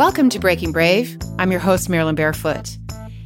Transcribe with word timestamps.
Welcome 0.00 0.30
to 0.30 0.38
Breaking 0.38 0.72
Brave. 0.72 1.18
I'm 1.38 1.50
your 1.50 1.60
host, 1.60 1.90
Marilyn 1.90 2.14
Barefoot. 2.14 2.78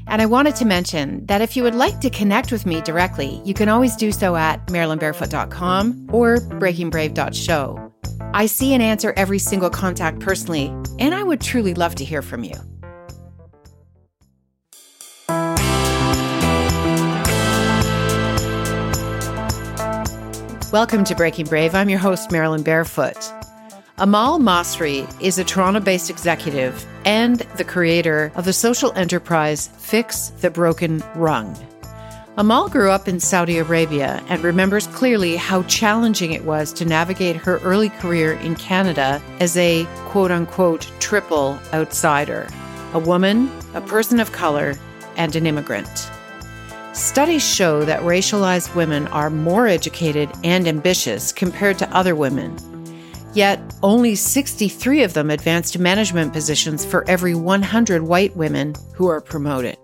And 0.08 0.20
I 0.20 0.26
wanted 0.26 0.56
to 0.56 0.64
mention 0.64 1.24
that 1.26 1.40
if 1.40 1.56
you 1.56 1.62
would 1.62 1.76
like 1.76 2.00
to 2.00 2.10
connect 2.10 2.50
with 2.50 2.66
me 2.66 2.80
directly, 2.80 3.40
you 3.44 3.54
can 3.54 3.68
always 3.68 3.94
do 3.94 4.10
so 4.10 4.34
at 4.34 4.66
marilynbarefoot.com 4.66 6.08
or 6.10 6.38
breakingbrave.show. 6.38 7.92
I 8.34 8.46
see 8.46 8.74
and 8.74 8.82
answer 8.82 9.14
every 9.16 9.38
single 9.38 9.70
contact 9.70 10.18
personally, 10.18 10.66
and 10.98 11.14
I 11.14 11.22
would 11.22 11.40
truly 11.40 11.74
love 11.74 11.94
to 11.94 12.04
hear 12.04 12.22
from 12.22 12.42
you. 12.42 12.56
Welcome 20.72 21.04
to 21.04 21.14
Breaking 21.14 21.46
Brave. 21.46 21.76
I'm 21.76 21.88
your 21.88 22.00
host, 22.00 22.32
Marilyn 22.32 22.64
Barefoot. 22.64 23.32
Amal 23.98 24.40
Masri 24.40 25.06
is 25.22 25.38
a 25.38 25.44
Toronto 25.44 25.78
based 25.78 26.10
executive 26.10 26.84
and 27.04 27.38
the 27.56 27.62
creator 27.62 28.32
of 28.34 28.44
the 28.44 28.52
social 28.52 28.92
enterprise 28.94 29.70
Fix 29.78 30.30
the 30.40 30.50
Broken 30.50 31.00
Rung. 31.14 31.56
Amal 32.36 32.68
grew 32.68 32.90
up 32.90 33.06
in 33.06 33.20
Saudi 33.20 33.58
Arabia 33.58 34.20
and 34.28 34.42
remembers 34.42 34.88
clearly 34.88 35.36
how 35.36 35.62
challenging 35.64 36.32
it 36.32 36.42
was 36.42 36.72
to 36.72 36.84
navigate 36.84 37.36
her 37.36 37.58
early 37.58 37.88
career 37.88 38.32
in 38.32 38.56
Canada 38.56 39.22
as 39.38 39.56
a 39.56 39.84
quote 40.06 40.32
unquote 40.32 40.90
triple 40.98 41.56
outsider 41.72 42.48
a 42.94 42.98
woman, 42.98 43.48
a 43.74 43.80
person 43.80 44.18
of 44.18 44.32
color, 44.32 44.74
and 45.16 45.36
an 45.36 45.46
immigrant. 45.46 46.10
Studies 46.94 47.44
show 47.48 47.84
that 47.84 48.00
racialized 48.02 48.74
women 48.74 49.06
are 49.08 49.30
more 49.30 49.68
educated 49.68 50.28
and 50.42 50.66
ambitious 50.66 51.32
compared 51.32 51.78
to 51.78 51.96
other 51.96 52.16
women 52.16 52.56
Yet, 53.34 53.60
only 53.82 54.14
63 54.14 55.02
of 55.02 55.12
them 55.12 55.28
advance 55.28 55.72
to 55.72 55.80
management 55.80 56.32
positions 56.32 56.84
for 56.84 57.06
every 57.08 57.34
100 57.34 58.02
white 58.02 58.36
women 58.36 58.74
who 58.94 59.08
are 59.08 59.20
promoted. 59.20 59.76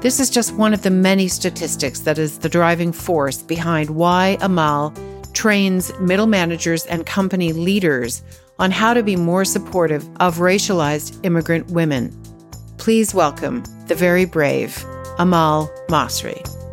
This 0.00 0.20
is 0.20 0.30
just 0.30 0.54
one 0.54 0.72
of 0.72 0.82
the 0.82 0.90
many 0.90 1.26
statistics 1.26 2.00
that 2.00 2.18
is 2.18 2.38
the 2.38 2.48
driving 2.48 2.92
force 2.92 3.42
behind 3.42 3.90
why 3.90 4.38
Amal 4.40 4.94
trains 5.32 5.92
middle 5.98 6.28
managers 6.28 6.86
and 6.86 7.04
company 7.04 7.52
leaders 7.52 8.22
on 8.60 8.70
how 8.70 8.94
to 8.94 9.02
be 9.02 9.16
more 9.16 9.44
supportive 9.44 10.08
of 10.20 10.36
racialized 10.36 11.18
immigrant 11.24 11.68
women. 11.70 12.16
Please 12.78 13.12
welcome 13.12 13.64
the 13.88 13.94
very 13.96 14.26
brave 14.26 14.84
Amal 15.18 15.72
Masri. 15.88 16.63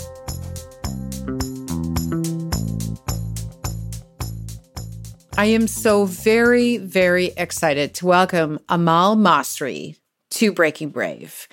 I 5.41 5.45
am 5.45 5.65
so 5.65 6.05
very, 6.05 6.77
very 6.77 7.31
excited 7.35 7.95
to 7.95 8.05
welcome 8.05 8.59
Amal 8.69 9.15
Masri 9.15 9.97
to 10.29 10.51
Breaking 10.51 10.89
Brave. 10.89 11.47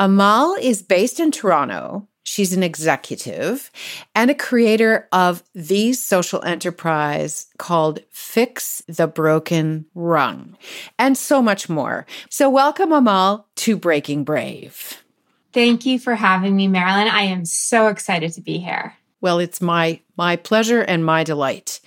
Amal 0.00 0.54
is 0.54 0.80
based 0.80 1.20
in 1.20 1.30
Toronto. 1.30 2.08
She's 2.22 2.54
an 2.54 2.62
executive 2.62 3.70
and 4.14 4.30
a 4.30 4.34
creator 4.34 5.06
of 5.12 5.42
the 5.54 5.92
social 5.92 6.42
enterprise 6.44 7.48
called 7.58 8.00
Fix 8.08 8.82
the 8.88 9.06
Broken 9.06 9.84
Rung 9.94 10.56
and 10.98 11.18
so 11.18 11.42
much 11.42 11.68
more. 11.68 12.06
So, 12.30 12.48
welcome, 12.48 12.90
Amal, 12.90 13.46
to 13.56 13.76
Breaking 13.76 14.24
Brave. 14.24 15.04
Thank 15.52 15.84
you 15.84 15.98
for 15.98 16.14
having 16.14 16.56
me, 16.56 16.68
Marilyn. 16.68 17.08
I 17.08 17.24
am 17.24 17.44
so 17.44 17.88
excited 17.88 18.32
to 18.32 18.40
be 18.40 18.56
here. 18.56 18.94
Well, 19.20 19.40
it's 19.40 19.60
my 19.60 20.00
my 20.16 20.36
pleasure 20.36 20.80
and 20.80 21.04
my 21.04 21.22
delight. 21.22 21.80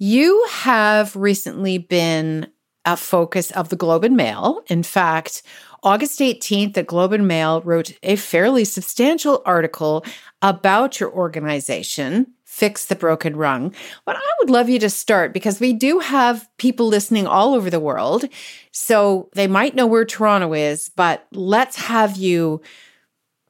You 0.00 0.46
have 0.50 1.16
recently 1.16 1.76
been 1.76 2.46
a 2.84 2.96
focus 2.96 3.50
of 3.50 3.68
the 3.68 3.76
Globe 3.76 4.04
and 4.04 4.16
Mail. 4.16 4.62
In 4.68 4.84
fact, 4.84 5.42
August 5.82 6.20
18th, 6.20 6.74
the 6.74 6.84
Globe 6.84 7.12
and 7.12 7.26
Mail 7.26 7.60
wrote 7.62 7.92
a 8.04 8.14
fairly 8.14 8.64
substantial 8.64 9.42
article 9.44 10.04
about 10.40 11.00
your 11.00 11.12
organization, 11.12 12.28
Fix 12.44 12.86
the 12.86 12.94
Broken 12.94 13.34
Rung. 13.34 13.74
But 14.04 14.14
I 14.14 14.20
would 14.40 14.50
love 14.50 14.68
you 14.68 14.78
to 14.78 14.88
start 14.88 15.32
because 15.32 15.58
we 15.58 15.72
do 15.72 15.98
have 15.98 16.48
people 16.58 16.86
listening 16.86 17.26
all 17.26 17.54
over 17.54 17.68
the 17.68 17.80
world. 17.80 18.24
So 18.70 19.28
they 19.34 19.48
might 19.48 19.74
know 19.74 19.86
where 19.86 20.04
Toronto 20.04 20.54
is, 20.54 20.90
but 20.90 21.26
let's 21.32 21.74
have 21.74 22.16
you 22.16 22.60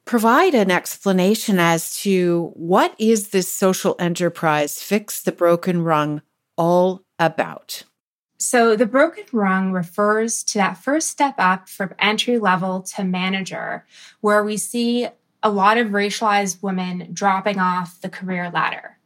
provide 0.05 0.55
an 0.55 0.71
explanation 0.71 1.59
as 1.59 1.95
to 1.97 2.51
what 2.55 2.95
is 2.97 3.29
this 3.29 3.47
social 3.47 3.95
enterprise, 3.99 4.81
Fix 4.81 5.21
the 5.21 5.31
Broken 5.31 5.83
Rung, 5.83 6.23
all 6.59 7.03
about? 7.17 7.83
So, 8.37 8.75
the 8.75 8.85
broken 8.85 9.25
rung 9.33 9.71
refers 9.71 10.43
to 10.43 10.59
that 10.59 10.77
first 10.77 11.09
step 11.09 11.35
up 11.37 11.67
from 11.67 11.95
entry 11.99 12.37
level 12.37 12.81
to 12.95 13.03
manager, 13.03 13.85
where 14.21 14.43
we 14.43 14.55
see 14.55 15.07
a 15.41 15.49
lot 15.49 15.77
of 15.77 15.87
racialized 15.87 16.61
women 16.61 17.09
dropping 17.11 17.59
off 17.59 17.99
the 18.01 18.09
career 18.09 18.49
ladder. 18.53 18.97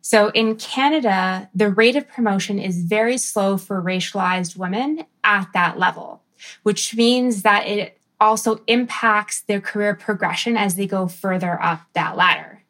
So, 0.00 0.28
in 0.30 0.56
Canada, 0.56 1.50
the 1.54 1.70
rate 1.70 1.96
of 1.96 2.08
promotion 2.08 2.58
is 2.58 2.84
very 2.84 3.18
slow 3.18 3.56
for 3.56 3.82
racialized 3.82 4.56
women 4.56 5.04
at 5.22 5.48
that 5.52 5.78
level, 5.78 6.22
which 6.62 6.94
means 6.94 7.42
that 7.42 7.66
it 7.66 7.98
also 8.20 8.60
impacts 8.66 9.42
their 9.42 9.60
career 9.60 9.94
progression 9.94 10.56
as 10.56 10.76
they 10.76 10.86
go 10.86 11.06
further 11.06 11.60
up 11.60 11.82
that 11.92 12.16
ladder. 12.16 12.63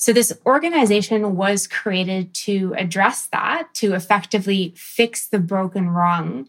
So 0.00 0.14
this 0.14 0.32
organization 0.46 1.36
was 1.36 1.66
created 1.66 2.32
to 2.46 2.74
address 2.78 3.26
that, 3.32 3.68
to 3.74 3.92
effectively 3.92 4.72
fix 4.74 5.28
the 5.28 5.38
broken 5.38 5.90
rung. 5.90 6.48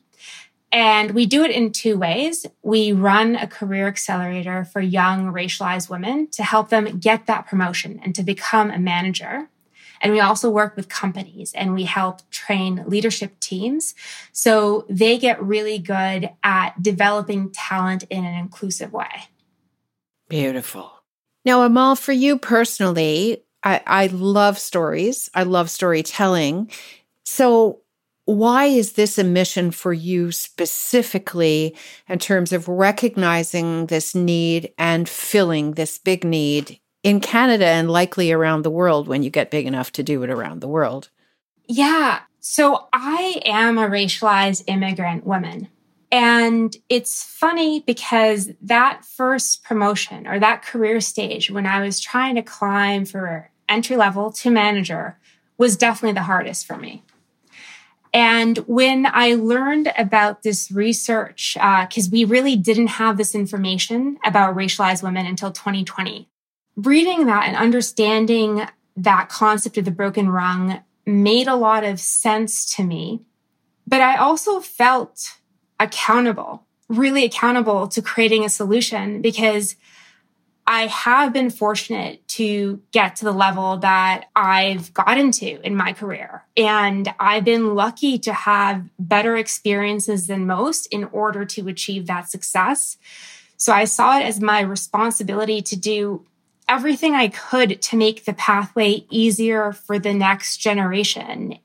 And 0.72 1.12
we 1.12 1.26
do 1.26 1.44
it 1.44 1.52
in 1.52 1.74
two 1.74 1.98
ways. 1.98 2.46
We 2.62 2.94
run 2.94 3.36
a 3.36 3.48
career 3.48 3.88
accelerator 3.88 4.64
for 4.64 4.80
young 4.80 5.34
racialized 5.34 5.90
women 5.90 6.30
to 6.30 6.44
help 6.44 6.70
them 6.70 6.98
get 6.98 7.26
that 7.26 7.46
promotion 7.46 8.00
and 8.02 8.16
to 8.16 8.24
become 8.24 8.72
a 8.72 8.80
manager. 8.80 9.50
And 10.00 10.14
we 10.14 10.22
also 10.22 10.50
work 10.50 10.78
with 10.78 10.88
companies 10.88 11.52
and 11.52 11.74
we 11.74 11.84
help 11.84 12.22
train 12.30 12.86
leadership 12.88 13.38
teams 13.42 13.96
so 14.32 14.86
they 14.90 15.18
get 15.18 15.44
really 15.44 15.78
good 15.78 16.30
at 16.42 16.82
developing 16.82 17.52
talent 17.52 18.04
in 18.10 18.24
an 18.24 18.34
inclusive 18.34 18.94
way. 18.94 19.28
Beautiful. 20.30 21.01
Now, 21.44 21.64
Amal, 21.64 21.96
for 21.96 22.12
you 22.12 22.38
personally, 22.38 23.44
I, 23.64 23.82
I 23.86 24.08
love 24.08 24.60
stories. 24.60 25.30
I 25.34 25.44
love 25.44 25.70
storytelling. 25.70 26.70
So, 27.26 27.82
why 28.26 28.66
is 28.66 28.94
this 28.94 29.18
a 29.18 29.24
mission 29.24 29.72
for 29.72 29.92
you 29.92 30.32
specifically 30.32 31.76
in 32.08 32.20
terms 32.20 32.54
of 32.54 32.68
recognizing 32.68 33.88
this 33.88 34.14
need 34.14 34.72
and 34.78 35.10
filling 35.10 35.72
this 35.72 35.98
big 35.98 36.24
need 36.24 36.80
in 37.04 37.20
Canada 37.20 37.66
and 37.66 37.90
likely 37.90 38.32
around 38.32 38.62
the 38.62 38.70
world 38.70 39.08
when 39.08 39.24
you 39.24 39.30
get 39.30 39.52
big 39.52 39.66
enough 39.66 39.92
to 39.94 40.04
do 40.04 40.22
it 40.24 40.30
around 40.30 40.62
the 40.62 40.68
world? 40.68 41.10
Yeah. 41.68 42.20
So 42.40 42.88
I 42.94 43.42
am 43.46 43.78
a 43.78 43.88
racialized 43.88 44.64
immigrant 44.68 45.26
woman. 45.26 45.70
And 46.12 46.76
it's 46.90 47.24
funny 47.24 47.80
because 47.88 48.50
that 48.62 49.06
first 49.06 49.64
promotion 49.64 50.28
or 50.28 50.40
that 50.40 50.62
career 50.62 51.00
stage 51.00 51.50
when 51.50 51.66
I 51.66 51.82
was 51.82 52.02
trying 52.02 52.36
to 52.36 52.42
climb 52.42 53.06
for 53.06 53.50
entry 53.70 53.96
level 53.96 54.32
to 54.34 54.52
manager 54.52 55.18
was 55.58 55.78
definitely 55.78 56.14
the 56.14 56.24
hardest 56.24 56.68
for 56.68 56.76
me. 56.76 57.04
And 58.14 58.58
when 58.68 59.06
I 59.06 59.36
learned 59.36 59.94
about 59.98 60.44
this 60.44 60.70
research, 60.70 61.54
because 61.54 62.08
uh, 62.08 62.12
we 62.12 62.26
really 62.26 62.58
didn't 62.58 62.88
have 62.88 63.16
this 63.16 63.34
information 63.34 64.18
about 64.26 64.56
racialized 64.56 65.02
women 65.02 65.26
until 65.26 65.52
2020, 65.52 66.28
reading 66.76 67.26
that 67.28 67.48
and 67.48 67.56
understanding 67.56 68.68
that 68.98 69.30
concept 69.30 69.78
of 69.78 69.86
the 69.86 69.92
broken 69.92 70.30
rung 70.30 70.82
made 71.06 71.48
a 71.48 71.56
lot 71.56 71.86
of 71.86 72.02
sense 72.02 72.76
to 72.76 72.84
me. 72.84 73.22
But 73.88 74.02
I 74.02 74.18
also 74.18 74.60
felt 74.60 75.38
accountable, 75.82 76.66
really 76.88 77.26
accountable 77.26 77.88
to 77.90 78.02
creating 78.02 78.46
a 78.46 78.50
solution 78.50 79.22
because 79.22 79.76
I 80.68 80.88
have 80.88 81.34
been 81.34 81.50
fortunate 81.50 82.26
to 82.30 82.82
get 82.92 83.16
to 83.18 83.26
the 83.26 83.32
level 83.32 83.78
that 83.78 84.26
I've 84.36 84.94
gotten 84.94 85.32
to 85.32 85.60
in 85.66 85.76
my 85.76 85.92
career. 85.92 86.46
And 86.56 87.14
I've 87.20 87.44
been 87.44 87.76
lucky 87.76 88.20
to 88.20 88.32
have 88.32 88.88
better 89.00 89.36
experiences 89.36 90.28
than 90.28 90.46
most 90.46 90.86
in 90.88 91.06
order 91.06 91.46
to 91.46 91.68
achieve 91.68 92.06
that 92.08 92.30
success. 92.30 92.98
So 93.58 93.74
I 93.74 93.86
saw 93.86 94.20
it 94.20 94.24
as 94.24 94.40
my 94.40 94.62
responsibility 94.62 95.62
to 95.64 95.76
do 95.76 96.26
everything 96.70 97.16
I 97.16 97.28
could 97.28 97.82
to 97.82 97.98
make 97.98 98.26
the 98.26 98.34
pathway 98.34 99.06
easier 99.10 99.74
for 99.74 100.00
the 100.00 100.14
next 100.14 100.58
generation 100.58 101.58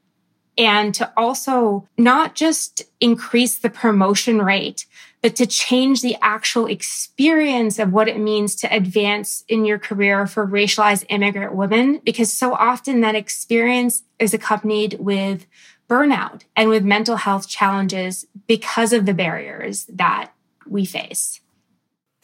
and 0.58 0.94
to 0.94 1.12
also 1.16 1.88
not 1.98 2.34
just 2.34 2.82
increase 3.00 3.58
the 3.58 3.70
promotion 3.70 4.40
rate, 4.40 4.86
but 5.22 5.36
to 5.36 5.46
change 5.46 6.02
the 6.02 6.16
actual 6.22 6.66
experience 6.66 7.78
of 7.78 7.92
what 7.92 8.08
it 8.08 8.18
means 8.18 8.54
to 8.56 8.74
advance 8.74 9.44
in 9.48 9.64
your 9.64 9.78
career 9.78 10.26
for 10.26 10.46
racialized 10.46 11.04
immigrant 11.08 11.54
women, 11.54 12.00
because 12.04 12.32
so 12.32 12.54
often 12.54 13.00
that 13.00 13.14
experience 13.14 14.04
is 14.18 14.32
accompanied 14.32 14.96
with 14.98 15.46
burnout 15.88 16.42
and 16.54 16.68
with 16.68 16.84
mental 16.84 17.16
health 17.16 17.48
challenges 17.48 18.26
because 18.46 18.92
of 18.92 19.06
the 19.06 19.14
barriers 19.14 19.84
that 19.86 20.32
we 20.66 20.84
face. 20.84 21.40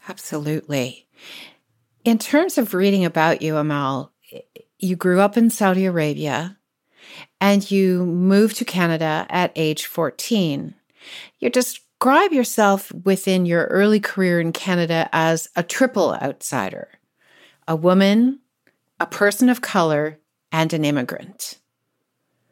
Absolutely. 0.09 1.07
In 2.05 2.19
terms 2.19 2.59
of 2.59 2.75
reading 2.75 3.05
about 3.05 3.43
you, 3.43 3.57
Amal, 3.57 4.13
you 4.79 4.97
grew 4.97 5.21
up 5.21 5.37
in 5.37 5.51
Saudi 5.51 5.85
Arabia 5.85 6.59
and 7.43 7.69
you 7.73 8.07
moved 8.07 8.57
to 8.59 8.65
Canada 8.65 9.27
at 9.29 9.51
age 9.57 9.87
14. 9.87 10.75
You 11.41 11.51
describe 11.51 12.33
yourself 12.33 12.93
within 13.05 13.47
your 13.47 13.65
early 13.65 13.99
career 13.99 14.41
in 14.41 14.53
Canada 14.53 15.11
as 15.13 15.51
a 15.57 15.65
triple 15.65 16.15
outsider 16.15 16.89
a 17.69 17.77
woman, 17.77 18.41
a 18.99 19.07
person 19.07 19.49
of 19.49 19.61
color, 19.61 20.19
and 20.51 20.73
an 20.73 20.85
immigrant. 20.85 21.59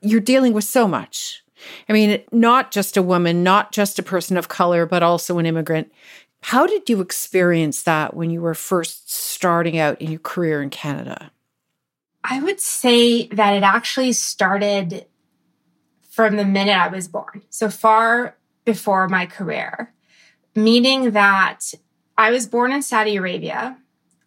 You're 0.01 0.21
dealing 0.21 0.53
with 0.53 0.65
so 0.65 0.87
much. 0.87 1.43
I 1.89 1.93
mean, 1.93 2.23
not 2.33 2.71
just 2.71 2.97
a 2.97 3.03
woman, 3.03 3.43
not 3.43 3.73
just 3.73 3.99
a 3.99 4.05
person 4.05 4.37
of 4.37 4.49
color, 4.49 4.87
but 4.87 5.03
also 5.03 5.39
an 5.39 5.47
immigrant. 5.47 5.93
How 6.43 6.67
did 6.67 6.89
you 6.89 7.01
experience 7.01 7.83
that 7.83 8.15
when 8.15 8.31
you 8.31 8.41
were 8.41 8.55
first 8.55 9.13
starting 9.13 9.79
out 9.79 10.01
in 10.01 10.11
your 10.11 10.21
career 10.21 10.63
in 10.63 10.71
Canada? 10.71 11.31
I 12.23 12.41
would 12.41 12.61
say 12.61 13.27
that 13.29 13.55
it 13.55 13.63
actually 13.63 14.13
started 14.13 15.07
from 16.11 16.37
the 16.37 16.45
minute 16.45 16.77
I 16.77 16.89
was 16.89 17.09
born, 17.09 17.43
so 17.49 17.71
far 17.71 18.37
before 18.65 19.09
my 19.09 19.27
career, 19.27 19.93
meaning 20.55 21.13
that 21.13 21.61
I 22.19 22.31
was 22.31 22.47
born 22.47 22.73
in 22.73 22.83
Saudi 22.83 23.17
Arabia, 23.17 23.79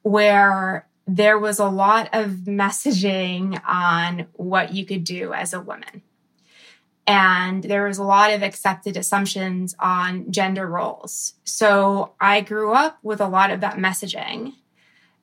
where 0.01 0.87
there 1.05 1.37
was 1.37 1.59
a 1.59 1.67
lot 1.67 2.09
of 2.13 2.31
messaging 2.45 3.61
on 3.67 4.27
what 4.33 4.73
you 4.73 4.85
could 4.85 5.03
do 5.03 5.33
as 5.33 5.53
a 5.53 5.61
woman. 5.61 6.01
And 7.05 7.63
there 7.63 7.85
was 7.85 7.97
a 7.97 8.03
lot 8.03 8.31
of 8.31 8.41
accepted 8.41 8.95
assumptions 8.95 9.75
on 9.77 10.31
gender 10.31 10.65
roles. 10.65 11.33
So 11.43 12.13
I 12.19 12.41
grew 12.41 12.71
up 12.71 12.97
with 13.03 13.19
a 13.19 13.27
lot 13.27 13.51
of 13.51 13.59
that 13.59 13.75
messaging. 13.75 14.53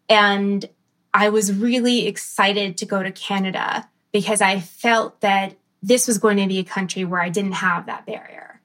And 0.09 0.69
I 1.13 1.29
was 1.29 1.53
really 1.53 2.07
excited 2.07 2.77
to 2.79 2.87
go 2.87 3.03
to 3.03 3.11
Canada 3.11 3.89
because 4.13 4.41
I 4.41 4.61
felt 4.61 5.21
that 5.21 5.57
this 5.83 6.07
was 6.07 6.19
going 6.19 6.37
to 6.37 6.47
be 6.47 6.59
a 6.59 6.65
country 6.65 7.05
where 7.05 7.21
I 7.21 7.31
didn't 7.31 7.53
have 7.53 7.87
that 7.87 8.07
barrier. 8.07 8.61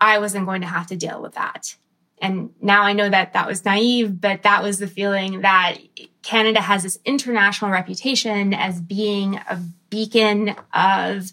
I 0.00 0.18
wasn't 0.18 0.46
going 0.46 0.62
to 0.62 0.66
have 0.66 0.86
to 0.88 0.96
deal 0.96 1.22
with 1.22 1.34
that. 1.34 1.76
And 2.20 2.50
now 2.62 2.82
I 2.82 2.92
know 2.92 3.08
that 3.08 3.34
that 3.34 3.46
was 3.46 3.64
naive, 3.64 4.20
but 4.20 4.42
that 4.42 4.62
was 4.62 4.78
the 4.78 4.86
feeling 4.86 5.42
that 5.42 5.76
Canada 6.22 6.60
has 6.60 6.82
this 6.82 6.98
international 7.04 7.70
reputation 7.70 8.54
as 8.54 8.80
being 8.80 9.36
a 9.36 9.60
beacon 9.90 10.54
of, 10.72 11.32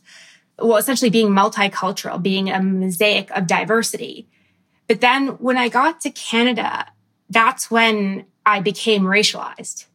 well, 0.59 0.77
essentially 0.77 1.09
being 1.09 1.29
multicultural, 1.29 2.21
being 2.21 2.49
a 2.49 2.61
mosaic 2.61 3.31
of 3.31 3.47
diversity. 3.47 4.27
But 4.87 4.99
then 4.99 5.29
when 5.39 5.57
I 5.57 5.69
got 5.69 6.01
to 6.01 6.11
Canada, 6.11 6.87
that's 7.29 7.71
when 7.71 8.25
I 8.45 8.59
became 8.59 9.03
racialized. 9.03 9.85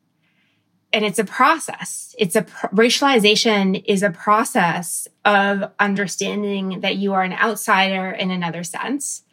And 0.93 1.05
it's 1.05 1.19
a 1.19 1.25
process. 1.25 2.15
It's 2.19 2.35
a 2.35 2.43
racialization 2.73 3.85
is 3.87 4.03
a 4.03 4.11
process 4.11 5.07
of 5.25 5.71
understanding 5.79 6.81
that 6.81 6.97
you 6.97 7.13
are 7.13 7.23
an 7.23 7.35
outsider 7.35 8.11
in 8.11 8.31
another 8.31 8.65
sense 8.65 9.25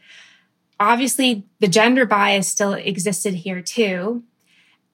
obviously 0.80 1.46
the 1.60 1.68
gender 1.68 2.06
bias 2.06 2.48
still 2.48 2.74
existed 2.74 3.34
here 3.34 3.62
too. 3.62 4.24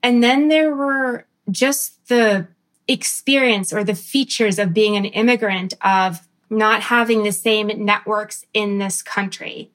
And 0.03 0.23
then 0.23 0.47
there 0.47 0.75
were 0.75 1.25
just 1.49 2.07
the 2.07 2.47
experience 2.87 3.71
or 3.71 3.83
the 3.83 3.95
features 3.95 4.59
of 4.59 4.73
being 4.73 4.95
an 4.95 5.05
immigrant 5.05 5.73
of 5.81 6.27
not 6.49 6.81
having 6.81 7.23
the 7.23 7.31
same 7.31 7.85
networks 7.85 8.45
in 8.53 8.77
this 8.77 9.01
country. 9.01 9.71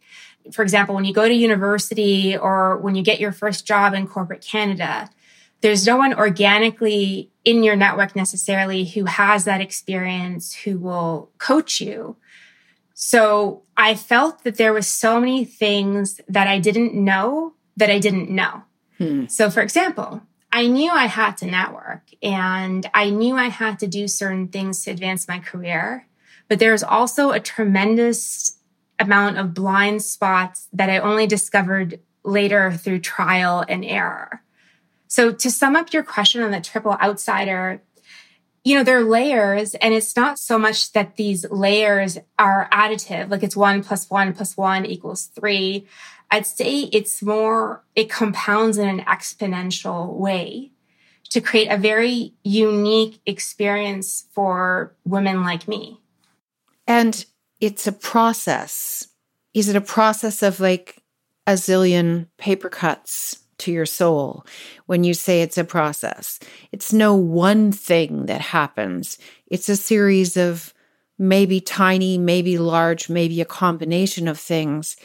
For 0.52 0.62
example, 0.62 0.94
when 0.94 1.04
you 1.04 1.14
go 1.14 1.26
to 1.26 1.34
university 1.34 2.36
or 2.36 2.76
when 2.78 2.94
you 2.94 3.02
get 3.02 3.18
your 3.18 3.32
first 3.32 3.66
job 3.66 3.94
in 3.94 4.06
corporate 4.06 4.42
Canada, 4.42 5.10
there's 5.60 5.86
no 5.86 5.96
one 5.96 6.14
organically 6.14 7.30
in 7.44 7.62
your 7.62 7.76
network 7.76 8.14
necessarily 8.14 8.84
who 8.84 9.04
has 9.04 9.44
that 9.44 9.60
experience 9.60 10.52
who 10.54 10.78
will 10.78 11.30
coach 11.38 11.80
you. 11.80 12.16
So 12.94 13.62
I 13.76 13.94
felt 13.94 14.44
that 14.44 14.56
there 14.56 14.72
was 14.72 14.86
so 14.86 15.20
many 15.20 15.44
things 15.44 16.20
that 16.28 16.48
I 16.48 16.58
didn't 16.58 16.94
know 16.94 17.54
that 17.76 17.90
I 17.90 17.98
didn't 17.98 18.30
know. 18.30 18.62
Hmm. 18.98 19.26
So 19.26 19.50
for 19.50 19.60
example, 19.60 20.22
I 20.52 20.66
knew 20.66 20.90
I 20.90 21.06
had 21.06 21.36
to 21.38 21.46
network 21.46 22.02
and 22.22 22.88
I 22.94 23.10
knew 23.10 23.36
I 23.36 23.48
had 23.48 23.78
to 23.80 23.86
do 23.86 24.08
certain 24.08 24.48
things 24.48 24.82
to 24.84 24.90
advance 24.90 25.28
my 25.28 25.38
career, 25.38 26.06
but 26.48 26.58
there's 26.58 26.82
also 26.82 27.30
a 27.30 27.40
tremendous 27.40 28.58
amount 28.98 29.36
of 29.36 29.52
blind 29.52 30.02
spots 30.02 30.68
that 30.72 30.88
I 30.88 30.98
only 30.98 31.26
discovered 31.26 32.00
later 32.24 32.72
through 32.72 33.00
trial 33.00 33.64
and 33.68 33.84
error. 33.84 34.42
So 35.08 35.32
to 35.32 35.50
sum 35.50 35.76
up 35.76 35.92
your 35.92 36.02
question 36.02 36.42
on 36.42 36.50
the 36.50 36.60
triple 36.60 36.96
outsider, 37.00 37.82
you 38.64 38.76
know, 38.76 38.82
there 38.82 38.98
are 38.98 39.04
layers 39.04 39.74
and 39.76 39.94
it's 39.94 40.16
not 40.16 40.38
so 40.38 40.58
much 40.58 40.92
that 40.92 41.16
these 41.16 41.48
layers 41.50 42.18
are 42.38 42.68
additive, 42.72 43.30
like 43.30 43.44
it's 43.44 43.56
one 43.56 43.82
plus 43.82 44.10
one 44.10 44.32
plus 44.32 44.56
one 44.56 44.84
equals 44.84 45.26
three. 45.26 45.86
I'd 46.32 46.46
say 46.46 46.80
it's 46.92 47.22
more, 47.22 47.84
it 47.94 48.10
compounds 48.10 48.76
in 48.76 48.88
an 48.88 49.00
exponential 49.04 50.14
way 50.14 50.72
to 51.30 51.40
create 51.40 51.68
a 51.68 51.76
very 51.76 52.34
unique 52.42 53.20
experience 53.24 54.26
for 54.32 54.96
women 55.04 55.44
like 55.44 55.68
me. 55.68 56.00
And 56.88 57.24
it's 57.60 57.86
a 57.86 57.92
process. 57.92 59.08
Is 59.54 59.68
it 59.68 59.76
a 59.76 59.80
process 59.80 60.42
of 60.42 60.60
like 60.60 61.02
a 61.46 61.52
zillion 61.52 62.26
paper 62.36 62.68
cuts? 62.68 63.44
To 63.58 63.72
your 63.72 63.86
soul 63.86 64.44
when 64.86 65.04
you 65.04 65.14
say 65.14 65.42
it's 65.42 65.58
a 65.58 65.64
process. 65.64 66.38
It's 66.72 66.92
no 66.92 67.14
one 67.14 67.72
thing 67.72 68.26
that 68.26 68.40
happens, 68.40 69.18
it's 69.46 69.68
a 69.68 69.76
series 69.76 70.36
of 70.36 70.72
maybe 71.18 71.60
tiny, 71.60 72.18
maybe 72.18 72.58
large, 72.58 73.08
maybe 73.08 73.40
a 73.40 73.46
combination 73.46 74.28
of 74.28 74.38
things 74.38 74.96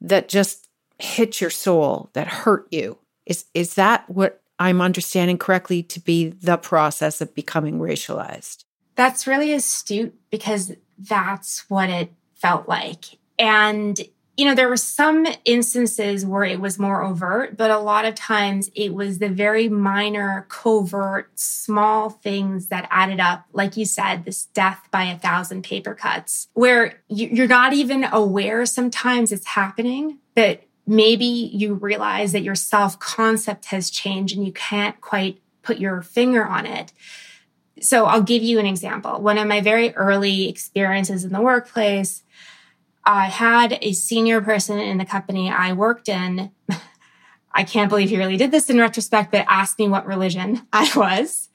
that 0.00 0.28
just 0.28 0.68
hit 0.98 1.40
your 1.40 1.50
soul, 1.50 2.10
that 2.12 2.28
hurt 2.28 2.66
you. 2.70 2.98
Is, 3.26 3.46
is 3.54 3.74
that 3.74 4.08
what 4.08 4.40
I'm 4.58 4.80
understanding 4.80 5.38
correctly 5.38 5.82
to 5.84 6.00
be 6.00 6.28
the 6.28 6.56
process 6.56 7.20
of 7.20 7.34
becoming 7.34 7.78
racialized? 7.78 8.64
That's 8.94 9.26
really 9.26 9.52
astute 9.52 10.14
because 10.30 10.72
that's 10.98 11.68
what 11.68 11.90
it 11.90 12.12
felt 12.34 12.68
like. 12.68 13.18
And 13.38 14.00
you 14.36 14.44
know, 14.44 14.54
there 14.54 14.68
were 14.68 14.76
some 14.76 15.26
instances 15.46 16.26
where 16.26 16.44
it 16.44 16.60
was 16.60 16.78
more 16.78 17.02
overt, 17.02 17.56
but 17.56 17.70
a 17.70 17.78
lot 17.78 18.04
of 18.04 18.14
times 18.14 18.70
it 18.74 18.92
was 18.92 19.18
the 19.18 19.30
very 19.30 19.68
minor, 19.68 20.44
covert, 20.50 21.30
small 21.38 22.10
things 22.10 22.66
that 22.66 22.86
added 22.90 23.18
up. 23.18 23.46
Like 23.52 23.78
you 23.78 23.86
said, 23.86 24.24
this 24.24 24.44
death 24.46 24.88
by 24.90 25.04
a 25.04 25.18
thousand 25.18 25.64
paper 25.64 25.94
cuts, 25.94 26.48
where 26.52 27.02
you're 27.08 27.48
not 27.48 27.72
even 27.72 28.04
aware 28.04 28.66
sometimes 28.66 29.32
it's 29.32 29.46
happening, 29.46 30.18
but 30.34 30.62
maybe 30.86 31.24
you 31.24 31.72
realize 31.74 32.32
that 32.32 32.42
your 32.42 32.54
self 32.54 32.98
concept 32.98 33.66
has 33.66 33.88
changed 33.88 34.36
and 34.36 34.46
you 34.46 34.52
can't 34.52 35.00
quite 35.00 35.40
put 35.62 35.78
your 35.78 36.02
finger 36.02 36.44
on 36.44 36.66
it. 36.66 36.92
So 37.80 38.04
I'll 38.06 38.22
give 38.22 38.42
you 38.42 38.58
an 38.58 38.66
example. 38.66 39.20
One 39.20 39.38
of 39.38 39.48
my 39.48 39.60
very 39.60 39.94
early 39.96 40.48
experiences 40.48 41.24
in 41.24 41.32
the 41.32 41.40
workplace, 41.40 42.22
I 43.06 43.26
had 43.26 43.78
a 43.80 43.92
senior 43.92 44.40
person 44.40 44.80
in 44.80 44.98
the 44.98 45.04
company 45.04 45.48
I 45.48 45.72
worked 45.72 46.08
in. 46.08 46.50
I 47.52 47.62
can't 47.62 47.88
believe 47.88 48.10
he 48.10 48.18
really 48.18 48.36
did 48.36 48.50
this 48.50 48.68
in 48.68 48.78
retrospect, 48.78 49.30
but 49.30 49.46
asked 49.48 49.78
me 49.78 49.88
what 49.88 50.06
religion 50.06 50.66
I 50.72 50.90
was. 50.94 51.48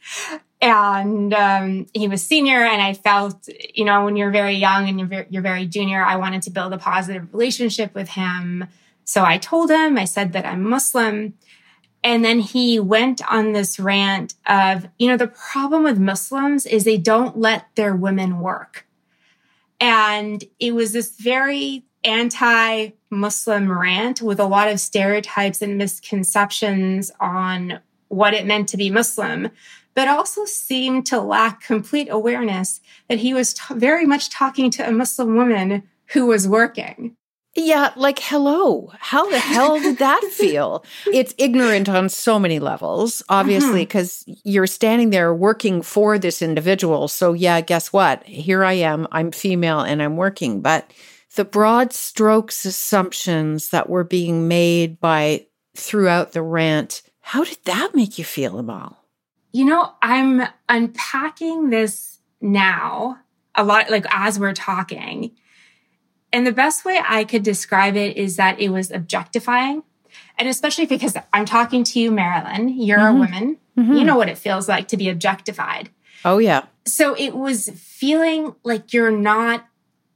And 0.62 1.34
um, 1.34 1.88
he 1.94 2.08
was 2.08 2.24
senior, 2.24 2.64
and 2.64 2.82
I 2.82 2.94
felt, 2.94 3.50
you 3.74 3.84
know, 3.84 4.06
when 4.06 4.16
you're 4.16 4.32
very 4.32 4.56
young 4.56 4.88
and 4.88 5.00
you're 5.00 5.26
you're 5.30 5.42
very 5.42 5.66
junior, 5.66 6.04
I 6.04 6.18
wanted 6.18 6.44
to 6.44 6.52
build 6.52 6.72
a 6.72 6.78
positive 6.78 7.34
relationship 7.34 7.94
with 7.96 8.10
him. 8.10 8.68
So 9.04 9.26
I 9.26 9.38
told 9.38 9.72
him, 9.72 9.98
I 9.98 10.06
said 10.06 10.34
that 10.34 10.46
I'm 10.46 10.64
Muslim. 10.64 11.34
And 12.04 12.26
then 12.26 12.40
he 12.40 12.80
went 12.80 13.22
on 13.32 13.52
this 13.52 13.80
rant 13.80 14.34
of, 14.48 14.88
you 14.98 15.08
know, 15.08 15.18
the 15.18 15.28
problem 15.28 15.84
with 15.84 16.00
Muslims 16.00 16.66
is 16.66 16.84
they 16.84 16.98
don't 16.98 17.38
let 17.38 17.68
their 17.76 17.96
women 17.96 18.40
work. 18.40 18.88
And 19.82 20.44
it 20.60 20.76
was 20.76 20.94
this 20.94 21.18
very 21.18 21.84
anti 22.04 22.92
Muslim 23.10 23.72
rant 23.72 24.22
with 24.22 24.40
a 24.40 24.46
lot 24.46 24.70
of 24.70 24.80
stereotypes 24.80 25.62
and 25.62 25.78
misconceptions 25.78 27.12
on 27.20 27.80
what 28.08 28.34
it 28.34 28.46
meant 28.46 28.70
to 28.70 28.78
be 28.78 28.90
Muslim, 28.90 29.50
but 29.96 30.08
also 30.08 30.46
seemed 30.46 31.06
to 31.08 31.20
lack 31.20 31.62
complete 31.62 32.08
awareness 32.10 32.80
that 33.10 33.20
he 33.20 33.34
was 33.34 33.56
t- 33.56 33.74
very 33.74 34.06
much 34.06 34.30
talking 34.30 34.70
to 34.72 34.88
a 34.88 34.92
Muslim 34.92 35.36
woman 35.36 35.84
who 36.08 36.28
was 36.28 36.48
working. 36.48 37.16
Yeah, 37.54 37.92
like 37.98 38.20
hello. 38.20 38.92
How 38.98 39.30
the 39.30 39.40
hell 39.40 39.78
did 39.78 39.98
that 39.98 40.24
feel? 40.32 40.86
It's 41.14 41.36
ignorant 41.38 41.90
on 41.90 42.08
so 42.08 42.40
many 42.40 42.60
levels, 42.60 43.22
obviously, 43.28 43.82
because 43.82 44.24
mm-hmm. 44.24 44.34
you're 44.46 44.68
standing 44.68 45.10
there 45.10 45.34
working 45.34 45.82
for 45.82 46.18
this 46.18 46.42
individual. 46.42 47.10
So, 47.10 47.34
yeah, 47.34 47.60
guess 47.60 47.92
what? 47.92 48.24
Here 48.24 48.64
I 48.64 48.74
am. 48.74 49.06
I'm 49.12 49.32
female 49.32 49.82
and 49.82 50.02
I'm 50.02 50.16
working. 50.16 50.62
But 50.62 50.92
the 51.36 51.44
broad 51.44 51.92
strokes 51.92 52.66
assumptions 52.66 53.70
that 53.70 53.90
were 53.90 54.06
being 54.06 54.48
made 54.48 55.00
by 55.02 55.46
throughout 55.76 56.32
the 56.32 56.42
rant, 56.42 57.02
how 57.20 57.44
did 57.44 57.60
that 57.66 57.94
make 57.94 58.18
you 58.18 58.24
feel, 58.24 58.60
Amal? 58.60 58.98
You 59.52 59.66
know, 59.66 59.92
I'm 60.02 60.44
unpacking 60.70 61.70
this 61.70 62.20
now 62.40 63.20
a 63.56 63.64
lot, 63.66 63.90
like 63.90 64.06
as 64.10 64.40
we're 64.40 64.54
talking. 64.54 65.32
And 66.34 66.48
the 66.48 66.52
best 66.52 66.86
way 66.86 67.00
I 67.06 67.24
could 67.24 67.44
describe 67.44 67.96
it 67.96 68.18
is 68.18 68.38
that 68.38 68.60
it 68.60 68.70
was 68.70 68.92
objectifying. 68.92 69.84
And 70.38 70.48
especially 70.48 70.86
because 70.86 71.16
I'm 71.34 71.46
talking 71.46 71.84
to 71.86 72.00
you, 72.00 72.12
Marilyn, 72.12 72.70
you're 72.70 73.00
mm-hmm. 73.00 73.18
a 73.18 73.20
woman. 73.20 73.58
Mm-hmm. 73.78 73.94
You 73.94 74.04
know 74.04 74.18
what 74.18 74.30
it 74.30 74.38
feels 74.38 74.68
like 74.68 74.88
to 74.90 74.98
be 74.98 75.10
objectified. 75.10 75.90
Oh, 76.24 76.38
yeah. 76.38 76.66
So 76.86 77.16
it 77.16 77.36
was 77.36 77.70
feeling 77.76 78.56
like 78.64 78.94
you're 78.94 79.12
not 79.12 79.66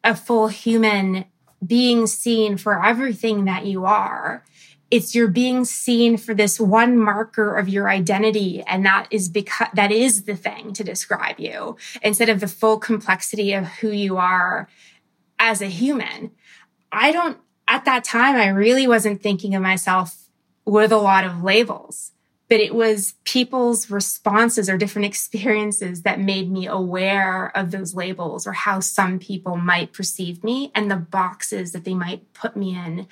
a 0.03 0.15
full 0.15 0.48
human 0.48 1.25
being 1.65 2.07
seen 2.07 2.57
for 2.57 2.84
everything 2.84 3.45
that 3.45 3.65
you 3.65 3.86
are. 3.86 4.43
It's 4.91 5.15
you're 5.15 5.27
being 5.27 5.65
seen 5.65 6.15
for 6.15 6.34
this 6.34 6.60
one 6.60 6.98
marker 6.98 7.55
of 7.55 7.67
your 7.67 7.89
identity. 7.89 8.62
And 8.67 8.86
that 8.86 9.07
is 9.10 9.29
because 9.29 9.67
that 9.74 9.91
is 9.91 10.24
the 10.24 10.36
thing 10.36 10.74
to 10.74 10.84
describe 10.84 11.39
you 11.39 11.75
instead 12.03 12.29
of 12.29 12.39
the 12.39 12.48
full 12.48 12.77
complexity 12.77 13.53
of 13.53 13.65
who 13.65 13.89
you 13.89 14.17
are 14.17 14.69
as 15.39 15.61
a 15.61 15.67
human. 15.67 16.31
I 16.91 17.11
don't, 17.11 17.37
at 17.67 17.85
that 17.85 18.03
time, 18.03 18.35
I 18.35 18.47
really 18.47 18.87
wasn't 18.87 19.21
thinking 19.21 19.55
of 19.55 19.61
myself 19.61 20.29
with 20.65 20.91
a 20.91 20.97
lot 20.97 21.23
of 21.23 21.43
labels, 21.43 22.11
but 22.49 22.59
it 22.59 22.75
was 22.75 23.15
people's 23.23 23.89
responses 23.89 24.69
or 24.69 24.77
different 24.77 25.07
experiences 25.07 26.03
that 26.03 26.19
made 26.19 26.51
me 26.51 26.67
aware 26.67 27.55
of 27.55 27.71
those 27.71 27.95
labels 27.95 28.45
or 28.45 28.53
how 28.53 28.79
some 28.79 29.19
people 29.19 29.57
might 29.57 29.93
perceive 29.93 30.43
me 30.43 30.71
and 30.75 30.89
the 30.89 30.95
boxes 30.95 31.71
that 31.71 31.83
they 31.83 31.93
might 31.93 32.33
put 32.33 32.55
me 32.55 32.75
in 32.75 33.07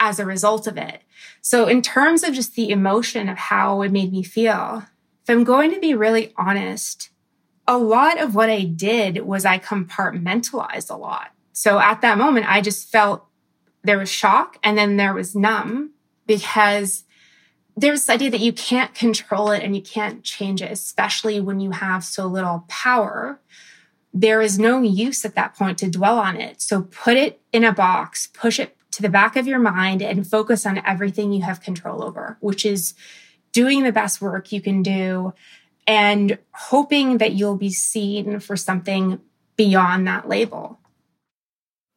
as 0.00 0.18
a 0.18 0.26
result 0.26 0.66
of 0.66 0.76
it. 0.76 1.02
So, 1.40 1.66
in 1.66 1.82
terms 1.82 2.22
of 2.22 2.34
just 2.34 2.54
the 2.54 2.70
emotion 2.70 3.28
of 3.28 3.38
how 3.38 3.82
it 3.82 3.92
made 3.92 4.12
me 4.12 4.22
feel, 4.22 4.84
if 5.22 5.30
I'm 5.30 5.44
going 5.44 5.72
to 5.72 5.80
be 5.80 5.94
really 5.94 6.32
honest, 6.36 7.10
a 7.66 7.78
lot 7.78 8.20
of 8.20 8.34
what 8.34 8.50
I 8.50 8.64
did 8.64 9.24
was 9.24 9.44
I 9.44 9.58
compartmentalized 9.58 10.90
a 10.90 10.96
lot. 10.96 11.33
So 11.54 11.78
at 11.78 12.02
that 12.02 12.18
moment, 12.18 12.50
I 12.50 12.60
just 12.60 12.90
felt 12.90 13.24
there 13.82 13.98
was 13.98 14.10
shock 14.10 14.58
and 14.62 14.76
then 14.76 14.96
there 14.96 15.14
was 15.14 15.36
numb 15.36 15.92
because 16.26 17.04
there's 17.76 18.00
this 18.00 18.10
idea 18.10 18.30
that 18.30 18.40
you 18.40 18.52
can't 18.52 18.92
control 18.94 19.50
it 19.50 19.62
and 19.62 19.74
you 19.74 19.80
can't 19.80 20.24
change 20.24 20.60
it, 20.60 20.72
especially 20.72 21.40
when 21.40 21.60
you 21.60 21.70
have 21.70 22.04
so 22.04 22.26
little 22.26 22.64
power. 22.68 23.40
There 24.12 24.42
is 24.42 24.58
no 24.58 24.82
use 24.82 25.24
at 25.24 25.36
that 25.36 25.54
point 25.54 25.78
to 25.78 25.90
dwell 25.90 26.18
on 26.18 26.36
it. 26.36 26.60
So 26.60 26.82
put 26.82 27.16
it 27.16 27.40
in 27.52 27.62
a 27.62 27.72
box, 27.72 28.26
push 28.26 28.58
it 28.58 28.76
to 28.90 29.02
the 29.02 29.08
back 29.08 29.36
of 29.36 29.46
your 29.46 29.60
mind 29.60 30.02
and 30.02 30.26
focus 30.26 30.66
on 30.66 30.84
everything 30.84 31.32
you 31.32 31.42
have 31.42 31.60
control 31.60 32.02
over, 32.02 32.36
which 32.40 32.66
is 32.66 32.94
doing 33.52 33.84
the 33.84 33.92
best 33.92 34.20
work 34.20 34.50
you 34.50 34.60
can 34.60 34.82
do 34.82 35.32
and 35.86 36.38
hoping 36.52 37.18
that 37.18 37.32
you'll 37.32 37.56
be 37.56 37.70
seen 37.70 38.40
for 38.40 38.56
something 38.56 39.20
beyond 39.56 40.06
that 40.08 40.28
label. 40.28 40.80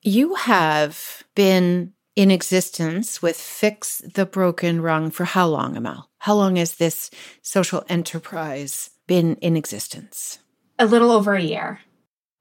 You 0.01 0.35
have 0.35 1.23
been 1.35 1.93
in 2.15 2.31
existence 2.31 3.21
with 3.21 3.35
Fix 3.35 3.99
the 3.99 4.25
Broken 4.25 4.81
Rung 4.81 5.11
for 5.11 5.25
how 5.25 5.47
long, 5.47 5.75
Amal? 5.75 6.09
How 6.19 6.35
long 6.35 6.55
has 6.55 6.75
this 6.75 7.09
social 7.41 7.83
enterprise 7.89 8.91
been 9.07 9.35
in 9.37 9.57
existence? 9.57 10.39
A 10.79 10.85
little 10.85 11.11
over 11.11 11.35
a 11.35 11.41
year. 11.41 11.79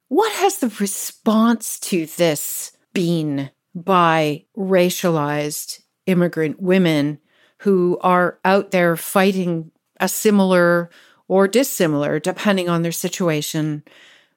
What 0.09 0.33
has 0.35 0.59
the 0.59 0.73
response 0.81 1.81
to 1.81 2.07
this 2.07 2.73
been 2.93 3.51
by 3.75 4.45
racialized 4.57 5.81
immigrant 6.07 6.61
women 6.61 7.19
who 7.59 7.99
are 8.03 8.39
out 8.45 8.71
there 8.71 8.97
fighting 8.97 9.73
a 9.99 10.09
similar 10.09 10.91
or 11.27 11.49
dissimilar, 11.49 12.21
depending 12.21 12.69
on 12.69 12.83
their 12.83 12.93
situation, 12.93 13.83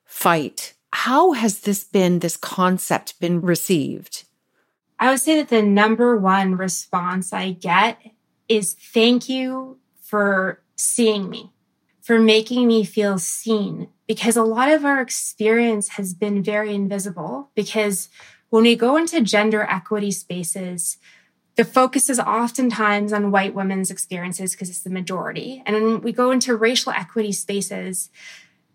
fight 0.06 0.74
how 0.92 1.34
has 1.34 1.62
this 1.62 1.84
been, 1.84 2.20
this 2.20 2.38
concept 2.38 3.20
been 3.20 3.42
received? 3.42 4.24
I 5.00 5.12
would 5.12 5.22
say 5.22 5.38
that 5.38 5.50
the 5.50 5.62
number 5.62 6.18
one 6.18 6.56
response 6.56 7.32
I 7.32 7.52
get 7.52 8.00
is 8.48 8.74
thank 8.74 9.30
you 9.30 9.78
for 10.02 10.62
seeing 10.76 11.30
me, 11.30 11.52
for 12.02 12.20
making 12.20 12.68
me 12.68 12.84
feel 12.84 13.18
seen. 13.20 13.88
Because 14.08 14.36
a 14.36 14.44
lot 14.44 14.72
of 14.72 14.84
our 14.84 15.00
experience 15.00 15.90
has 15.90 16.14
been 16.14 16.42
very 16.42 16.74
invisible. 16.74 17.52
Because 17.56 18.10
when 18.50 18.64
we 18.64 18.76
go 18.76 18.98
into 18.98 19.22
gender 19.22 19.62
equity 19.70 20.12
spaces, 20.12 20.98
the 21.56 21.66
focus 21.66 22.10
is 22.10 22.20
oftentimes 22.20 23.14
on 23.14 23.32
white 23.32 23.54
women's 23.54 23.92
experiences 23.92 24.54
because 24.54 24.70
it's 24.70 24.82
the 24.82 24.90
majority. 24.90 25.62
And 25.66 25.76
when 25.76 26.02
we 26.02 26.12
go 26.12 26.32
into 26.32 26.56
racial 26.56 26.92
equity 26.92 27.32
spaces, 27.32 28.10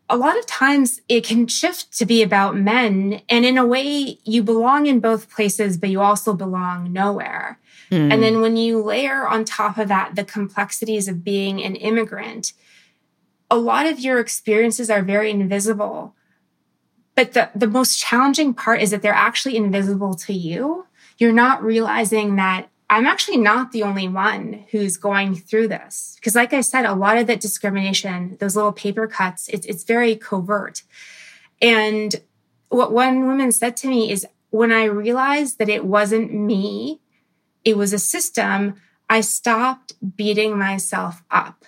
a 0.09 0.17
lot 0.17 0.39
of 0.39 0.47
times 0.47 1.01
it 1.09 1.25
can 1.25 1.47
shift 1.47 1.97
to 1.99 2.05
be 2.05 2.23
about 2.23 2.57
men. 2.57 3.23
And 3.29 3.45
in 3.45 3.57
a 3.57 3.67
way, 3.67 4.19
you 4.25 4.43
belong 4.43 4.87
in 4.87 5.01
both 5.01 5.31
places, 5.31 5.79
but 5.79 5.89
you 5.89 6.01
also 6.01 6.35
belong 6.35 6.93
nowhere. 6.93 7.59
Mm. 7.91 8.13
And 8.13 8.23
then 8.23 8.41
when 8.41 8.57
you 8.57 8.83
layer 8.83 9.27
on 9.27 9.45
top 9.45 9.79
of 9.79 9.89
that 9.89 10.15
the 10.15 10.25
complexities 10.25 11.09
of 11.09 11.25
being 11.25 11.63
an 11.63 11.75
immigrant, 11.77 12.53
a 13.51 13.57
lot 13.57 13.87
of 13.87 14.01
your 14.01 14.19
experiences 14.21 14.91
are 14.91 15.03
very 15.03 15.31
invisible. 15.31 16.15
But 17.15 17.33
the, 17.33 17.51
the 17.55 17.69
most 17.69 17.99
challenging 17.99 18.55
part 18.55 18.83
is 18.83 18.91
that 18.91 19.01
they're 19.01 19.13
actually 19.13 19.57
invisible 19.57 20.15
to 20.15 20.33
you. 20.33 20.87
You're 21.19 21.33
not 21.33 21.63
realizing 21.63 22.37
that 22.37 22.69
I'm 22.91 23.07
actually 23.07 23.39
not 23.39 23.73
the 23.73 23.83
only 23.83 24.09
one 24.09 24.65
who's 24.71 24.97
going 24.97 25.35
through 25.35 25.69
this. 25.69 26.17
Because, 26.17 26.35
like 26.35 26.53
I 26.53 26.61
said, 26.61 26.85
a 26.85 26.95
lot 26.95 27.17
of 27.17 27.27
that 27.27 27.41
discrimination, 27.41 28.37
those 28.41 28.57
little 28.57 28.73
paper 28.73 29.07
cuts, 29.07 29.49
it's, 29.49 29.67
it's 29.67 29.85
very 29.85 30.17
covert. 30.17 30.83
And 31.61 32.15
what 32.69 32.93
one 32.93 33.27
woman 33.27 33.53
said 33.53 33.77
to 33.79 33.89
me 33.89 34.11
is 34.11 34.27
when 34.51 34.71
I 34.71 34.85
realized 34.85 35.59
that 35.59 35.69
it 35.69 35.85
wasn't 35.85 36.33
me, 36.33 37.01
it 37.65 37.77
was 37.77 37.93
a 37.93 37.99
system, 37.99 38.75
I 39.09 39.21
stopped 39.21 39.95
beating 40.17 40.59
myself 40.59 41.23
up. 41.31 41.65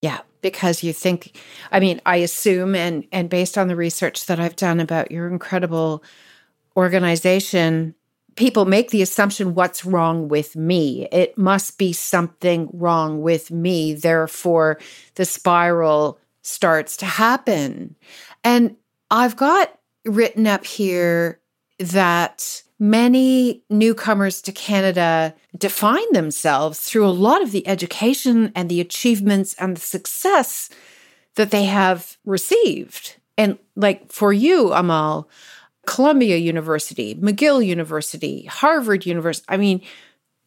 Yeah, 0.00 0.20
because 0.40 0.82
you 0.82 0.92
think, 0.92 1.38
I 1.70 1.80
mean, 1.80 2.00
I 2.04 2.16
assume, 2.16 2.74
and, 2.74 3.06
and 3.12 3.30
based 3.30 3.56
on 3.56 3.68
the 3.68 3.76
research 3.76 4.26
that 4.26 4.40
I've 4.40 4.56
done 4.56 4.80
about 4.80 5.12
your 5.12 5.28
incredible 5.28 6.02
organization, 6.76 7.94
people 8.36 8.64
make 8.64 8.90
the 8.90 9.02
assumption 9.02 9.54
what's 9.54 9.84
wrong 9.84 10.28
with 10.28 10.56
me? 10.56 11.08
It 11.12 11.36
must 11.36 11.78
be 11.78 11.92
something 11.92 12.68
wrong 12.72 13.22
with 13.22 13.50
me. 13.50 13.94
Therefore 13.94 14.78
the 15.14 15.24
spiral 15.24 16.18
starts 16.42 16.96
to 16.98 17.06
happen. 17.06 17.96
And 18.44 18.76
i've 19.10 19.36
got 19.36 19.78
written 20.04 20.46
up 20.46 20.64
here 20.64 21.40
that 21.78 22.62
many 22.78 23.62
newcomers 23.70 24.42
to 24.42 24.50
Canada 24.50 25.34
define 25.56 26.12
themselves 26.12 26.80
through 26.80 27.06
a 27.06 27.10
lot 27.10 27.40
of 27.40 27.52
the 27.52 27.66
education 27.68 28.50
and 28.56 28.68
the 28.68 28.80
achievements 28.80 29.54
and 29.58 29.76
the 29.76 29.80
success 29.80 30.68
that 31.36 31.52
they 31.52 31.64
have 31.64 32.18
received. 32.24 33.16
And 33.38 33.58
like 33.76 34.10
for 34.10 34.32
you, 34.32 34.72
Amal, 34.72 35.28
Columbia 35.86 36.36
University, 36.36 37.14
McGill 37.16 37.64
University, 37.64 38.44
Harvard 38.46 39.06
University. 39.06 39.46
I 39.48 39.56
mean, 39.56 39.82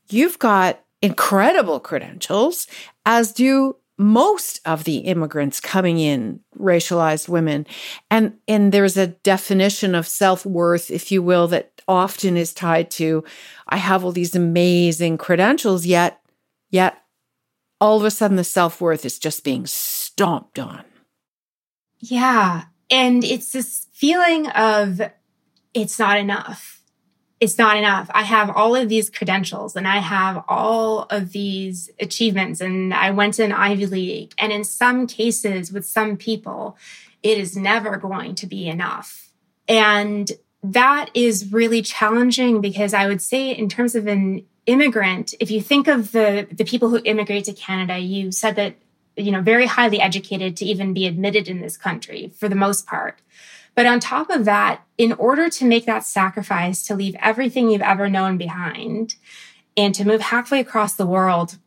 you've 0.10 0.39
got 0.39 0.84
incredible 1.01 1.80
credentials, 1.80 2.68
as 3.06 3.32
do 3.32 3.75
most 3.98 4.60
of 4.65 4.84
the 4.84 4.98
immigrants 4.98 5.60
coming 5.60 6.00
in 6.00 6.42
racialized 6.60 7.30
women. 7.30 7.65
And 8.12 8.34
and 8.48 8.72
there's 8.72 8.98
a 8.98 9.08
definition 9.08 9.96
of 9.96 10.08
self-worth 10.08 10.92
if 10.92 11.12
you 11.12 11.22
will 11.22 11.48
that 11.48 11.72
often 11.88 12.36
is 12.36 12.51
tied 12.51 12.89
to 12.89 13.24
i 13.68 13.77
have 13.77 14.04
all 14.04 14.12
these 14.12 14.36
amazing 14.36 15.20
credentials 15.20 15.86
yet 15.86 16.20
yet 16.72 17.06
all 17.82 17.98
of 17.98 18.04
a 18.04 18.12
sudden 18.12 18.38
the 18.38 18.44
self-worth 18.44 19.06
is 19.06 19.20
just 19.20 19.44
being 19.44 19.65
stomped 19.65 20.60
on. 20.60 20.84
Yeah. 22.00 22.63
And 22.89 23.24
it's 23.24 23.51
this 23.51 23.88
feeling 23.92 24.48
of 24.50 25.01
it's 25.75 26.00
not 26.00 26.17
enough. 26.17 26.82
It's 27.41 27.58
not 27.58 27.77
enough. 27.77 28.10
I 28.13 28.24
have 28.24 28.50
all 28.50 28.75
of 28.75 28.88
these 28.88 29.10
credentials 29.10 29.75
and 29.75 29.86
I 29.88 29.98
have 29.98 30.44
all 30.48 31.01
of 31.10 31.34
these 31.34 31.91
achievements 32.00 32.62
and 32.62 32.94
I 32.94 33.12
went 33.12 33.36
to 33.36 33.44
an 33.44 33.51
Ivy 33.51 33.86
League. 33.86 34.34
And 34.38 34.53
in 34.53 34.63
some 34.63 35.05
cases 35.05 35.72
with 35.72 35.86
some 35.86 36.15
people, 36.15 36.77
it 37.22 37.38
is 37.38 37.58
never 37.58 37.98
going 37.98 38.36
to 38.36 38.48
be 38.48 38.67
enough. 38.67 39.34
And 39.67 40.32
that 40.63 41.10
is 41.13 41.51
really 41.51 41.82
challenging 41.82 42.62
because 42.62 42.94
I 42.94 43.08
would 43.08 43.22
say, 43.22 43.51
in 43.51 43.67
terms 43.67 43.96
of 43.96 44.08
an 44.08 44.46
immigrant, 44.65 45.34
if 45.39 45.51
you 45.51 45.62
think 45.62 45.88
of 45.88 46.12
the, 46.13 46.48
the 46.51 46.63
people 46.63 46.89
who 46.89 47.01
immigrate 47.03 47.46
to 47.46 47.53
Canada, 47.53 48.00
you 48.00 48.32
said 48.32 48.55
that, 48.55 48.75
you 49.17 49.32
know, 49.32 49.41
very 49.41 49.65
highly 49.67 50.00
educated 50.00 50.55
to 50.58 50.65
even 50.65 50.94
be 50.94 51.05
admitted 51.05 51.48
in 51.48 51.62
this 51.62 51.77
country 51.77 52.32
for 52.38 52.48
the 52.48 52.55
most 52.55 52.88
part. 52.88 53.20
But 53.75 53.86
on 53.86 54.00
top 54.00 54.29
of 54.29 54.46
that, 54.46 54.82
in 54.98 55.12
order 55.13 55.50
to 55.50 55.65
make 55.65 55.86
that 55.86 56.05
sacrifice 56.05 56.86
to 56.88 56.96
leave 56.96 57.15
everything 57.22 57.70
you've 57.70 57.82
ever 57.82 58.10
known 58.10 58.38
behind 58.38 59.15
and 59.75 59.94
to 59.96 60.05
move 60.05 60.22
halfway 60.22 60.62
across 60.62 60.94
the 60.94 61.05
world, 61.05 61.58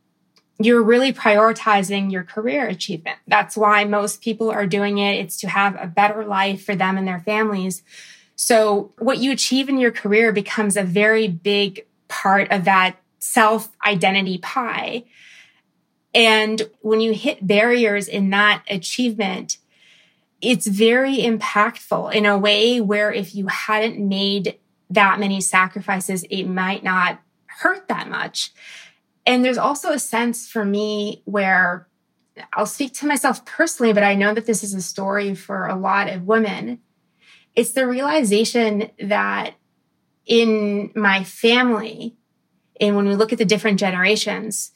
you're 0.58 0.82
really 0.82 1.12
prioritizing 1.12 2.10
your 2.10 2.24
career 2.24 2.66
achievement. 2.66 3.18
That's 3.26 3.56
why 3.56 3.84
most 3.84 4.22
people 4.22 4.50
are 4.50 4.66
doing 4.66 4.98
it. 4.98 5.20
It's 5.20 5.38
to 5.40 5.48
have 5.48 5.76
a 5.80 5.86
better 5.86 6.24
life 6.24 6.64
for 6.64 6.74
them 6.74 6.96
and 6.96 7.06
their 7.06 7.20
families. 7.20 7.82
So 8.34 8.92
what 8.98 9.18
you 9.18 9.30
achieve 9.30 9.68
in 9.68 9.78
your 9.78 9.92
career 9.92 10.32
becomes 10.32 10.76
a 10.76 10.82
very 10.82 11.28
big 11.28 11.86
part 12.08 12.50
of 12.50 12.64
that 12.64 12.96
self 13.18 13.68
identity 13.84 14.38
pie. 14.38 15.04
And 16.14 16.62
when 16.80 17.00
you 17.00 17.12
hit 17.12 17.46
barriers 17.46 18.08
in 18.08 18.30
that 18.30 18.62
achievement, 18.68 19.58
it's 20.40 20.66
very 20.66 21.18
impactful 21.18 22.12
in 22.14 22.26
a 22.26 22.38
way 22.38 22.80
where 22.80 23.12
if 23.12 23.34
you 23.34 23.46
hadn't 23.48 23.98
made 23.98 24.58
that 24.90 25.18
many 25.18 25.40
sacrifices, 25.40 26.24
it 26.30 26.44
might 26.44 26.84
not 26.84 27.20
hurt 27.46 27.88
that 27.88 28.08
much. 28.08 28.52
And 29.26 29.44
there's 29.44 29.58
also 29.58 29.90
a 29.90 29.98
sense 29.98 30.48
for 30.48 30.64
me 30.64 31.22
where 31.24 31.88
I'll 32.52 32.66
speak 32.66 32.94
to 32.94 33.06
myself 33.06 33.44
personally, 33.44 33.92
but 33.92 34.04
I 34.04 34.14
know 34.14 34.32
that 34.32 34.46
this 34.46 34.62
is 34.62 34.74
a 34.74 34.80
story 34.80 35.34
for 35.34 35.66
a 35.66 35.74
lot 35.74 36.08
of 36.08 36.26
women. 36.26 36.78
It's 37.54 37.72
the 37.72 37.86
realization 37.86 38.90
that 39.00 39.54
in 40.24 40.92
my 40.94 41.24
family, 41.24 42.16
and 42.80 42.94
when 42.94 43.08
we 43.08 43.16
look 43.16 43.32
at 43.32 43.38
the 43.38 43.44
different 43.44 43.80
generations, 43.80 44.70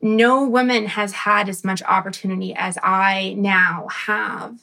no 0.00 0.44
woman 0.46 0.86
has 0.86 1.12
had 1.12 1.48
as 1.48 1.64
much 1.64 1.82
opportunity 1.82 2.54
as 2.54 2.78
I 2.82 3.34
now 3.38 3.88
have. 3.90 4.58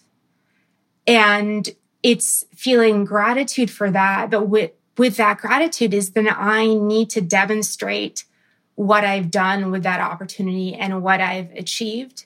And 1.08 1.70
it's 2.04 2.46
feeling 2.54 3.06
gratitude 3.06 3.72
for 3.72 3.90
that. 3.92 4.30
But 4.30 4.48
with, 4.48 4.72
with 4.98 5.18
that 5.18 5.40
gratitude 5.40 5.94
is 5.94 6.12
then 6.12 6.30
I 6.30 6.68
need 6.68 7.10
to 7.12 7.22
demonstrate 7.22 8.26
what 8.76 9.04
I've 9.04 9.32
done 9.32 9.72
with 9.72 9.84
that 9.84 10.02
opportunity 10.02 10.76
and 10.76 11.02
what 11.02 11.22
I've 11.22 11.52
achieved. 11.52 12.26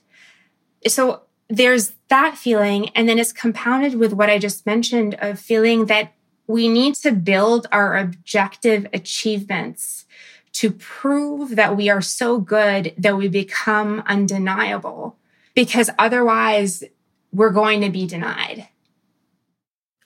So 0.87 1.21
there's 1.49 1.93
that 2.09 2.37
feeling. 2.37 2.89
And 2.89 3.07
then 3.07 3.19
it's 3.19 3.33
compounded 3.33 3.95
with 3.95 4.13
what 4.13 4.29
I 4.29 4.37
just 4.37 4.65
mentioned 4.65 5.15
of 5.19 5.39
feeling 5.39 5.85
that 5.85 6.13
we 6.47 6.67
need 6.67 6.95
to 6.95 7.11
build 7.11 7.67
our 7.71 7.97
objective 7.97 8.87
achievements 8.91 10.05
to 10.53 10.71
prove 10.71 11.55
that 11.55 11.77
we 11.77 11.89
are 11.89 12.01
so 12.01 12.39
good 12.39 12.93
that 12.97 13.15
we 13.15 13.27
become 13.27 14.01
undeniable 14.07 15.15
because 15.53 15.89
otherwise 15.99 16.83
we're 17.31 17.51
going 17.51 17.81
to 17.81 17.89
be 17.89 18.07
denied. 18.07 18.67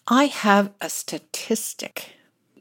I 0.07 0.25
have 0.25 0.71
a 0.81 0.89
statistic. 0.89 2.13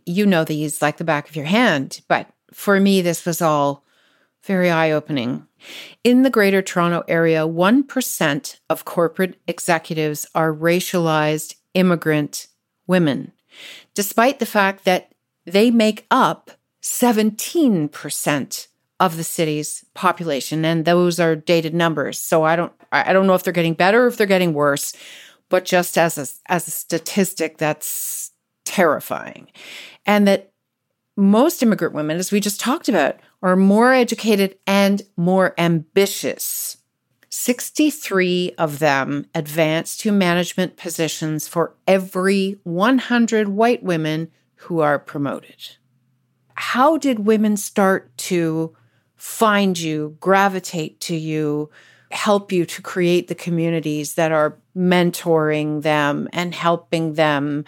You 0.07 0.26
know 0.26 0.45
these 0.45 0.83
like 0.83 0.97
the 0.97 1.04
back 1.04 1.28
of 1.28 1.37
your 1.37 1.47
hand, 1.47 2.00
but 2.09 2.28
for 2.52 2.78
me, 2.78 3.00
this 3.00 3.25
was 3.25 3.42
all 3.42 3.85
very 4.45 4.71
eye 4.71 4.90
opening. 4.90 5.47
In 6.02 6.23
the 6.23 6.31
Greater 6.31 6.62
Toronto 6.62 7.04
Area, 7.07 7.47
1% 7.47 8.61
of 8.69 8.85
corporate 8.85 9.40
executives 9.47 10.26
are 10.35 10.52
racialized 10.52 11.54
immigrant 11.75 12.49
women, 12.87 13.33
despite 13.95 14.38
the 14.38 14.47
fact 14.47 14.85
that 14.85 15.12
they 15.45 15.71
make 15.71 16.07
up 16.11 16.50
17% 16.83 18.66
of 19.02 19.16
the 19.16 19.25
city's 19.25 19.85
population 19.95 20.64
and 20.64 20.85
those 20.85 21.19
are 21.19 21.35
dated 21.35 21.75
numbers 21.75 22.21
so 22.21 22.45
i 22.45 22.54
don't 22.54 22.73
i 22.92 23.12
don't 23.12 23.26
know 23.26 23.34
if 23.34 23.42
they're 23.42 23.52
getting 23.52 23.75
better 23.75 24.04
or 24.04 24.06
if 24.06 24.16
they're 24.16 24.26
getting 24.26 24.54
worse 24.54 24.94
but 25.49 25.64
just 25.64 25.99
as 25.99 26.18
a 26.18 26.52
as 26.52 26.68
a 26.68 26.70
statistic 26.70 27.58
that's 27.58 28.30
terrifying 28.64 29.49
and 30.06 30.26
that 30.26 30.52
most 31.16 31.62
immigrant 31.62 31.94
women, 31.94 32.16
as 32.16 32.32
we 32.32 32.40
just 32.40 32.61
talked 32.61 32.88
about, 32.88 33.16
are 33.42 33.56
more 33.56 33.92
educated 33.92 34.58
and 34.66 35.02
more 35.16 35.54
ambitious. 35.58 36.78
63 37.28 38.52
of 38.59 38.78
them 38.78 39.26
advance 39.35 39.96
to 39.98 40.12
management 40.12 40.76
positions 40.76 41.48
for 41.48 41.74
every 41.87 42.59
100 42.64 43.48
white 43.48 43.83
women 43.83 44.31
who 44.57 44.81
are 44.81 44.98
promoted. 44.98 45.76
How 46.55 46.98
did 46.98 47.20
women 47.20 47.57
start 47.57 48.16
to 48.18 48.76
find 49.16 49.78
you, 49.78 50.16
gravitate 50.20 51.00
to 51.00 51.16
you, 51.16 51.70
help 52.12 52.53
you 52.53 52.64
to 52.66 52.83
create 52.83 53.29
the 53.29 53.35
communities 53.35 54.14
that 54.14 54.33
are 54.33 54.59
mentoring 54.77 55.83
them 55.83 56.29
and 56.33 56.55
helping 56.55 57.14
them 57.14 57.64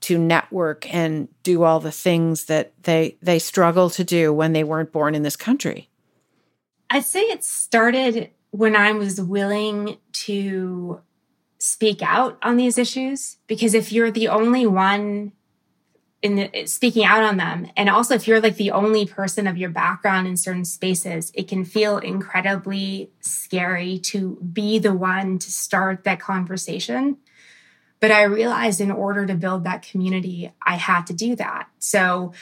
to 0.00 0.16
network 0.16 0.92
and 0.94 1.28
do 1.42 1.64
all 1.64 1.80
the 1.80 1.92
things 1.92 2.44
that 2.44 2.72
they 2.84 3.16
they 3.20 3.38
struggle 3.38 3.90
to 3.90 4.04
do 4.04 4.32
when 4.32 4.52
they 4.52 4.64
weren't 4.64 4.92
born 4.92 5.14
in 5.14 5.22
this 5.22 5.36
country? 5.36 5.88
I'd 6.90 7.04
say 7.04 7.20
it 7.20 7.44
started 7.44 8.30
when 8.50 8.76
I 8.76 8.92
was 8.92 9.20
willing 9.20 9.98
to 10.12 11.00
speak 11.58 12.00
out 12.02 12.38
on 12.42 12.56
these 12.56 12.78
issues 12.78 13.36
because 13.46 13.74
if 13.74 13.92
you're 13.92 14.10
the 14.10 14.28
only 14.28 14.66
one 14.66 15.32
in 16.20 16.50
speaking 16.66 17.04
out 17.04 17.22
on 17.22 17.36
them 17.36 17.68
and 17.76 17.88
also 17.88 18.14
if 18.14 18.26
you're 18.26 18.40
like 18.40 18.56
the 18.56 18.72
only 18.72 19.06
person 19.06 19.46
of 19.46 19.56
your 19.56 19.70
background 19.70 20.26
in 20.26 20.36
certain 20.36 20.64
spaces 20.64 21.30
it 21.32 21.46
can 21.46 21.64
feel 21.64 21.98
incredibly 21.98 23.08
scary 23.20 23.98
to 24.00 24.36
be 24.52 24.80
the 24.80 24.92
one 24.92 25.38
to 25.38 25.52
start 25.52 26.02
that 26.02 26.18
conversation 26.18 27.16
but 28.00 28.10
I 28.10 28.22
realized 28.22 28.80
in 28.80 28.90
order 28.90 29.26
to 29.26 29.34
build 29.34 29.64
that 29.64 29.82
community, 29.82 30.52
I 30.64 30.76
had 30.76 31.06
to 31.08 31.12
do 31.12 31.34
that. 31.36 31.68
So 31.78 32.32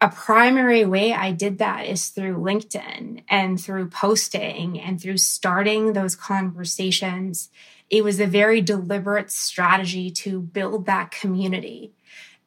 a 0.00 0.08
primary 0.08 0.84
way 0.84 1.12
I 1.12 1.30
did 1.30 1.58
that 1.58 1.86
is 1.86 2.08
through 2.08 2.38
LinkedIn 2.38 3.22
and 3.28 3.60
through 3.60 3.88
posting 3.90 4.80
and 4.80 5.00
through 5.00 5.18
starting 5.18 5.92
those 5.92 6.16
conversations. 6.16 7.50
It 7.88 8.02
was 8.02 8.18
a 8.18 8.26
very 8.26 8.60
deliberate 8.60 9.30
strategy 9.30 10.10
to 10.10 10.40
build 10.40 10.86
that 10.86 11.12
community 11.12 11.92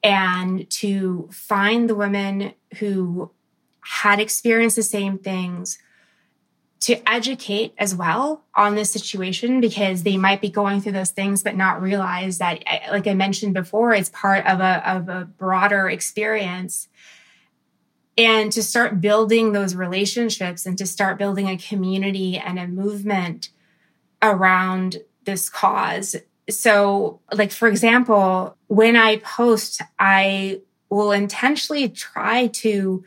and 0.05 0.69
to 0.69 1.27
find 1.31 1.89
the 1.89 1.95
women 1.95 2.53
who 2.77 3.31
had 3.81 4.19
experienced 4.19 4.75
the 4.75 4.83
same 4.83 5.17
things, 5.17 5.79
to 6.81 7.01
educate 7.09 7.73
as 7.79 7.95
well 7.95 8.43
on 8.53 8.75
this 8.75 8.91
situation 8.91 9.59
because 9.59 10.03
they 10.03 10.17
might 10.17 10.41
be 10.41 10.49
going 10.49 10.79
through 10.79 10.91
those 10.91 11.09
things 11.09 11.41
but 11.41 11.55
not 11.55 11.81
realize 11.81 12.37
that 12.37 12.61
eh, 12.67 12.91
like 12.91 13.07
i 13.07 13.13
mentioned 13.15 13.55
before 13.55 13.91
it's 13.91 14.09
part 14.09 14.45
of 14.45 14.59
a, 14.59 14.87
of 14.87 15.09
a 15.09 15.25
broader 15.25 15.89
experience. 15.89 16.87
And 18.17 18.51
to 18.51 18.61
start 18.61 19.01
building 19.01 19.51
those 19.51 19.75
relationships 19.75 20.65
and 20.65 20.77
to 20.77 20.85
start 20.85 21.17
building 21.17 21.49
a 21.49 21.57
community 21.57 22.37
and 22.37 22.59
a 22.59 22.67
movement 22.67 23.49
around 24.21 24.97
this 25.23 25.49
cause 25.49 26.15
so 26.49 27.19
like 27.33 27.51
for 27.51 27.67
example 27.67 28.55
when 28.67 28.95
i 28.95 29.17
post 29.17 29.81
i 29.99 30.59
will 30.89 31.11
intentionally 31.11 31.89
try 31.89 32.47
to 32.47 33.03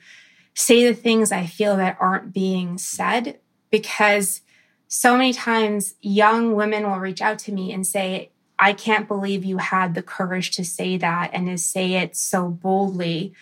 say 0.55 0.87
the 0.87 0.95
things 0.95 1.31
i 1.31 1.47
feel 1.47 1.77
that 1.77 1.97
aren't 2.01 2.33
being 2.33 2.77
said 2.79 3.39
because 3.71 4.41
so 4.89 5.17
many 5.17 5.35
times 5.35 5.95
young 6.01 6.55
women 6.55 6.89
will 6.89 6.99
reach 6.99 7.21
out 7.21 7.39
to 7.41 7.53
me 7.53 7.73
and 7.73 7.87
say, 7.87 8.31
I 8.59 8.73
can't 8.73 9.07
believe 9.07 9.45
you 9.45 9.59
had 9.59 9.95
the 9.95 10.03
courage 10.03 10.51
to 10.53 10.65
say 10.65 10.97
that 10.97 11.31
and 11.33 11.47
to 11.47 11.59
say 11.59 11.95
it 11.95 12.17
so 12.17 12.49
boldly. 12.49 13.35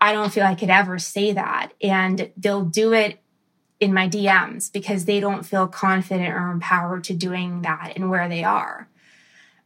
I 0.00 0.12
don't 0.12 0.32
feel 0.32 0.44
I 0.44 0.54
could 0.54 0.70
ever 0.70 0.98
say 0.98 1.32
that. 1.32 1.72
And 1.82 2.32
they'll 2.36 2.64
do 2.64 2.92
it 2.94 3.20
in 3.78 3.94
my 3.94 4.08
DMs 4.08 4.72
because 4.72 5.04
they 5.04 5.20
don't 5.20 5.46
feel 5.46 5.68
confident 5.68 6.34
or 6.34 6.50
empowered 6.50 7.04
to 7.04 7.14
doing 7.14 7.62
that 7.62 7.92
and 7.94 8.10
where 8.10 8.28
they 8.28 8.42
are. 8.42 8.88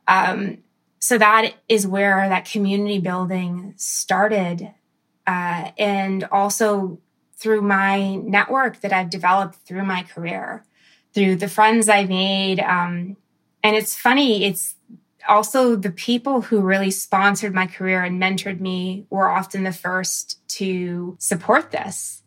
Um, 0.07 0.59
so 0.99 1.19
that 1.19 1.55
is 1.69 1.87
where 1.87 2.29
that 2.29 2.45
community 2.45 2.99
building 2.99 3.75
started. 3.77 4.73
Uh, 5.27 5.71
and 5.79 6.25
also 6.25 6.99
through 7.37 7.63
my 7.63 8.17
network 8.17 8.81
that 8.81 8.93
I've 8.93 9.11
developed 9.11 9.57
through 9.67 9.85
my 9.85 10.03
career, 10.03 10.65
through 11.13 11.37
the 11.37 11.49
friends 11.49 11.89
I 11.89 12.05
made. 12.05 12.61
Um, 12.61 13.17
and 13.63 13.77
it's 13.77 13.97
funny, 13.97 14.45
it's 14.45 14.77
also 15.29 15.77
the 15.77 15.91
people 15.91 16.43
who 16.43 16.61
really 16.61 16.91
sponsored 16.91 17.55
my 17.55 17.67
career 17.67 18.03
and 18.03 18.21
mentored 18.21 18.61
me 18.61 19.07
were 19.11 19.29
often 19.29 19.65
the 19.65 19.73
first 19.73 20.39
to 20.49 21.17
support 21.19 21.71
this 21.71 22.22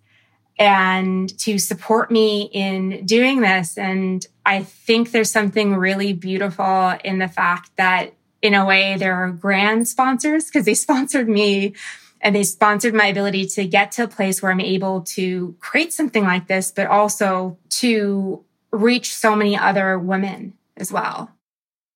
and 0.58 1.38
to 1.40 1.60
support 1.60 2.12
me 2.12 2.44
in 2.54 3.06
doing 3.06 3.42
this. 3.42 3.78
And 3.78 4.26
I 4.46 4.64
think 4.64 5.12
there's 5.12 5.32
something 5.32 5.76
really 5.76 6.14
beautiful 6.14 6.94
in 7.04 7.20
the 7.20 7.28
fact 7.28 7.72
that 7.78 8.14
in 8.42 8.54
a 8.54 8.66
way, 8.66 8.96
there 8.98 9.16
are 9.16 9.32
grand 9.32 9.88
sponsors 9.88 10.46
because 10.46 10.66
they 10.66 10.74
sponsored 10.86 11.28
me 11.28 11.74
and 12.22 12.36
they 12.36 12.44
sponsored 12.44 12.94
my 12.94 13.08
ability 13.08 13.46
to 13.46 13.66
get 13.68 13.92
to 13.94 14.04
a 14.04 14.08
place 14.08 14.42
where 14.42 14.52
I'm 14.52 14.62
able 14.62 15.02
to 15.02 15.56
create 15.60 15.94
something 15.94 16.24
like 16.24 16.48
this, 16.48 16.72
but 16.72 16.88
also 16.88 17.58
to 17.70 18.44
reach 18.72 19.14
so 19.14 19.36
many 19.36 19.58
other 19.58 20.00
women 20.00 20.54
as 20.78 20.92
well. 20.92 21.32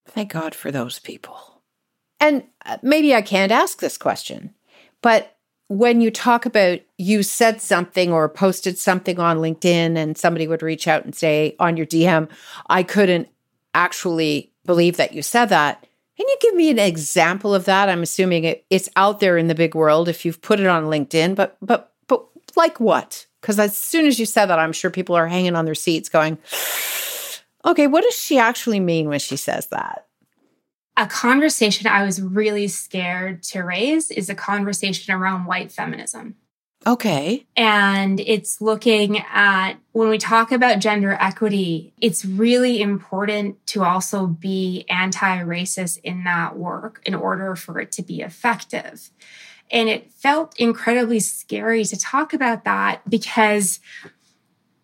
Thank 0.07 0.31
God 0.31 0.53
for 0.55 0.71
those 0.71 0.99
people. 0.99 1.61
And 2.19 2.43
uh, 2.65 2.77
maybe 2.81 3.15
I 3.15 3.21
can't 3.21 3.51
ask 3.51 3.79
this 3.79 3.97
question, 3.97 4.53
but 5.01 5.37
when 5.69 6.01
you 6.01 6.09
talk 6.09 6.47
about 6.47 6.79
you 6.97 7.21
said 7.21 7.61
something 7.61 8.11
or 8.11 8.27
posted 8.27 8.77
something 8.77 9.19
on 9.19 9.37
LinkedIn 9.37 9.95
and 9.95 10.17
somebody 10.17 10.47
would 10.47 10.63
reach 10.63 10.87
out 10.87 11.05
and 11.05 11.15
say 11.15 11.55
on 11.59 11.77
your 11.77 11.85
DM, 11.85 12.27
I 12.69 12.81
couldn't 12.81 13.29
actually 13.75 14.51
believe 14.65 14.97
that 14.97 15.13
you 15.13 15.21
said 15.21 15.45
that. 15.49 15.85
Can 16.17 16.27
you 16.27 16.37
give 16.41 16.55
me 16.55 16.71
an 16.71 16.79
example 16.79 17.53
of 17.53 17.65
that? 17.65 17.87
I'm 17.87 18.01
assuming 18.01 18.43
it, 18.43 18.65
it's 18.71 18.89
out 18.95 19.19
there 19.19 19.37
in 19.37 19.47
the 19.47 19.55
big 19.55 19.75
world 19.75 20.09
if 20.09 20.25
you've 20.25 20.41
put 20.41 20.59
it 20.59 20.67
on 20.67 20.85
LinkedIn, 20.85 21.35
but 21.35 21.55
but 21.61 21.93
but 22.07 22.25
like 22.55 22.79
what? 22.79 23.27
Because 23.39 23.59
as 23.59 23.77
soon 23.77 24.07
as 24.07 24.19
you 24.19 24.25
said 24.25 24.47
that, 24.47 24.59
I'm 24.59 24.73
sure 24.73 24.89
people 24.89 25.15
are 25.15 25.27
hanging 25.27 25.55
on 25.55 25.65
their 25.65 25.75
seats 25.75 26.09
going, 26.09 26.39
okay, 27.63 27.87
what 27.87 28.03
does 28.03 28.15
she 28.15 28.39
actually 28.39 28.79
mean 28.79 29.07
when 29.07 29.19
she 29.19 29.37
says 29.37 29.67
that? 29.67 30.07
A 30.99 31.07
conversation 31.07 31.87
I 31.87 32.03
was 32.03 32.21
really 32.21 32.67
scared 32.67 33.41
to 33.43 33.61
raise 33.61 34.11
is 34.11 34.29
a 34.29 34.35
conversation 34.35 35.13
around 35.13 35.45
white 35.45 35.71
feminism. 35.71 36.35
Okay. 36.85 37.45
And 37.55 38.19
it's 38.19 38.59
looking 38.59 39.19
at 39.31 39.75
when 39.93 40.09
we 40.09 40.17
talk 40.17 40.51
about 40.51 40.79
gender 40.79 41.13
equity, 41.13 41.93
it's 42.01 42.25
really 42.25 42.81
important 42.81 43.65
to 43.67 43.85
also 43.85 44.27
be 44.27 44.83
anti 44.89 45.37
racist 45.39 45.99
in 46.03 46.25
that 46.25 46.57
work 46.57 47.01
in 47.05 47.15
order 47.15 47.55
for 47.55 47.79
it 47.79 47.93
to 47.93 48.03
be 48.03 48.19
effective. 48.19 49.09
And 49.71 49.87
it 49.87 50.11
felt 50.11 50.59
incredibly 50.59 51.21
scary 51.21 51.85
to 51.85 51.97
talk 51.97 52.33
about 52.33 52.65
that 52.65 53.09
because 53.09 53.79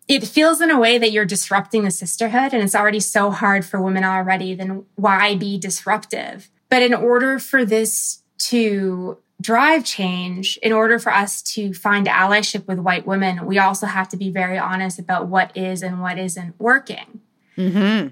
it 0.08 0.24
feels 0.26 0.60
in 0.60 0.70
a 0.70 0.78
way 0.78 0.98
that 0.98 1.10
you're 1.10 1.24
disrupting 1.24 1.82
the 1.82 1.90
sisterhood 1.90 2.52
and 2.52 2.62
it's 2.62 2.74
already 2.74 3.00
so 3.00 3.30
hard 3.30 3.64
for 3.64 3.80
women 3.80 4.04
already. 4.04 4.54
Then 4.54 4.84
why 4.94 5.34
be 5.34 5.58
disruptive? 5.58 6.48
But 6.68 6.82
in 6.82 6.94
order 6.94 7.38
for 7.38 7.64
this 7.64 8.22
to 8.38 9.18
drive 9.40 9.84
change, 9.84 10.58
in 10.62 10.72
order 10.72 10.98
for 10.98 11.12
us 11.12 11.42
to 11.42 11.74
find 11.74 12.06
allyship 12.06 12.66
with 12.66 12.78
white 12.78 13.06
women, 13.06 13.46
we 13.46 13.58
also 13.58 13.86
have 13.86 14.08
to 14.10 14.16
be 14.16 14.30
very 14.30 14.58
honest 14.58 14.98
about 14.98 15.28
what 15.28 15.56
is 15.56 15.82
and 15.82 16.00
what 16.00 16.18
isn't 16.18 16.58
working. 16.58 17.20
Mm-hmm. 17.56 18.08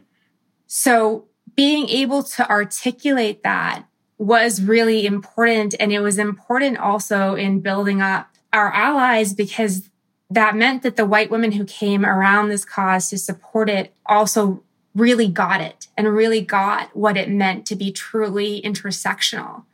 So 0.66 1.26
being 1.54 1.88
able 1.88 2.22
to 2.22 2.48
articulate 2.50 3.42
that 3.42 3.84
was 4.18 4.62
really 4.62 5.06
important. 5.06 5.74
And 5.78 5.92
it 5.92 6.00
was 6.00 6.18
important 6.18 6.78
also 6.78 7.34
in 7.34 7.60
building 7.60 8.00
up 8.00 8.28
our 8.52 8.72
allies 8.72 9.34
because 9.34 9.88
that 10.34 10.56
meant 10.56 10.82
that 10.82 10.96
the 10.96 11.06
white 11.06 11.30
women 11.30 11.52
who 11.52 11.64
came 11.64 12.04
around 12.04 12.48
this 12.48 12.64
cause 12.64 13.08
to 13.10 13.18
support 13.18 13.70
it 13.70 13.94
also 14.06 14.62
really 14.94 15.28
got 15.28 15.60
it 15.60 15.88
and 15.96 16.12
really 16.12 16.40
got 16.40 16.94
what 16.96 17.16
it 17.16 17.28
meant 17.28 17.66
to 17.66 17.76
be 17.76 17.92
truly 17.92 18.60
intersectional. 18.62 19.64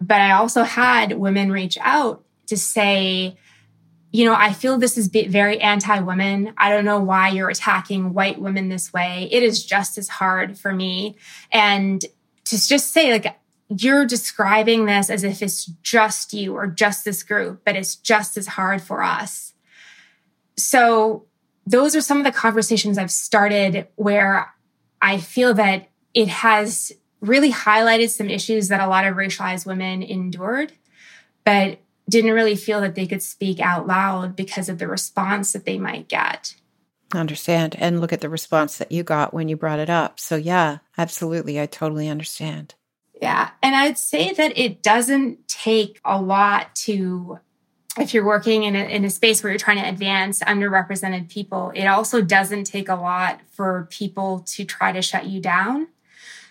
But 0.00 0.20
I 0.20 0.32
also 0.32 0.62
had 0.62 1.18
women 1.18 1.50
reach 1.50 1.78
out 1.80 2.24
to 2.46 2.56
say, 2.56 3.36
you 4.10 4.24
know, 4.24 4.34
I 4.34 4.52
feel 4.52 4.78
this 4.78 4.96
is 4.96 5.08
very 5.08 5.60
anti 5.60 6.00
women. 6.00 6.54
I 6.56 6.70
don't 6.70 6.84
know 6.84 7.00
why 7.00 7.28
you're 7.28 7.50
attacking 7.50 8.14
white 8.14 8.40
women 8.40 8.68
this 8.68 8.92
way. 8.92 9.28
It 9.30 9.42
is 9.42 9.64
just 9.64 9.98
as 9.98 10.08
hard 10.08 10.58
for 10.58 10.72
me. 10.72 11.16
And 11.52 12.00
to 12.00 12.68
just 12.68 12.92
say, 12.92 13.12
like, 13.12 13.37
you're 13.68 14.06
describing 14.06 14.86
this 14.86 15.10
as 15.10 15.24
if 15.24 15.42
it's 15.42 15.66
just 15.82 16.32
you 16.32 16.54
or 16.54 16.66
just 16.66 17.04
this 17.04 17.22
group, 17.22 17.62
but 17.64 17.76
it's 17.76 17.96
just 17.96 18.36
as 18.36 18.46
hard 18.46 18.82
for 18.82 19.02
us. 19.02 19.52
So, 20.56 21.26
those 21.66 21.94
are 21.94 22.00
some 22.00 22.16
of 22.16 22.24
the 22.24 22.32
conversations 22.32 22.96
I've 22.96 23.10
started 23.10 23.88
where 23.96 24.54
I 25.02 25.18
feel 25.18 25.52
that 25.54 25.90
it 26.14 26.28
has 26.28 26.92
really 27.20 27.52
highlighted 27.52 28.08
some 28.08 28.30
issues 28.30 28.68
that 28.68 28.80
a 28.80 28.88
lot 28.88 29.04
of 29.04 29.16
racialized 29.16 29.66
women 29.66 30.02
endured, 30.02 30.72
but 31.44 31.80
didn't 32.08 32.32
really 32.32 32.56
feel 32.56 32.80
that 32.80 32.94
they 32.94 33.06
could 33.06 33.22
speak 33.22 33.60
out 33.60 33.86
loud 33.86 34.34
because 34.34 34.70
of 34.70 34.78
the 34.78 34.88
response 34.88 35.52
that 35.52 35.66
they 35.66 35.78
might 35.78 36.08
get. 36.08 36.54
Understand. 37.14 37.76
And 37.78 38.00
look 38.00 38.12
at 38.12 38.20
the 38.20 38.28
response 38.28 38.78
that 38.78 38.92
you 38.92 39.02
got 39.02 39.34
when 39.34 39.48
you 39.48 39.56
brought 39.56 39.78
it 39.78 39.90
up. 39.90 40.18
So, 40.18 40.36
yeah, 40.36 40.78
absolutely. 40.96 41.60
I 41.60 41.66
totally 41.66 42.08
understand. 42.08 42.74
Yeah. 43.20 43.50
And 43.62 43.74
I'd 43.74 43.98
say 43.98 44.32
that 44.32 44.56
it 44.56 44.82
doesn't 44.82 45.48
take 45.48 46.00
a 46.04 46.20
lot 46.20 46.74
to, 46.76 47.40
if 47.98 48.14
you're 48.14 48.24
working 48.24 48.62
in 48.62 48.76
a, 48.76 48.84
in 48.84 49.04
a 49.04 49.10
space 49.10 49.42
where 49.42 49.50
you're 49.50 49.58
trying 49.58 49.82
to 49.82 49.88
advance 49.88 50.40
underrepresented 50.40 51.28
people, 51.28 51.72
it 51.74 51.86
also 51.86 52.22
doesn't 52.22 52.64
take 52.64 52.88
a 52.88 52.94
lot 52.94 53.40
for 53.50 53.88
people 53.90 54.40
to 54.50 54.64
try 54.64 54.92
to 54.92 55.02
shut 55.02 55.26
you 55.26 55.40
down 55.40 55.88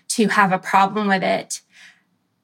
to 0.09 0.27
have 0.27 0.51
a 0.51 0.59
problem 0.59 1.07
with 1.07 1.23
it 1.23 1.61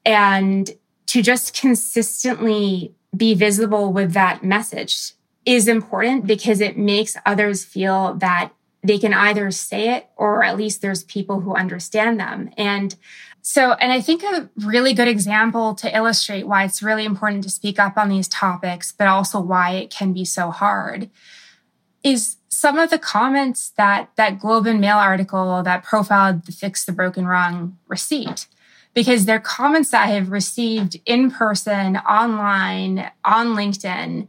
and 0.04 0.70
to 1.06 1.22
just 1.22 1.58
consistently 1.58 2.94
be 3.16 3.34
visible 3.34 3.92
with 3.92 4.12
that 4.12 4.42
message 4.42 5.12
is 5.46 5.68
important 5.68 6.26
because 6.26 6.60
it 6.60 6.76
makes 6.76 7.16
others 7.26 7.64
feel 7.64 8.14
that 8.14 8.50
they 8.82 8.98
can 8.98 9.14
either 9.14 9.50
say 9.50 9.94
it 9.94 10.08
or 10.16 10.42
at 10.42 10.56
least 10.56 10.82
there's 10.82 11.04
people 11.04 11.40
who 11.40 11.54
understand 11.54 12.20
them. 12.20 12.50
And 12.56 12.94
so, 13.46 13.72
and 13.72 13.92
I 13.92 14.00
think 14.00 14.22
a 14.22 14.48
really 14.64 14.94
good 14.94 15.06
example 15.06 15.74
to 15.74 15.94
illustrate 15.94 16.46
why 16.46 16.64
it's 16.64 16.82
really 16.82 17.04
important 17.04 17.44
to 17.44 17.50
speak 17.50 17.78
up 17.78 17.98
on 17.98 18.08
these 18.08 18.26
topics, 18.26 18.90
but 18.90 19.06
also 19.06 19.38
why 19.38 19.72
it 19.72 19.90
can 19.90 20.14
be 20.14 20.24
so 20.24 20.50
hard 20.50 21.10
is 22.02 22.38
some 22.48 22.78
of 22.78 22.88
the 22.88 22.98
comments 22.98 23.68
that 23.76 24.08
that 24.16 24.38
Globe 24.38 24.66
and 24.66 24.80
Mail 24.80 24.96
article 24.96 25.62
that 25.62 25.84
profiled 25.84 26.46
the 26.46 26.52
Fix 26.52 26.86
the 26.86 26.92
Broken 26.92 27.26
Rung 27.26 27.76
received. 27.86 28.46
Because 28.94 29.26
they're 29.26 29.40
comments 29.40 29.90
that 29.90 30.08
I 30.08 30.12
have 30.12 30.30
received 30.30 30.98
in 31.04 31.30
person, 31.30 31.98
online, 31.98 33.10
on 33.26 33.48
LinkedIn. 33.48 34.26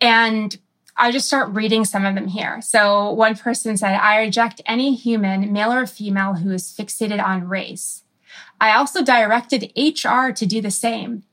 And 0.00 0.58
I'll 0.98 1.12
just 1.12 1.26
start 1.26 1.52
reading 1.52 1.84
some 1.84 2.06
of 2.06 2.14
them 2.14 2.28
here. 2.28 2.60
So 2.62 3.10
one 3.12 3.36
person 3.36 3.76
said, 3.76 3.94
I 3.94 4.20
reject 4.20 4.62
any 4.64 4.94
human, 4.94 5.52
male 5.52 5.72
or 5.72 5.86
female, 5.86 6.34
who 6.34 6.50
is 6.52 6.74
fixated 6.76 7.22
on 7.22 7.48
race. 7.48 8.02
I 8.60 8.74
also 8.74 9.04
directed 9.04 9.72
HR 9.76 10.30
to 10.30 10.46
do 10.46 10.60
the 10.60 10.70
same. 10.70 11.24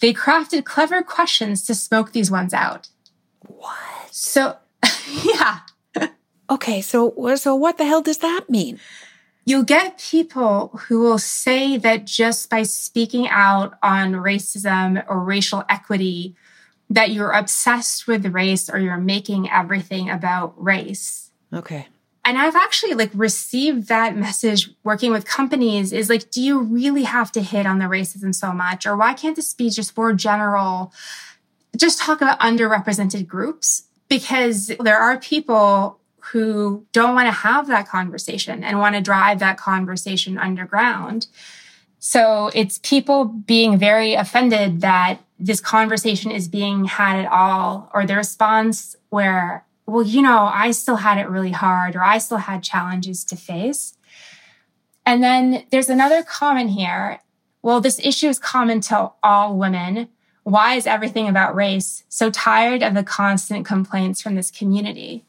They 0.00 0.14
crafted 0.14 0.64
clever 0.64 1.02
questions 1.02 1.64
to 1.66 1.74
smoke 1.74 2.12
these 2.12 2.30
ones 2.30 2.54
out. 2.54 2.88
What? 3.40 3.78
So 4.10 4.56
yeah. 5.24 5.60
okay, 6.50 6.80
so 6.80 7.34
so 7.36 7.54
what 7.54 7.78
the 7.78 7.84
hell 7.84 8.02
does 8.02 8.18
that 8.18 8.48
mean? 8.48 8.80
You'll 9.46 9.64
get 9.64 9.98
people 9.98 10.68
who 10.88 11.00
will 11.00 11.18
say 11.18 11.76
that 11.76 12.06
just 12.06 12.48
by 12.48 12.62
speaking 12.62 13.28
out 13.28 13.74
on 13.82 14.12
racism 14.12 15.04
or 15.06 15.20
racial 15.22 15.64
equity 15.68 16.34
that 16.90 17.10
you're 17.10 17.30
obsessed 17.30 18.06
with 18.06 18.26
race 18.26 18.68
or 18.68 18.78
you're 18.78 18.96
making 18.96 19.50
everything 19.50 20.10
about 20.10 20.54
race. 20.62 21.30
Okay. 21.52 21.86
And 22.24 22.38
I've 22.38 22.56
actually 22.56 22.94
like 22.94 23.10
received 23.12 23.88
that 23.88 24.16
message 24.16 24.70
working 24.82 25.12
with 25.12 25.26
companies 25.26 25.92
is 25.92 26.08
like, 26.08 26.30
do 26.30 26.40
you 26.40 26.58
really 26.58 27.04
have 27.04 27.30
to 27.32 27.42
hit 27.42 27.66
on 27.66 27.78
the 27.78 27.84
racism 27.84 28.34
so 28.34 28.52
much? 28.52 28.86
Or 28.86 28.96
why 28.96 29.12
can't 29.12 29.36
this 29.36 29.52
be 29.52 29.68
just 29.68 29.96
more 29.96 30.12
general? 30.14 30.92
Just 31.76 32.00
talk 32.00 32.22
about 32.22 32.40
underrepresented 32.40 33.26
groups 33.26 33.84
because 34.08 34.72
there 34.80 34.98
are 34.98 35.18
people 35.18 35.98
who 36.32 36.86
don't 36.92 37.14
want 37.14 37.26
to 37.26 37.32
have 37.32 37.66
that 37.66 37.86
conversation 37.86 38.64
and 38.64 38.78
want 38.78 38.94
to 38.94 39.02
drive 39.02 39.40
that 39.40 39.58
conversation 39.58 40.38
underground. 40.38 41.26
So 41.98 42.50
it's 42.54 42.78
people 42.82 43.26
being 43.26 43.78
very 43.78 44.14
offended 44.14 44.80
that 44.80 45.20
this 45.44 45.60
conversation 45.60 46.30
is 46.30 46.48
being 46.48 46.86
had 46.86 47.18
at 47.18 47.30
all, 47.30 47.90
or 47.92 48.06
the 48.06 48.16
response 48.16 48.96
where, 49.10 49.66
well, 49.86 50.02
you 50.02 50.22
know, 50.22 50.50
I 50.52 50.70
still 50.70 50.96
had 50.96 51.18
it 51.18 51.28
really 51.28 51.50
hard, 51.50 51.94
or 51.94 52.02
I 52.02 52.16
still 52.16 52.38
had 52.38 52.62
challenges 52.62 53.24
to 53.24 53.36
face. 53.36 53.98
And 55.04 55.22
then 55.22 55.66
there's 55.70 55.90
another 55.90 56.22
comment 56.22 56.70
here. 56.70 57.20
Well, 57.60 57.82
this 57.82 58.00
issue 58.02 58.28
is 58.28 58.38
common 58.38 58.80
to 58.82 59.12
all 59.22 59.58
women, 59.58 60.08
why 60.44 60.74
is 60.74 60.86
everything 60.86 61.28
about 61.28 61.54
race 61.54 62.04
so 62.08 62.30
tired 62.30 62.82
of 62.82 62.94
the 62.94 63.02
constant 63.02 63.66
complaints 63.66 64.22
from 64.22 64.36
this 64.36 64.50
community? 64.50 65.24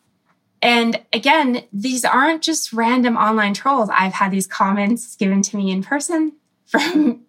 And 0.62 1.02
again, 1.12 1.64
these 1.74 2.06
aren't 2.06 2.42
just 2.42 2.72
random 2.72 3.18
online 3.18 3.54
trolls. 3.54 3.90
I've 3.92 4.14
had 4.14 4.32
these 4.32 4.48
comments 4.48 5.16
given 5.18 5.42
to 5.44 5.58
me 5.58 5.72
in 5.72 5.84
person 5.84 6.34
from 6.66 7.26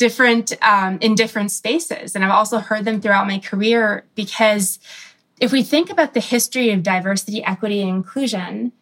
different, 0.00 0.54
um, 0.62 0.96
in 1.02 1.14
different 1.14 1.52
spaces. 1.52 2.16
And 2.16 2.24
I've 2.24 2.30
also 2.30 2.58
heard 2.58 2.86
them 2.86 3.02
throughout 3.02 3.26
my 3.26 3.38
career 3.38 4.06
because 4.14 4.78
if 5.38 5.52
we 5.52 5.62
think 5.62 5.90
about 5.90 6.14
the 6.14 6.20
history 6.20 6.70
of 6.70 6.82
diversity, 6.82 7.44
equity, 7.44 7.82
and 7.82 7.90
inclusion, 7.90 8.72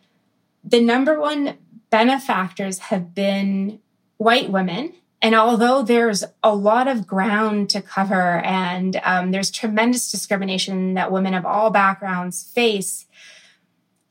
the 0.63 0.81
number 0.81 1.19
one 1.19 1.59
benefactors 1.91 2.79
have 2.79 3.17
been 3.17 3.81
white 4.19 4.49
women. 4.51 4.93
And 5.21 5.35
although 5.35 5.83
there's 5.83 6.23
a 6.45 6.55
lot 6.55 6.87
of 6.87 7.09
ground 7.09 7.69
to 7.71 7.83
cover 7.83 8.39
and 8.45 9.01
um, 9.03 9.33
there's 9.33 9.51
tremendous 9.51 10.13
discrimination 10.13 10.95
that 10.95 11.11
women 11.11 11.35
of 11.35 11.45
all 11.45 11.71
backgrounds 11.71 12.45
face, 12.45 13.07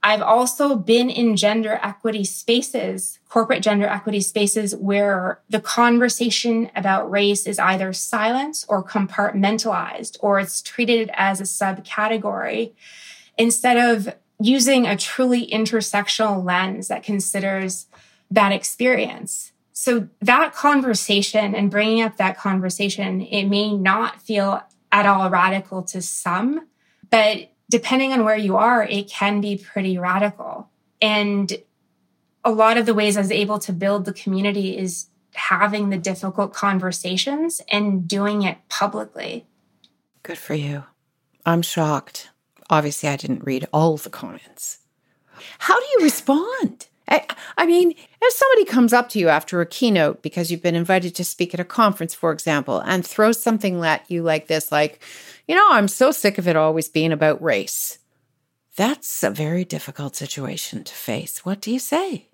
I've 0.07 0.21
also 0.21 0.77
been 0.77 1.09
in 1.09 1.35
gender 1.35 1.81
equity 1.83 2.23
spaces, 2.23 3.19
corporate 3.27 3.61
gender 3.61 3.87
equity 3.87 4.21
spaces, 4.21 4.73
where 4.73 5.41
the 5.49 5.59
conversation 5.59 6.71
about 6.77 7.11
race 7.11 7.45
is 7.45 7.59
either 7.59 7.91
silenced 7.91 8.65
or 8.69 8.81
compartmentalized, 8.81 10.15
or 10.21 10.39
it's 10.39 10.61
treated 10.61 11.11
as 11.13 11.41
a 11.41 11.43
subcategory 11.43 12.71
instead 13.37 13.75
of 13.75 14.15
using 14.39 14.87
a 14.87 14.95
truly 14.95 15.45
intersectional 15.45 16.41
lens 16.41 16.87
that 16.87 17.03
considers 17.03 17.87
that 18.31 18.53
experience. 18.53 19.51
So 19.73 20.07
that 20.21 20.53
conversation 20.53 21.53
and 21.53 21.69
bringing 21.69 22.01
up 22.01 22.15
that 22.15 22.37
conversation, 22.37 23.19
it 23.19 23.47
may 23.47 23.73
not 23.73 24.21
feel 24.21 24.61
at 24.89 25.05
all 25.05 25.29
radical 25.29 25.83
to 25.83 26.01
some, 26.01 26.65
but 27.09 27.51
depending 27.69 28.13
on 28.13 28.23
where 28.23 28.37
you 28.37 28.57
are, 28.57 28.83
it 28.83 29.09
can 29.09 29.41
be 29.41 29.57
pretty 29.57 29.97
radical. 29.97 30.69
And 31.01 31.51
a 32.43 32.51
lot 32.51 32.77
of 32.77 32.85
the 32.85 32.93
ways 32.93 33.17
I 33.17 33.21
was 33.21 33.31
able 33.31 33.59
to 33.59 33.73
build 33.73 34.05
the 34.05 34.13
community 34.13 34.77
is 34.77 35.07
having 35.33 35.89
the 35.89 35.97
difficult 35.97 36.53
conversations 36.53 37.61
and 37.69 38.07
doing 38.07 38.43
it 38.43 38.57
publicly. 38.69 39.45
Good 40.23 40.37
for 40.37 40.55
you. 40.55 40.83
I'm 41.45 41.61
shocked. 41.61 42.29
Obviously, 42.69 43.09
I 43.09 43.15
didn't 43.15 43.45
read 43.45 43.67
all 43.71 43.97
the 43.97 44.09
comments. 44.09 44.79
How 45.59 45.79
do 45.79 45.85
you 45.97 46.03
respond? 46.03 46.87
I, 47.07 47.25
I, 47.57 47.65
mean, 47.65 47.91
if 48.21 48.33
somebody 48.33 48.65
comes 48.65 48.91
up 48.91 49.07
to 49.09 49.19
you 49.19 49.29
after 49.29 49.61
a 49.61 49.65
keynote 49.65 50.21
because 50.21 50.51
you've 50.51 50.61
been 50.61 50.75
invited 50.75 51.15
to 51.15 51.23
speak 51.23 51.53
at 51.53 51.59
a 51.59 51.65
conference, 51.65 52.13
for 52.13 52.31
example, 52.31 52.79
and 52.81 53.05
throws 53.05 53.41
something 53.41 53.83
at 53.85 54.09
you 54.11 54.23
like 54.23 54.47
this, 54.47 54.71
like, 54.71 55.01
you 55.47 55.55
know, 55.55 55.67
I'm 55.69 55.87
so 55.87 56.11
sick 56.11 56.37
of 56.37 56.47
it 56.47 56.55
always 56.55 56.89
being 56.89 57.11
about 57.11 57.41
race. 57.41 57.99
That's 58.75 59.23
a 59.23 59.31
very 59.31 59.65
difficult 59.65 60.15
situation 60.15 60.83
to 60.83 60.93
face. 60.93 61.45
What 61.45 61.61
do 61.61 61.71
you 61.71 61.79
say? 61.79 62.29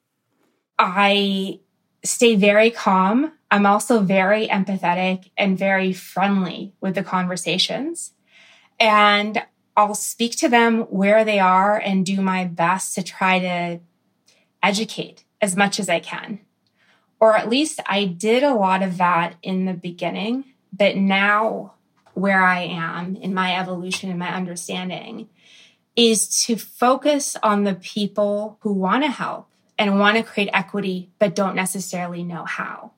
I 0.77 1.59
stay 2.03 2.35
very 2.35 2.69
calm. 2.69 3.31
I'm 3.49 3.65
also 3.65 4.01
very 4.01 4.47
empathetic 4.47 5.29
and 5.37 5.57
very 5.57 5.93
friendly 5.93 6.73
with 6.81 6.95
the 6.95 7.03
conversations. 7.03 8.13
And 8.79 9.43
I'll 9.77 9.95
speak 9.95 10.35
to 10.37 10.49
them 10.49 10.81
where 10.81 11.23
they 11.23 11.39
are 11.39 11.77
and 11.77 12.05
do 12.05 12.21
my 12.21 12.45
best 12.45 12.95
to 12.95 13.03
try 13.03 13.39
to 13.39 13.79
educate 14.61 15.23
as 15.41 15.55
much 15.55 15.79
as 15.79 15.87
I 15.89 15.99
can. 15.99 16.39
Or 17.19 17.37
at 17.37 17.49
least 17.49 17.79
I 17.87 18.05
did 18.05 18.43
a 18.43 18.53
lot 18.53 18.83
of 18.83 18.97
that 18.97 19.35
in 19.41 19.65
the 19.65 19.73
beginning, 19.73 20.43
but 20.73 20.97
now 20.97 21.75
where 22.13 22.43
I 22.43 22.61
am 22.61 23.15
in 23.15 23.33
my 23.33 23.55
evolution 23.57 24.09
and 24.09 24.19
my 24.19 24.33
understanding 24.33 25.29
is 25.95 26.43
to 26.45 26.55
focus 26.55 27.35
on 27.43 27.63
the 27.63 27.75
people 27.75 28.57
who 28.61 28.73
want 28.73 29.03
to 29.03 29.11
help 29.11 29.49
and 29.77 29.99
want 29.99 30.17
to 30.17 30.23
create 30.23 30.49
equity, 30.53 31.09
but 31.19 31.35
don't 31.35 31.55
necessarily 31.55 32.23
know 32.23 32.45
how. 32.45 32.91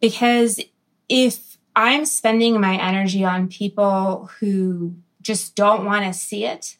Because 0.00 0.60
if 1.08 1.58
I'm 1.76 2.04
spending 2.04 2.60
my 2.60 2.76
energy 2.76 3.24
on 3.24 3.48
people 3.48 4.30
who 4.38 4.94
just 5.22 5.54
don't 5.54 5.84
want 5.84 6.04
to 6.04 6.12
see 6.12 6.44
it 6.44 6.76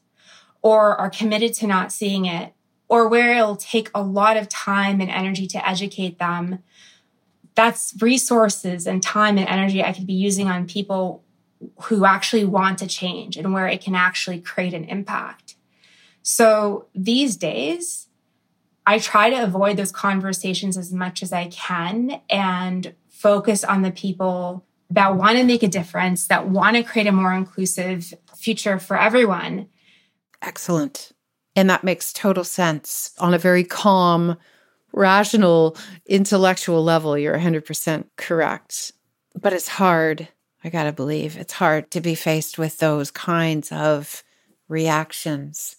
or 0.63 0.97
are 0.97 1.11
committed 1.11 1.55
to 1.55 1.67
not 1.67 1.93
seeing 1.93 2.27
it, 2.27 2.53
or 2.89 3.09
where 3.09 3.33
it'll 3.33 3.57
take 3.57 3.89
a 3.95 4.03
lot 4.03 4.37
of 4.37 4.49
time 4.49 5.01
and 5.01 5.09
energy 5.09 5.47
to 5.47 5.69
educate 5.69 6.19
them, 6.19 6.59
that's 7.55 7.95
resources 8.01 8.87
and 8.87 9.03
time 9.03 9.39
and 9.39 9.49
energy 9.49 9.83
I 9.83 9.93
could 9.93 10.07
be 10.07 10.13
using 10.13 10.49
on 10.49 10.67
people 10.67 11.25
who 11.83 12.05
actually 12.05 12.45
want 12.45 12.79
to 12.79 12.87
change 12.87 13.37
and 13.37 13.53
where 13.53 13.69
it 13.69 13.83
can 13.83 13.95
actually 13.95 14.41
create 14.41 14.73
an 14.73 14.85
impact. 14.85 15.57
So 16.23 16.87
these 16.95 17.37
days, 17.37 18.09
I 18.87 18.99
try 18.99 19.31
to 19.31 19.43
avoid 19.43 19.77
those 19.77 19.93
conversations 19.93 20.77
as 20.77 20.93
much 20.93 21.23
as 21.23 21.33
I 21.33 21.49
can 21.49 22.21
and 22.31 22.95
focus 23.09 23.63
on 23.65 23.83
the 23.83 23.91
people 23.91 24.65
that 24.91 25.17
want 25.17 25.39
to 25.39 25.45
make 25.45 25.63
a 25.63 25.69
difference, 25.69 26.27
that 26.27 26.49
want 26.49 26.77
to 26.77 26.83
create 26.83 27.07
a 27.07 27.13
more 27.13 27.33
inclusive 27.33 28.13
future 28.37 28.79
for 28.79 28.99
everyone. 28.99 29.69
Excellent. 30.43 31.13
And 31.55 31.69
that 31.69 31.85
makes 31.85 32.13
total 32.13 32.45
sense 32.45 33.13
on 33.19 33.35
a 33.35 33.39
very 33.39 33.65
calm, 33.65 34.37
rational, 34.93 35.77
intellectual 36.07 36.83
level. 36.83 37.17
You're 37.17 37.39
100% 37.39 38.05
correct. 38.17 38.93
But 39.41 39.53
it's 39.53 39.69
hard. 39.69 40.29
I 40.65 40.69
got 40.69 40.85
to 40.85 40.93
believe 40.93 41.37
it's 41.37 41.55
hard 41.55 41.91
to 41.93 42.01
be 42.01 42.15
faced 42.15 42.59
with 42.59 42.79
those 42.79 43.11
kinds 43.11 43.73
of 43.73 44.23
reactions. 44.69 45.77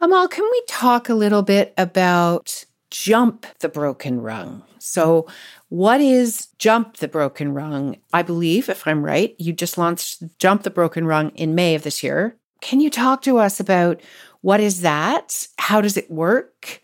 Amal, 0.00 0.28
can 0.28 0.48
we 0.50 0.62
talk 0.66 1.08
a 1.08 1.14
little 1.14 1.42
bit 1.42 1.74
about 1.76 2.64
Jump 2.90 3.46
the 3.58 3.68
Broken 3.68 4.20
Rung? 4.20 4.62
So, 4.78 5.26
what 5.68 6.00
is 6.00 6.48
Jump 6.58 6.96
the 6.96 7.08
Broken 7.08 7.52
Rung? 7.52 7.96
I 8.12 8.22
believe, 8.22 8.70
if 8.70 8.86
I'm 8.88 9.04
right, 9.04 9.34
you 9.38 9.52
just 9.52 9.76
launched 9.76 10.22
Jump 10.38 10.62
the 10.62 10.70
Broken 10.70 11.04
Rung 11.04 11.30
in 11.30 11.54
May 11.54 11.74
of 11.74 11.82
this 11.82 12.02
year. 12.02 12.36
Can 12.62 12.80
you 12.80 12.88
talk 12.88 13.22
to 13.22 13.38
us 13.38 13.60
about 13.60 14.00
what 14.40 14.60
is 14.60 14.80
that? 14.80 15.46
How 15.58 15.80
does 15.80 15.98
it 15.98 16.10
work? 16.10 16.79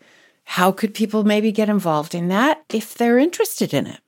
How 0.51 0.71
could 0.71 0.93
people 0.93 1.25
maybe 1.25 1.51
get 1.51 1.67
involved 1.67 2.15
in 2.15 2.29
that 2.29 2.63
if 2.69 2.95
they're 2.95 3.19
interested 3.19 3.73
in 3.73 3.85
it? 3.85 3.99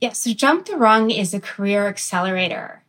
Yeah, 0.00 0.12
so 0.12 0.32
Jump 0.32 0.66
the 0.66 0.76
Rung 0.76 1.10
is 1.10 1.34
a 1.34 1.40
career 1.40 1.88
accelerator 1.88 2.84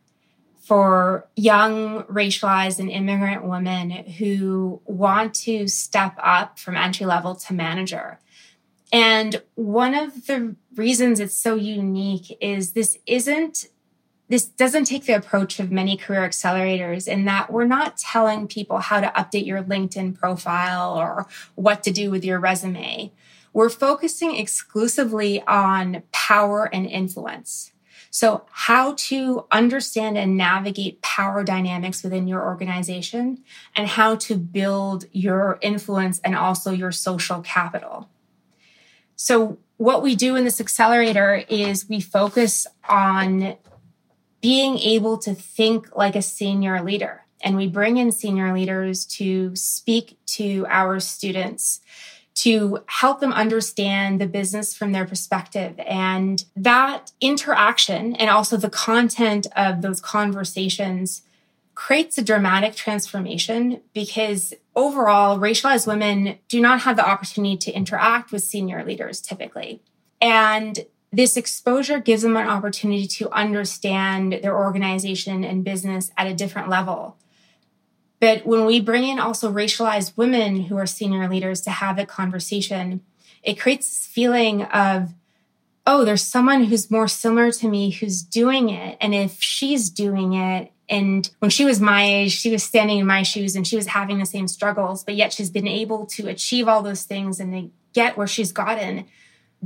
for 0.60 1.26
young 1.34 2.04
racialized 2.04 2.78
and 2.78 2.88
immigrant 2.88 3.44
women 3.44 3.90
who 3.90 4.80
want 4.84 5.34
to 5.34 5.66
step 5.66 6.14
up 6.22 6.58
from 6.58 6.76
entry 6.76 7.04
level 7.04 7.34
to 7.34 7.52
manager. 7.52 8.20
And 8.92 9.42
one 9.56 9.94
of 9.94 10.26
the 10.26 10.54
reasons 10.76 11.18
it's 11.18 11.36
so 11.36 11.56
unique 11.56 12.36
is 12.40 12.72
this 12.72 12.96
isn't 13.06 13.66
this 14.28 14.46
doesn't 14.46 14.84
take 14.84 15.04
the 15.04 15.12
approach 15.14 15.60
of 15.60 15.70
many 15.70 15.96
career 15.96 16.26
accelerators 16.26 17.06
in 17.06 17.26
that 17.26 17.52
we're 17.52 17.66
not 17.66 17.98
telling 17.98 18.48
people 18.48 18.78
how 18.78 19.00
to 19.00 19.08
update 19.08 19.46
your 19.46 19.62
LinkedIn 19.62 20.18
profile 20.18 20.98
or 20.98 21.26
what 21.54 21.82
to 21.82 21.90
do 21.90 22.10
with 22.10 22.24
your 22.24 22.40
resume. 22.40 23.12
We're 23.52 23.68
focusing 23.68 24.34
exclusively 24.34 25.42
on 25.42 26.02
power 26.10 26.68
and 26.72 26.86
influence. 26.86 27.72
So, 28.10 28.46
how 28.50 28.94
to 28.94 29.44
understand 29.50 30.16
and 30.16 30.36
navigate 30.36 31.02
power 31.02 31.42
dynamics 31.42 32.04
within 32.04 32.28
your 32.28 32.44
organization 32.44 33.42
and 33.74 33.88
how 33.88 34.14
to 34.16 34.36
build 34.36 35.06
your 35.10 35.58
influence 35.60 36.20
and 36.20 36.36
also 36.36 36.70
your 36.70 36.92
social 36.92 37.40
capital. 37.40 38.08
So, 39.16 39.58
what 39.78 40.02
we 40.02 40.14
do 40.14 40.36
in 40.36 40.44
this 40.44 40.60
accelerator 40.60 41.44
is 41.48 41.88
we 41.88 42.00
focus 42.00 42.68
on 42.88 43.56
being 44.44 44.78
able 44.80 45.16
to 45.16 45.34
think 45.34 45.96
like 45.96 46.14
a 46.14 46.20
senior 46.20 46.82
leader. 46.82 47.24
And 47.40 47.56
we 47.56 47.66
bring 47.66 47.96
in 47.96 48.12
senior 48.12 48.52
leaders 48.52 49.06
to 49.16 49.56
speak 49.56 50.18
to 50.36 50.66
our 50.68 51.00
students 51.00 51.80
to 52.34 52.80
help 52.84 53.20
them 53.20 53.32
understand 53.32 54.20
the 54.20 54.26
business 54.26 54.76
from 54.76 54.92
their 54.92 55.06
perspective. 55.06 55.80
And 55.86 56.44
that 56.56 57.10
interaction 57.22 58.14
and 58.16 58.28
also 58.28 58.58
the 58.58 58.68
content 58.68 59.46
of 59.56 59.80
those 59.80 60.02
conversations 60.02 61.22
creates 61.74 62.18
a 62.18 62.22
dramatic 62.22 62.74
transformation 62.74 63.80
because 63.94 64.52
overall, 64.76 65.38
racialized 65.38 65.86
women 65.86 66.38
do 66.48 66.60
not 66.60 66.82
have 66.82 66.96
the 66.96 67.08
opportunity 67.08 67.56
to 67.56 67.72
interact 67.72 68.30
with 68.30 68.44
senior 68.44 68.84
leaders 68.84 69.22
typically. 69.22 69.80
And 70.20 70.84
this 71.16 71.36
exposure 71.36 71.98
gives 71.98 72.22
them 72.22 72.36
an 72.36 72.48
opportunity 72.48 73.06
to 73.06 73.30
understand 73.30 74.40
their 74.42 74.56
organization 74.56 75.44
and 75.44 75.64
business 75.64 76.10
at 76.16 76.26
a 76.26 76.34
different 76.34 76.68
level. 76.68 77.16
But 78.20 78.46
when 78.46 78.64
we 78.64 78.80
bring 78.80 79.04
in 79.04 79.18
also 79.18 79.52
racialized 79.52 80.16
women 80.16 80.64
who 80.64 80.76
are 80.76 80.86
senior 80.86 81.28
leaders 81.28 81.60
to 81.62 81.70
have 81.70 81.98
a 81.98 82.06
conversation, 82.06 83.02
it 83.42 83.60
creates 83.60 83.88
this 83.88 84.06
feeling 84.06 84.62
of, 84.62 85.12
oh, 85.86 86.04
there's 86.04 86.22
someone 86.22 86.64
who's 86.64 86.90
more 86.90 87.08
similar 87.08 87.52
to 87.52 87.68
me 87.68 87.90
who's 87.90 88.22
doing 88.22 88.70
it. 88.70 88.96
And 89.00 89.14
if 89.14 89.42
she's 89.42 89.90
doing 89.90 90.32
it, 90.32 90.72
and 90.88 91.30
when 91.38 91.50
she 91.50 91.64
was 91.64 91.80
my 91.80 92.04
age, 92.04 92.32
she 92.32 92.50
was 92.50 92.62
standing 92.62 92.98
in 92.98 93.06
my 93.06 93.22
shoes 93.22 93.56
and 93.56 93.66
she 93.66 93.76
was 93.76 93.88
having 93.88 94.18
the 94.18 94.26
same 94.26 94.48
struggles, 94.48 95.04
but 95.04 95.14
yet 95.14 95.32
she's 95.32 95.50
been 95.50 95.68
able 95.68 96.06
to 96.06 96.28
achieve 96.28 96.68
all 96.68 96.82
those 96.82 97.04
things 97.04 97.40
and 97.40 97.52
to 97.52 97.70
get 97.92 98.16
where 98.16 98.26
she's 98.26 98.52
gotten 98.52 99.06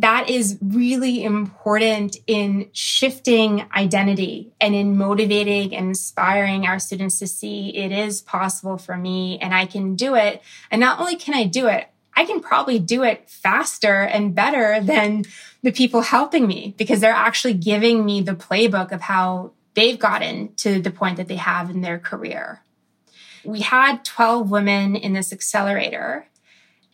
that 0.00 0.30
is 0.30 0.58
really 0.62 1.24
important 1.24 2.16
in 2.26 2.68
shifting 2.72 3.66
identity 3.74 4.52
and 4.60 4.74
in 4.74 4.96
motivating 4.96 5.74
and 5.74 5.88
inspiring 5.88 6.66
our 6.66 6.78
students 6.78 7.18
to 7.18 7.26
see 7.26 7.76
it 7.76 7.90
is 7.90 8.22
possible 8.22 8.78
for 8.78 8.96
me 8.96 9.38
and 9.40 9.52
I 9.52 9.66
can 9.66 9.96
do 9.96 10.14
it. 10.14 10.40
And 10.70 10.80
not 10.80 11.00
only 11.00 11.16
can 11.16 11.34
I 11.34 11.44
do 11.44 11.66
it, 11.66 11.88
I 12.14 12.24
can 12.24 12.40
probably 12.40 12.78
do 12.78 13.02
it 13.02 13.28
faster 13.28 14.02
and 14.02 14.34
better 14.34 14.80
than 14.80 15.24
the 15.62 15.72
people 15.72 16.02
helping 16.02 16.46
me 16.46 16.74
because 16.76 17.00
they're 17.00 17.12
actually 17.12 17.54
giving 17.54 18.04
me 18.04 18.20
the 18.20 18.34
playbook 18.34 18.92
of 18.92 19.00
how 19.00 19.52
they've 19.74 19.98
gotten 19.98 20.54
to 20.56 20.80
the 20.80 20.90
point 20.90 21.16
that 21.16 21.28
they 21.28 21.36
have 21.36 21.70
in 21.70 21.80
their 21.80 21.98
career. 21.98 22.62
We 23.44 23.60
had 23.60 24.04
12 24.04 24.50
women 24.50 24.96
in 24.96 25.12
this 25.12 25.32
accelerator. 25.32 26.28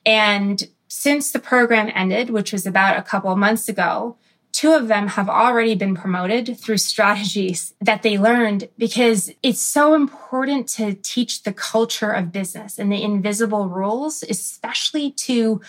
And 0.06 0.62
since 0.96 1.32
the 1.32 1.40
program 1.40 1.90
ended, 1.92 2.30
which 2.30 2.52
was 2.52 2.66
about 2.66 2.96
a 2.96 3.02
couple 3.02 3.34
months 3.34 3.68
ago, 3.68 4.16
two 4.52 4.72
of 4.72 4.86
them 4.86 5.08
have 5.08 5.28
already 5.28 5.74
been 5.74 5.96
promoted 5.96 6.56
through 6.56 6.78
strategies 6.78 7.74
that 7.80 8.02
they 8.02 8.16
learned 8.16 8.68
because 8.78 9.32
it's 9.42 9.60
so 9.60 9.94
important 9.94 10.68
to 10.68 10.94
teach 10.94 11.42
the 11.42 11.52
culture 11.52 12.12
of 12.12 12.30
business 12.30 12.78
and 12.78 12.92
the 12.92 13.02
invisible 13.02 13.68
rules, 13.68 14.22
especially 14.22 15.10
to 15.10 15.60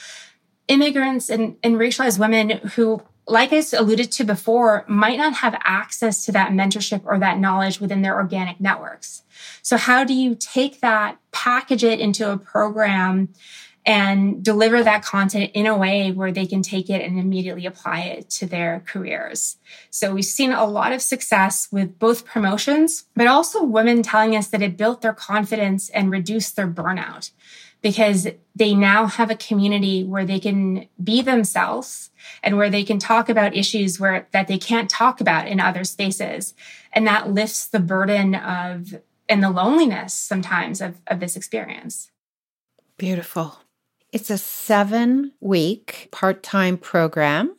immigrants 0.67 1.31
and, 1.31 1.57
and 1.63 1.77
racialized 1.77 2.19
women 2.19 2.51
who 2.75 3.01
like 3.27 3.51
I 3.51 3.63
alluded 3.75 4.11
to 4.11 4.23
before, 4.23 4.85
might 4.87 5.17
not 5.17 5.33
have 5.33 5.59
access 5.63 6.23
to 6.25 6.31
that 6.33 6.51
mentorship 6.51 7.01
or 7.05 7.17
that 7.17 7.39
knowledge 7.39 7.79
within 7.79 8.03
their 8.03 8.13
organic 8.13 8.61
networks. 8.61 9.23
So 9.63 9.77
how 9.77 10.03
do 10.03 10.13
you 10.13 10.35
take 10.35 10.81
that, 10.81 11.17
package 11.31 11.83
it 11.83 11.99
into 11.99 12.31
a 12.31 12.37
program 12.37 13.29
and 13.85 14.43
deliver 14.43 14.83
that 14.83 15.03
content 15.03 15.51
in 15.53 15.67
a 15.67 15.77
way 15.77 16.11
where 16.11 16.31
they 16.31 16.47
can 16.47 16.63
take 16.63 16.89
it 16.89 17.03
and 17.03 17.19
immediately 17.19 17.65
apply 17.65 18.01
it 18.01 18.29
to 18.31 18.47
their 18.47 18.83
careers. 18.87 19.57
So 19.91 20.13
we've 20.13 20.25
seen 20.25 20.51
a 20.51 20.65
lot 20.65 20.91
of 20.91 21.01
success 21.01 21.67
with 21.71 21.99
both 21.99 22.25
promotions, 22.25 23.05
but 23.15 23.27
also 23.27 23.63
women 23.63 24.01
telling 24.01 24.35
us 24.35 24.47
that 24.47 24.63
it 24.63 24.77
built 24.77 25.01
their 25.01 25.13
confidence 25.13 25.89
and 25.89 26.09
reduced 26.09 26.55
their 26.55 26.67
burnout 26.67 27.29
because 27.81 28.27
they 28.55 28.73
now 28.73 29.05
have 29.05 29.29
a 29.29 29.35
community 29.35 30.03
where 30.03 30.25
they 30.25 30.39
can 30.39 30.87
be 31.03 31.21
themselves 31.21 32.09
and 32.41 32.57
where 32.57 32.71
they 32.71 32.83
can 32.83 32.97
talk 32.97 33.29
about 33.29 33.55
issues 33.55 33.99
where 33.99 34.27
that 34.31 34.47
they 34.47 34.57
can't 34.57 34.89
talk 34.89 35.21
about 35.21 35.47
in 35.47 35.59
other 35.59 35.83
spaces. 35.83 36.55
And 36.91 37.05
that 37.05 37.31
lifts 37.31 37.67
the 37.67 37.79
burden 37.79 38.33
of 38.33 38.95
and 39.29 39.43
the 39.43 39.51
loneliness 39.51 40.15
sometimes 40.15 40.81
of, 40.81 40.95
of 41.05 41.19
this 41.19 41.35
experience. 41.35 42.09
Beautiful. 42.97 43.59
It's 44.15 44.29
a 44.29 44.37
seven 44.37 45.33
week 45.41 46.07
part 46.09 46.41
time 46.41 46.77
program. 46.77 47.53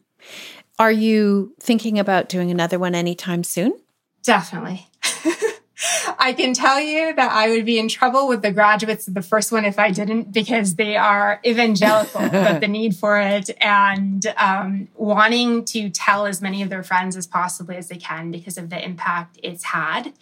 Are 0.79 0.91
you 0.91 1.55
thinking 1.61 1.99
about 1.99 2.31
doing 2.31 2.51
another 2.51 2.79
one 2.79 2.95
anytime 2.95 3.45
soon? 3.45 3.79
Definitely. 4.23 4.87
I 6.19 6.33
can 6.33 6.55
tell 6.55 6.81
you 6.81 7.15
that 7.15 7.31
I 7.31 7.51
would 7.51 7.67
be 7.67 7.79
in 7.79 7.89
trouble 7.89 8.27
with 8.27 8.41
the 8.41 8.53
graduates 8.53 9.07
of 9.07 9.13
the 9.13 9.21
first 9.21 9.53
one 9.53 9.67
if 9.67 9.79
I 9.79 9.91
didn't, 9.91 10.33
because 10.33 10.77
they 10.77 10.97
are 10.97 11.43
evangelical 11.45 12.21
about 12.25 12.63
the 12.63 12.69
need 12.69 12.97
for 12.97 13.21
it 13.21 13.51
and 13.61 14.27
um, 14.39 14.89
wanting 14.95 15.67
to 15.67 15.91
tell 15.91 16.25
as 16.25 16.41
many 16.41 16.63
of 16.63 16.71
their 16.71 16.83
friends 16.83 17.19
as 17.19 17.27
possibly 17.27 17.77
as 17.77 17.89
they 17.89 17.99
can 17.99 18.31
because 18.31 18.57
of 18.57 18.71
the 18.71 18.83
impact 18.83 19.39
it's 19.43 19.63
had. 19.63 20.15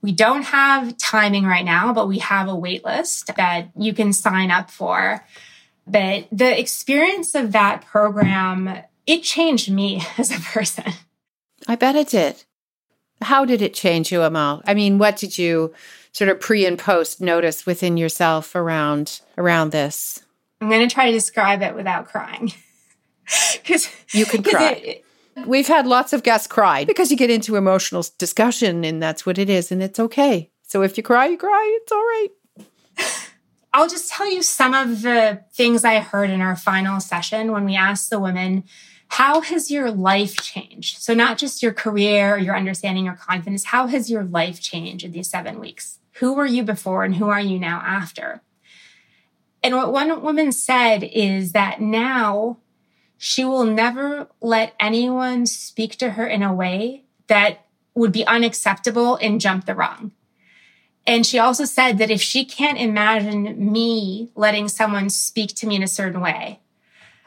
We 0.00 0.12
don't 0.12 0.44
have 0.44 0.96
timing 0.96 1.44
right 1.44 1.66
now, 1.66 1.92
but 1.92 2.08
we 2.08 2.20
have 2.20 2.48
a 2.48 2.56
wait 2.56 2.82
list 2.82 3.36
that 3.36 3.68
you 3.76 3.92
can 3.92 4.14
sign 4.14 4.50
up 4.50 4.70
for. 4.70 5.22
But 5.86 6.28
the 6.30 6.58
experience 6.58 7.34
of 7.34 7.52
that 7.52 7.84
program, 7.86 8.78
it 9.06 9.22
changed 9.22 9.70
me 9.70 10.02
as 10.18 10.30
a 10.30 10.40
person. 10.40 10.92
I 11.66 11.76
bet 11.76 11.96
it 11.96 12.08
did. 12.08 12.44
How 13.22 13.44
did 13.44 13.60
it 13.60 13.74
change 13.74 14.10
you, 14.10 14.22
Amal? 14.22 14.62
I 14.66 14.74
mean, 14.74 14.98
what 14.98 15.16
did 15.16 15.36
you 15.36 15.74
sort 16.12 16.30
of 16.30 16.40
pre 16.40 16.64
and 16.64 16.78
post 16.78 17.20
notice 17.20 17.66
within 17.66 17.96
yourself 17.96 18.54
around 18.54 19.20
around 19.36 19.72
this? 19.72 20.24
I'm 20.60 20.68
going 20.68 20.86
to 20.86 20.92
try 20.92 21.06
to 21.06 21.12
describe 21.12 21.62
it 21.62 21.74
without 21.74 22.08
crying. 22.08 22.52
Cuz 23.64 23.90
you 24.12 24.24
can 24.24 24.42
cry. 24.42 24.72
It, 24.72 25.04
We've 25.46 25.68
had 25.68 25.86
lots 25.86 26.12
of 26.12 26.22
guests 26.22 26.46
cry 26.46 26.84
because 26.84 27.10
you 27.10 27.16
get 27.16 27.30
into 27.30 27.56
emotional 27.56 28.04
discussion 28.18 28.84
and 28.84 29.02
that's 29.02 29.24
what 29.24 29.38
it 29.38 29.48
is 29.48 29.70
and 29.70 29.82
it's 29.82 30.00
okay. 30.00 30.50
So 30.62 30.82
if 30.82 30.96
you 30.96 31.02
cry, 31.02 31.26
you 31.26 31.38
cry. 31.38 31.78
It's 31.80 31.92
all 31.92 31.98
right. 31.98 32.28
I'll 33.72 33.88
just 33.88 34.10
tell 34.10 34.30
you 34.30 34.42
some 34.42 34.74
of 34.74 35.02
the 35.02 35.44
things 35.52 35.84
I 35.84 36.00
heard 36.00 36.30
in 36.30 36.40
our 36.40 36.56
final 36.56 36.98
session 36.98 37.52
when 37.52 37.64
we 37.64 37.76
asked 37.76 38.10
the 38.10 38.18
women, 38.18 38.64
how 39.08 39.40
has 39.40 39.70
your 39.70 39.90
life 39.90 40.36
changed? 40.36 40.98
So, 40.98 41.14
not 41.14 41.38
just 41.38 41.62
your 41.62 41.72
career, 41.72 42.36
your 42.36 42.56
understanding, 42.56 43.04
your 43.04 43.14
confidence, 43.14 43.66
how 43.66 43.86
has 43.86 44.10
your 44.10 44.24
life 44.24 44.60
changed 44.60 45.04
in 45.04 45.12
these 45.12 45.30
seven 45.30 45.58
weeks? 45.60 45.98
Who 46.14 46.34
were 46.34 46.46
you 46.46 46.62
before 46.62 47.04
and 47.04 47.16
who 47.16 47.28
are 47.28 47.40
you 47.40 47.58
now 47.58 47.82
after? 47.84 48.42
And 49.62 49.76
what 49.76 49.92
one 49.92 50.22
woman 50.22 50.52
said 50.52 51.02
is 51.02 51.52
that 51.52 51.80
now 51.80 52.58
she 53.18 53.44
will 53.44 53.64
never 53.64 54.28
let 54.40 54.74
anyone 54.80 55.44
speak 55.46 55.96
to 55.96 56.12
her 56.12 56.26
in 56.26 56.42
a 56.42 56.54
way 56.54 57.04
that 57.26 57.66
would 57.94 58.12
be 58.12 58.26
unacceptable 58.26 59.16
and 59.16 59.40
jump 59.40 59.66
the 59.66 59.74
rung. 59.74 60.12
And 61.06 61.26
she 61.26 61.38
also 61.38 61.64
said 61.64 61.98
that 61.98 62.10
if 62.10 62.20
she 62.20 62.44
can't 62.44 62.78
imagine 62.78 63.72
me 63.72 64.30
letting 64.34 64.68
someone 64.68 65.10
speak 65.10 65.54
to 65.56 65.66
me 65.66 65.76
in 65.76 65.82
a 65.82 65.88
certain 65.88 66.20
way, 66.20 66.60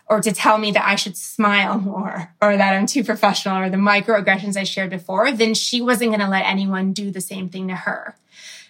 or 0.05 0.21
to 0.21 0.31
tell 0.31 0.57
me 0.57 0.71
that 0.71 0.88
I 0.88 0.95
should 0.95 1.17
smile 1.17 1.79
more, 1.79 2.33
or 2.41 2.55
that 2.55 2.73
I'm 2.73 2.86
too 2.86 3.03
professional, 3.03 3.57
or 3.57 3.69
the 3.69 3.77
microaggressions 3.77 4.57
I 4.57 4.63
shared 4.63 4.89
before, 4.89 5.31
then 5.31 5.53
she 5.53 5.81
wasn't 5.81 6.12
going 6.12 6.19
to 6.19 6.27
let 6.27 6.45
anyone 6.45 6.93
do 6.93 7.09
the 7.09 7.21
same 7.21 7.49
thing 7.49 7.67
to 7.69 7.75
her. 7.75 8.15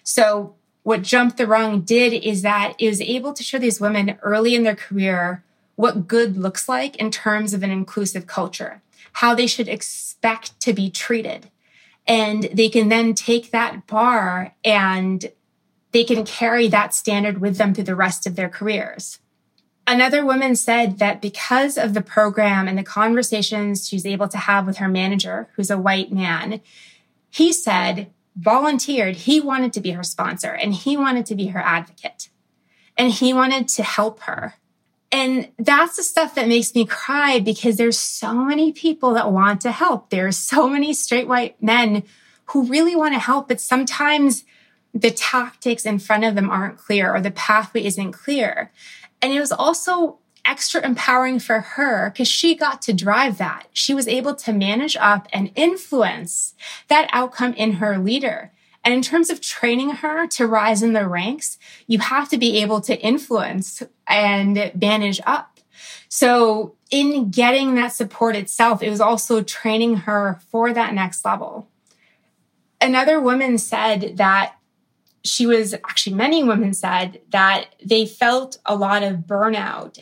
So, 0.03 0.55
what 0.83 1.01
Jump 1.01 1.37
the 1.37 1.47
Rung 1.47 1.81
did 1.81 2.11
is 2.11 2.41
that 2.41 2.73
it 2.77 2.89
was 2.89 2.99
able 2.99 3.33
to 3.33 3.43
show 3.43 3.57
these 3.57 3.79
women 3.79 4.17
early 4.21 4.53
in 4.53 4.63
their 4.63 4.75
career 4.75 5.43
what 5.75 6.07
good 6.07 6.37
looks 6.37 6.67
like 6.67 6.97
in 6.97 7.09
terms 7.09 7.53
of 7.53 7.63
an 7.63 7.71
inclusive 7.71 8.27
culture, 8.27 8.81
how 9.13 9.33
they 9.33 9.47
should 9.47 9.69
expect 9.69 10.59
to 10.59 10.73
be 10.73 10.89
treated 10.89 11.49
and 12.05 12.43
they 12.53 12.69
can 12.69 12.89
then 12.89 13.13
take 13.13 13.51
that 13.51 13.87
bar 13.87 14.55
and 14.63 15.31
they 15.91 16.03
can 16.03 16.25
carry 16.25 16.67
that 16.67 16.93
standard 16.93 17.39
with 17.39 17.57
them 17.57 17.73
through 17.73 17.83
the 17.85 17.95
rest 17.95 18.27
of 18.27 18.35
their 18.35 18.49
careers. 18.49 19.19
Another 19.85 20.25
woman 20.25 20.55
said 20.55 20.99
that 20.99 21.21
because 21.21 21.77
of 21.77 21.93
the 21.93 22.01
program 22.01 22.67
and 22.67 22.77
the 22.77 22.83
conversations 22.83 23.87
she's 23.87 24.05
able 24.05 24.27
to 24.29 24.37
have 24.37 24.65
with 24.65 24.77
her 24.77 24.87
manager, 24.87 25.49
who's 25.55 25.69
a 25.69 25.77
white 25.77 26.11
man, 26.11 26.61
he 27.29 27.51
said, 27.51 28.11
volunteered, 28.35 29.15
he 29.15 29.39
wanted 29.39 29.73
to 29.73 29.81
be 29.81 29.91
her 29.91 30.03
sponsor 30.03 30.53
and 30.53 30.73
he 30.73 30.95
wanted 30.95 31.25
to 31.25 31.35
be 31.35 31.47
her 31.47 31.59
advocate 31.59 32.29
and 32.97 33.11
he 33.11 33.33
wanted 33.33 33.67
to 33.67 33.83
help 33.83 34.21
her. 34.21 34.55
And 35.13 35.49
that's 35.59 35.95
the 35.95 36.03
stuff 36.03 36.33
that 36.33 36.47
makes 36.47 36.73
me 36.73 36.85
cry 36.85 37.39
because 37.39 37.77
there's 37.77 37.99
so 37.99 38.33
many 38.33 38.71
people 38.71 39.13
that 39.13 39.31
want 39.31 39.61
to 39.61 39.71
help. 39.71 40.09
There's 40.09 40.37
so 40.37 40.67
many 40.67 40.91
straight 40.91 41.27
white 41.27 41.61
men 41.61 42.01
who 42.47 42.65
really 42.65 42.95
want 42.95 43.13
to 43.13 43.19
help, 43.19 43.47
but 43.47 43.61
sometimes 43.61 44.43
the 44.91 45.11
tactics 45.11 45.85
in 45.85 45.99
front 45.99 46.23
of 46.23 46.33
them 46.33 46.49
aren't 46.49 46.79
clear 46.79 47.13
or 47.13 47.21
the 47.21 47.29
pathway 47.29 47.85
isn't 47.85 48.11
clear. 48.11 48.71
And 49.21 49.31
it 49.31 49.39
was 49.39 49.51
also 49.51 50.17
extra 50.45 50.83
empowering 50.83 51.37
for 51.37 51.59
her 51.59 52.09
because 52.09 52.27
she 52.27 52.55
got 52.55 52.81
to 52.81 52.91
drive 52.91 53.37
that. 53.37 53.67
She 53.71 53.93
was 53.93 54.07
able 54.07 54.33
to 54.33 54.51
manage 54.51 54.97
up 54.97 55.27
and 55.31 55.51
influence 55.55 56.55
that 56.87 57.07
outcome 57.13 57.53
in 57.53 57.73
her 57.73 57.99
leader. 57.99 58.51
And 58.83 58.93
in 58.93 59.01
terms 59.01 59.29
of 59.29 59.39
training 59.39 59.91
her 59.91 60.27
to 60.27 60.45
rise 60.45 60.83
in 60.83 60.93
the 60.93 61.07
ranks, 61.07 61.57
you 61.87 61.99
have 61.99 62.27
to 62.29 62.37
be 62.37 62.61
able 62.61 62.81
to 62.81 62.99
influence 62.99 63.81
and 64.07 64.71
manage 64.79 65.21
up. 65.25 65.59
So 66.09 66.75
in 66.91 67.31
getting 67.31 67.75
that 67.75 67.93
support 67.93 68.35
itself, 68.35 68.83
it 68.83 68.89
was 68.89 69.01
also 69.01 69.41
training 69.41 69.95
her 69.97 70.39
for 70.49 70.73
that 70.73 70.93
next 70.93 71.25
level. 71.25 71.69
Another 72.79 73.19
woman 73.19 73.57
said 73.57 74.17
that 74.17 74.57
she 75.23 75.45
was 75.45 75.73
actually 75.73 76.15
many 76.15 76.43
women 76.43 76.73
said 76.73 77.21
that 77.29 77.75
they 77.83 78.05
felt 78.05 78.59
a 78.65 78.75
lot 78.75 79.03
of 79.03 79.19
burnout 79.19 79.97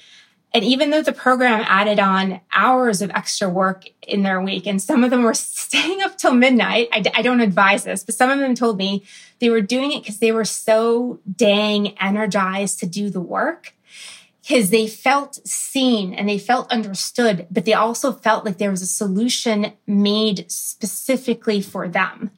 and 0.53 0.65
even 0.65 0.89
though 0.89 1.01
the 1.01 1.13
program 1.13 1.63
added 1.65 1.99
on 1.99 2.41
hours 2.51 3.01
of 3.01 3.09
extra 3.11 3.47
work 3.47 3.85
in 4.05 4.23
their 4.23 4.41
week, 4.41 4.67
and 4.67 4.81
some 4.81 5.03
of 5.03 5.09
them 5.09 5.23
were 5.23 5.33
staying 5.33 6.01
up 6.01 6.17
till 6.17 6.33
midnight, 6.33 6.89
I, 6.91 7.03
I 7.13 7.21
don't 7.21 7.39
advise 7.39 7.83
this, 7.83 8.03
but 8.03 8.15
some 8.15 8.29
of 8.29 8.39
them 8.39 8.55
told 8.55 8.77
me 8.77 9.03
they 9.39 9.49
were 9.49 9.61
doing 9.61 9.91
it 9.91 10.03
because 10.03 10.19
they 10.19 10.31
were 10.31 10.45
so 10.45 11.19
dang 11.33 11.97
energized 11.99 12.79
to 12.79 12.85
do 12.85 13.09
the 13.09 13.21
work 13.21 13.73
because 14.41 14.71
they 14.71 14.87
felt 14.87 15.39
seen 15.47 16.13
and 16.13 16.27
they 16.27 16.37
felt 16.37 16.71
understood, 16.71 17.47
but 17.49 17.63
they 17.63 17.73
also 17.73 18.11
felt 18.11 18.43
like 18.43 18.57
there 18.57 18.71
was 18.71 18.81
a 18.81 18.87
solution 18.87 19.73
made 19.87 20.51
specifically 20.51 21.61
for 21.61 21.87
them. 21.87 22.31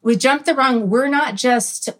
With 0.00 0.20
Jump 0.20 0.44
the 0.44 0.54
Rung, 0.54 0.88
we're 0.88 1.08
not 1.08 1.36
just 1.36 1.90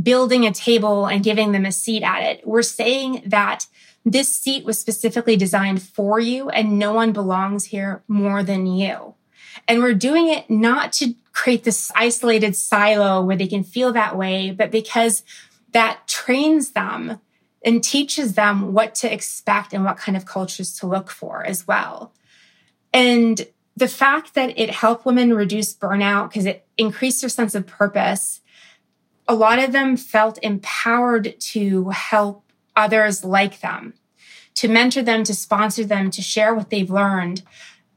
building 0.00 0.46
a 0.46 0.52
table 0.52 1.06
and 1.06 1.22
giving 1.22 1.52
them 1.52 1.66
a 1.66 1.72
seat 1.72 2.02
at 2.02 2.22
it. 2.22 2.46
We're 2.46 2.62
saying 2.62 3.24
that 3.26 3.66
this 4.04 4.28
seat 4.28 4.64
was 4.64 4.80
specifically 4.80 5.36
designed 5.36 5.82
for 5.82 6.18
you 6.18 6.48
and 6.48 6.78
no 6.78 6.92
one 6.92 7.12
belongs 7.12 7.66
here 7.66 8.02
more 8.08 8.42
than 8.42 8.66
you. 8.66 9.14
And 9.68 9.80
we're 9.80 9.94
doing 9.94 10.28
it 10.28 10.48
not 10.48 10.92
to 10.94 11.14
create 11.32 11.64
this 11.64 11.92
isolated 11.94 12.56
silo 12.56 13.22
where 13.22 13.36
they 13.36 13.46
can 13.46 13.64
feel 13.64 13.92
that 13.92 14.16
way, 14.16 14.50
but 14.50 14.70
because 14.70 15.22
that 15.72 16.06
trains 16.06 16.70
them 16.70 17.20
and 17.64 17.84
teaches 17.84 18.34
them 18.34 18.72
what 18.72 18.94
to 18.96 19.12
expect 19.12 19.72
and 19.72 19.84
what 19.84 19.98
kind 19.98 20.16
of 20.16 20.24
cultures 20.24 20.78
to 20.78 20.86
look 20.86 21.10
for 21.10 21.44
as 21.44 21.66
well. 21.66 22.12
And 22.92 23.46
the 23.76 23.88
fact 23.88 24.34
that 24.34 24.58
it 24.58 24.70
helped 24.70 25.04
women 25.04 25.34
reduce 25.34 25.74
burnout 25.74 26.30
because 26.30 26.46
it 26.46 26.66
increased 26.76 27.20
their 27.20 27.30
sense 27.30 27.54
of 27.54 27.66
purpose, 27.66 28.40
a 29.28 29.34
lot 29.34 29.58
of 29.58 29.72
them 29.72 29.96
felt 29.96 30.38
empowered 30.42 31.38
to 31.38 31.90
help 31.90 32.49
others 32.76 33.24
like 33.24 33.60
them, 33.60 33.94
to 34.54 34.68
mentor 34.68 35.02
them, 35.02 35.24
to 35.24 35.34
sponsor 35.34 35.84
them, 35.84 36.10
to 36.10 36.22
share 36.22 36.54
what 36.54 36.70
they've 36.70 36.90
learned. 36.90 37.42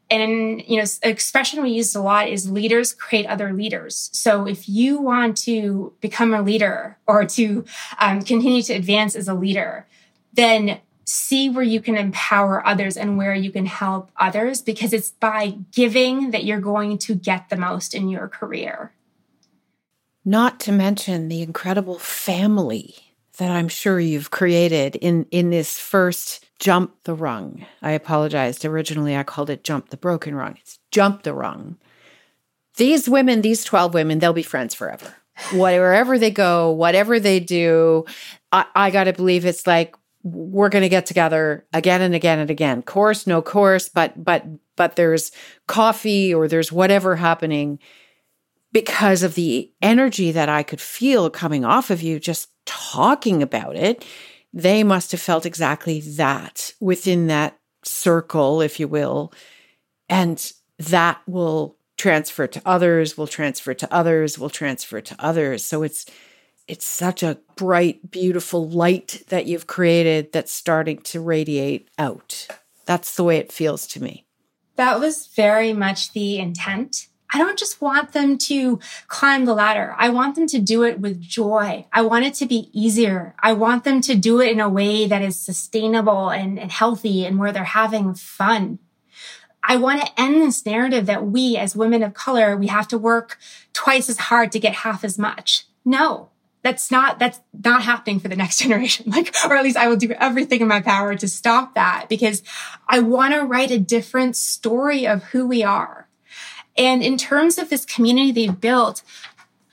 And, 0.09 0.61
you 0.67 0.77
know, 0.77 0.85
expression 1.01 1.63
we 1.63 1.71
use 1.71 1.95
a 1.95 2.01
lot 2.01 2.27
is 2.27 2.51
leaders 2.51 2.93
create 2.93 3.25
other 3.25 3.51
leaders. 3.53 4.09
So 4.13 4.47
if 4.47 4.69
you 4.69 4.99
want 4.99 5.37
to 5.37 5.93
become 6.01 6.33
a 6.33 6.41
leader 6.41 6.97
or 7.07 7.25
to 7.25 7.65
um, 7.99 8.21
continue 8.21 8.61
to 8.63 8.73
advance 8.73 9.15
as 9.15 9.27
a 9.27 9.33
leader, 9.33 9.87
then 10.33 10.79
see 11.05 11.49
where 11.49 11.63
you 11.63 11.81
can 11.81 11.97
empower 11.97 12.65
others 12.65 12.95
and 12.97 13.17
where 13.17 13.35
you 13.35 13.51
can 13.51 13.65
help 13.65 14.11
others 14.17 14.61
because 14.61 14.93
it's 14.93 15.11
by 15.11 15.57
giving 15.71 16.31
that 16.31 16.43
you're 16.43 16.61
going 16.61 16.97
to 16.97 17.15
get 17.15 17.49
the 17.49 17.57
most 17.57 17.93
in 17.93 18.07
your 18.09 18.27
career. 18.27 18.93
Not 20.25 20.59
to 20.61 20.71
mention 20.71 21.27
the 21.27 21.41
incredible 21.41 21.99
family 21.99 23.12
that 23.37 23.51
I'm 23.51 23.67
sure 23.67 23.99
you've 23.99 24.31
created 24.31 24.95
in 24.95 25.25
in 25.31 25.49
this 25.49 25.79
first 25.79 26.45
jump 26.59 26.95
the 27.03 27.13
rung. 27.13 27.65
I 27.81 27.91
apologized. 27.91 28.65
Originally 28.65 29.15
I 29.15 29.23
called 29.23 29.49
it 29.49 29.63
jump 29.63 29.89
the 29.89 29.97
broken 29.97 30.35
rung. 30.35 30.57
It's 30.61 30.79
jump 30.91 31.23
the 31.23 31.33
rung. 31.33 31.77
These 32.77 33.07
women, 33.07 33.41
these 33.41 33.63
12 33.63 33.93
women, 33.93 34.19
they'll 34.19 34.33
be 34.33 34.43
friends 34.43 34.73
forever. 34.73 35.13
Wherever 35.53 36.17
they 36.17 36.31
go, 36.31 36.71
whatever 36.71 37.19
they 37.19 37.39
do, 37.39 38.05
I, 38.51 38.65
I 38.75 38.91
got 38.91 39.05
to 39.05 39.13
believe 39.13 39.45
it's 39.45 39.67
like 39.67 39.95
we're 40.23 40.69
going 40.69 40.83
to 40.83 40.89
get 40.89 41.05
together 41.05 41.65
again 41.73 42.01
and 42.01 42.15
again 42.15 42.39
and 42.39 42.49
again 42.49 42.81
course 42.81 43.27
no 43.27 43.41
course 43.41 43.89
but 43.89 44.23
but 44.23 44.45
but 44.77 44.95
there's 44.95 45.33
coffee 45.67 46.33
or 46.33 46.47
there's 46.47 46.71
whatever 46.71 47.17
happening 47.17 47.77
because 48.73 49.23
of 49.23 49.35
the 49.35 49.71
energy 49.81 50.31
that 50.31 50.49
I 50.49 50.63
could 50.63 50.81
feel 50.81 51.29
coming 51.29 51.63
off 51.63 51.89
of 51.89 52.01
you 52.01 52.19
just 52.19 52.49
talking 52.65 53.41
about 53.41 53.75
it 53.75 54.05
they 54.55 54.83
must 54.83 55.11
have 55.11 55.21
felt 55.21 55.45
exactly 55.45 55.99
that 56.01 56.73
within 56.79 57.27
that 57.27 57.57
circle 57.83 58.61
if 58.61 58.79
you 58.79 58.87
will 58.87 59.33
and 60.09 60.51
that 60.77 61.21
will 61.27 61.77
transfer 61.97 62.47
to 62.47 62.61
others 62.65 63.17
will 63.17 63.27
transfer 63.27 63.73
to 63.73 63.93
others 63.93 64.37
will 64.37 64.49
transfer 64.49 65.01
to 65.01 65.15
others 65.19 65.63
so 65.63 65.83
it's 65.83 66.05
it's 66.67 66.85
such 66.85 67.23
a 67.23 67.39
bright, 67.55 68.09
beautiful 68.09 68.69
light 68.69 69.23
that 69.29 69.45
you've 69.45 69.67
created 69.67 70.31
that's 70.31 70.51
starting 70.51 70.99
to 70.99 71.19
radiate 71.19 71.89
out. 71.97 72.47
That's 72.85 73.15
the 73.15 73.23
way 73.23 73.37
it 73.37 73.51
feels 73.51 73.85
to 73.87 74.01
me. 74.01 74.25
That 74.75 74.99
was 74.99 75.27
very 75.27 75.73
much 75.73 76.13
the 76.13 76.39
intent. 76.39 77.07
I 77.33 77.39
don't 77.39 77.57
just 77.57 77.81
want 77.81 78.11
them 78.11 78.37
to 78.37 78.79
climb 79.07 79.45
the 79.45 79.55
ladder. 79.55 79.95
I 79.97 80.09
want 80.09 80.35
them 80.35 80.45
to 80.47 80.59
do 80.59 80.83
it 80.83 80.99
with 80.99 81.19
joy. 81.19 81.87
I 81.91 82.03
want 82.03 82.25
it 82.25 82.35
to 82.35 82.45
be 82.45 82.69
easier. 82.71 83.33
I 83.41 83.53
want 83.53 83.83
them 83.83 84.01
to 84.01 84.15
do 84.15 84.39
it 84.39 84.51
in 84.51 84.59
a 84.59 84.69
way 84.69 85.07
that 85.07 85.23
is 85.23 85.39
sustainable 85.39 86.29
and, 86.29 86.59
and 86.59 86.71
healthy 86.71 87.25
and 87.25 87.39
where 87.39 87.51
they're 87.51 87.63
having 87.63 88.13
fun. 88.13 88.77
I 89.63 89.77
want 89.77 90.01
to 90.01 90.21
end 90.21 90.41
this 90.41 90.65
narrative 90.65 91.07
that 91.07 91.25
we 91.25 91.57
as 91.57 91.75
women 91.75 92.03
of 92.03 92.13
color, 92.13 92.55
we 92.55 92.67
have 92.67 92.87
to 92.89 92.97
work 92.97 93.39
twice 93.71 94.09
as 94.09 94.17
hard 94.17 94.51
to 94.51 94.59
get 94.59 94.75
half 94.75 95.03
as 95.03 95.17
much. 95.17 95.65
No, 95.85 96.29
that's 96.63 96.89
not 96.89 97.19
that's 97.19 97.41
not 97.53 97.83
happening 97.83 98.19
for 98.19 98.29
the 98.29 98.35
next 98.35 98.57
generation 98.61 99.11
like 99.11 99.35
or 99.45 99.55
at 99.55 99.63
least 99.63 99.77
i 99.77 99.87
will 99.87 99.97
do 99.97 100.11
everything 100.13 100.61
in 100.61 100.67
my 100.67 100.81
power 100.81 101.13
to 101.15 101.27
stop 101.27 101.75
that 101.75 102.07
because 102.09 102.41
i 102.87 102.99
want 102.99 103.33
to 103.33 103.41
write 103.41 103.69
a 103.69 103.77
different 103.77 104.35
story 104.35 105.05
of 105.05 105.23
who 105.25 105.45
we 105.45 105.61
are 105.61 106.02
and 106.77 107.03
in 107.03 107.17
terms 107.17 107.57
of 107.57 107.69
this 107.69 107.85
community 107.85 108.31
they've 108.31 108.61
built 108.61 109.03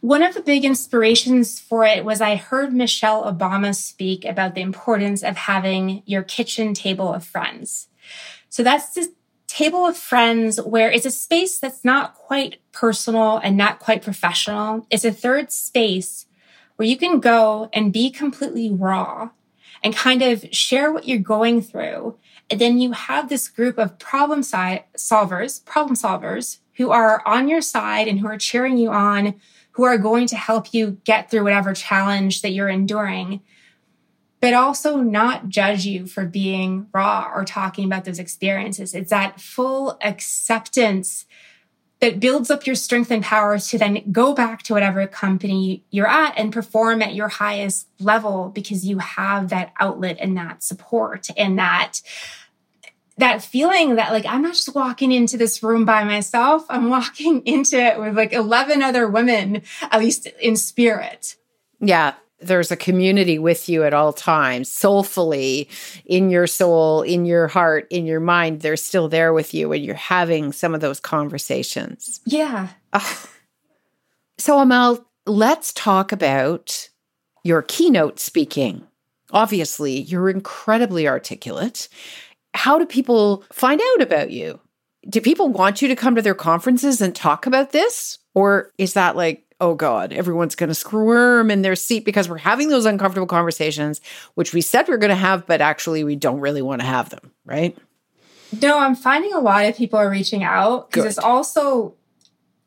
one 0.01 0.23
of 0.23 0.33
the 0.35 0.41
big 0.41 0.65
inspirations 0.65 1.61
for 1.61 1.85
it 1.85 2.05
was 2.05 2.21
I 2.21 2.37
heard 2.37 2.73
Michelle 2.73 3.25
Obama 3.25 3.75
speak 3.75 4.25
about 4.25 4.55
the 4.55 4.63
importance 4.63 5.23
of 5.23 5.37
having 5.37 6.03
your 6.07 6.23
kitchen 6.23 6.73
table 6.73 7.13
of 7.13 7.25
friends. 7.25 7.89
So 8.49 8.63
that's 8.63 8.95
this 8.95 9.11
table 9.47 9.85
of 9.85 9.97
friends 9.97 10.61
where 10.61 10.91
it's 10.91 11.05
a 11.05 11.11
space 11.11 11.59
that's 11.59 11.85
not 11.85 12.15
quite 12.15 12.61
personal 12.73 13.37
and 13.39 13.57
not 13.57 13.79
quite 13.79 14.03
professional. 14.03 14.87
It's 14.91 15.05
a 15.05 15.13
third 15.13 15.53
space 15.53 16.27
where 16.77 16.89
you 16.89 16.97
can 16.97 17.21
go 17.21 17.69
and 17.73 17.93
be 17.93 18.11
completely 18.11 18.71
raw 18.71 19.31
and 19.85 19.95
kind 19.95 20.23
of 20.23 20.47
share 20.51 20.91
what 20.93 21.07
you're 21.07 21.19
going 21.19 21.61
through. 21.61 22.17
And 22.51 22.61
then 22.61 22.81
you 22.81 22.93
have 22.93 23.29
this 23.29 23.49
group 23.49 23.79
of 23.79 23.99
problem 23.99 24.43
si- 24.43 24.85
solvers, 24.97 25.65
problem 25.65 25.95
solvers 25.95 26.59
who 26.75 26.91
are 26.91 27.23
on 27.27 27.49
your 27.49 27.61
side 27.61 28.09
and 28.09 28.19
who 28.19 28.27
are 28.27 28.39
cheering 28.39 28.77
you 28.77 28.91
on, 28.91 29.35
who 29.73 29.85
are 29.85 29.99
going 29.99 30.27
to 30.27 30.37
help 30.37 30.75
you 30.75 30.99
get 31.05 31.31
through 31.31 31.45
whatever 31.45 31.75
challenge 31.75 32.43
that 32.43 32.51
you're 32.51 32.69
enduring, 32.69 33.41
but 34.41 34.55
also 34.55 34.97
not 34.97 35.49
judge 35.49 35.85
you 35.85 36.07
for 36.07 36.25
being 36.25 36.87
raw 36.93 37.31
or 37.33 37.45
talking 37.45 37.85
about 37.85 38.05
those 38.05 38.19
experiences. 38.19 38.95
It's 38.95 39.11
that 39.11 39.41
full 39.41 39.99
acceptance 40.03 41.27
that 42.01 42.19
builds 42.19 42.51
up 42.51 42.67
your 42.67 42.75
strength 42.75 43.11
and 43.11 43.23
power 43.23 43.59
to 43.59 43.79
then 43.79 44.11
go 44.11 44.33
back 44.33 44.63
to 44.63 44.73
whatever 44.73 45.07
company 45.07 45.85
you're 45.91 46.09
at 46.09 46.33
and 46.39 46.53
perform 46.53 47.03
at 47.03 47.15
your 47.15 47.29
highest 47.29 47.89
level 48.01 48.49
because 48.49 48.87
you 48.87 48.99
have 48.99 49.51
that 49.51 49.73
outlet 49.79 50.17
and 50.19 50.37
that 50.37 50.63
support 50.63 51.29
and 51.37 51.59
that 51.59 52.01
that 53.21 53.43
feeling 53.43 53.97
that 53.97 54.13
like 54.13 54.27
I'm 54.27 54.43
not 54.43 54.55
just 54.55 54.75
walking 54.75 55.13
into 55.13 55.37
this 55.37 55.63
room 55.63 55.85
by 55.85 56.05
myself, 56.05 56.65
I'm 56.69 56.91
walking 56.91 57.43
into 57.47 57.79
it 57.79 57.99
with 57.99 58.17
like 58.17 58.33
11 58.33 58.83
other 58.83 59.09
women 59.09 59.63
at 59.83 60.01
least 60.01 60.27
in 60.41 60.57
spirit. 60.57 61.37
Yeah, 61.81 62.15
there's 62.41 62.71
a 62.71 62.77
community 62.77 63.39
with 63.39 63.69
you 63.69 63.85
at 63.85 63.95
all 63.95 64.13
times, 64.13 64.71
soulfully 64.71 65.69
in 66.05 66.31
your 66.31 66.47
soul, 66.47 67.03
in 67.03 67.25
your 67.25 67.49
heart, 67.49 67.87
in 67.91 68.07
your 68.07 68.21
mind. 68.21 68.61
They're 68.61 68.77
still 68.77 69.09
there 69.09 69.33
with 69.33 69.55
you 69.55 69.69
when 69.69 69.83
you're 69.83 69.95
having 69.95 70.53
some 70.53 70.75
of 70.75 70.81
those 70.81 71.01
conversations. 71.01 72.21
Yeah. 72.25 72.69
Ah. 72.93 73.29
So, 74.39 74.59
Amal, 74.59 75.07
let's 75.27 75.73
talk 75.75 76.13
about 76.13 76.89
your 77.45 77.63
keynote 77.63 78.19
speaking. 78.19 78.87
Obviously, 79.33 80.01
you're 80.01 80.31
incredibly 80.31 81.07
articulate. 81.07 81.89
How 82.55 82.79
do 82.79 82.87
people 82.87 83.45
find 83.53 83.81
out 83.81 84.03
about 84.03 84.31
you? 84.31 84.61
Do 85.09 85.21
people 85.21 85.49
want 85.49 85.81
you 85.81 85.89
to 85.89 85.97
come 85.97 86.15
to 86.15 86.23
their 86.23 86.35
conferences 86.35 87.01
and 87.01 87.15
talk 87.15 87.47
about 87.47 87.73
this? 87.73 88.19
Or 88.35 88.71
is 88.79 88.95
that 88.95 89.17
like 89.17 89.47
oh 89.61 89.75
God, 89.75 90.13
everyone's 90.13 90.55
going 90.55 90.69
to 90.69 90.75
squirm 90.75 91.51
in 91.51 91.63
their 91.63 91.77
seat 91.77 92.05
because 92.05 92.29
we're 92.29 92.39
having 92.39 92.69
those 92.69 92.87
uncomfortable 92.87 93.27
conversations, 93.27 94.01
which 94.35 94.55
we 94.55 94.63
said 94.63 94.89
we 94.89 94.95
are 94.95 94.99
going 94.99 95.11
to 95.11 95.15
have, 95.15 95.47
but 95.47 95.61
actually 95.61 96.03
we 96.03 96.17
don't 96.17 96.41
really 96.41 96.63
want 96.63 96.81
to 96.81 96.87
have 96.87 97.11
them, 97.11 97.31
right? 97.45 97.77
No, 98.61 98.79
I'm 98.79 98.97
finding 98.97 99.33
a 99.33 99.39
lot 99.39 99.67
of 99.67 99.77
people 99.77 99.99
are 99.99 100.11
reaching 100.11 100.43
out 100.43 100.91
because 100.91 101.05
it's 101.05 101.19
also 101.19 101.95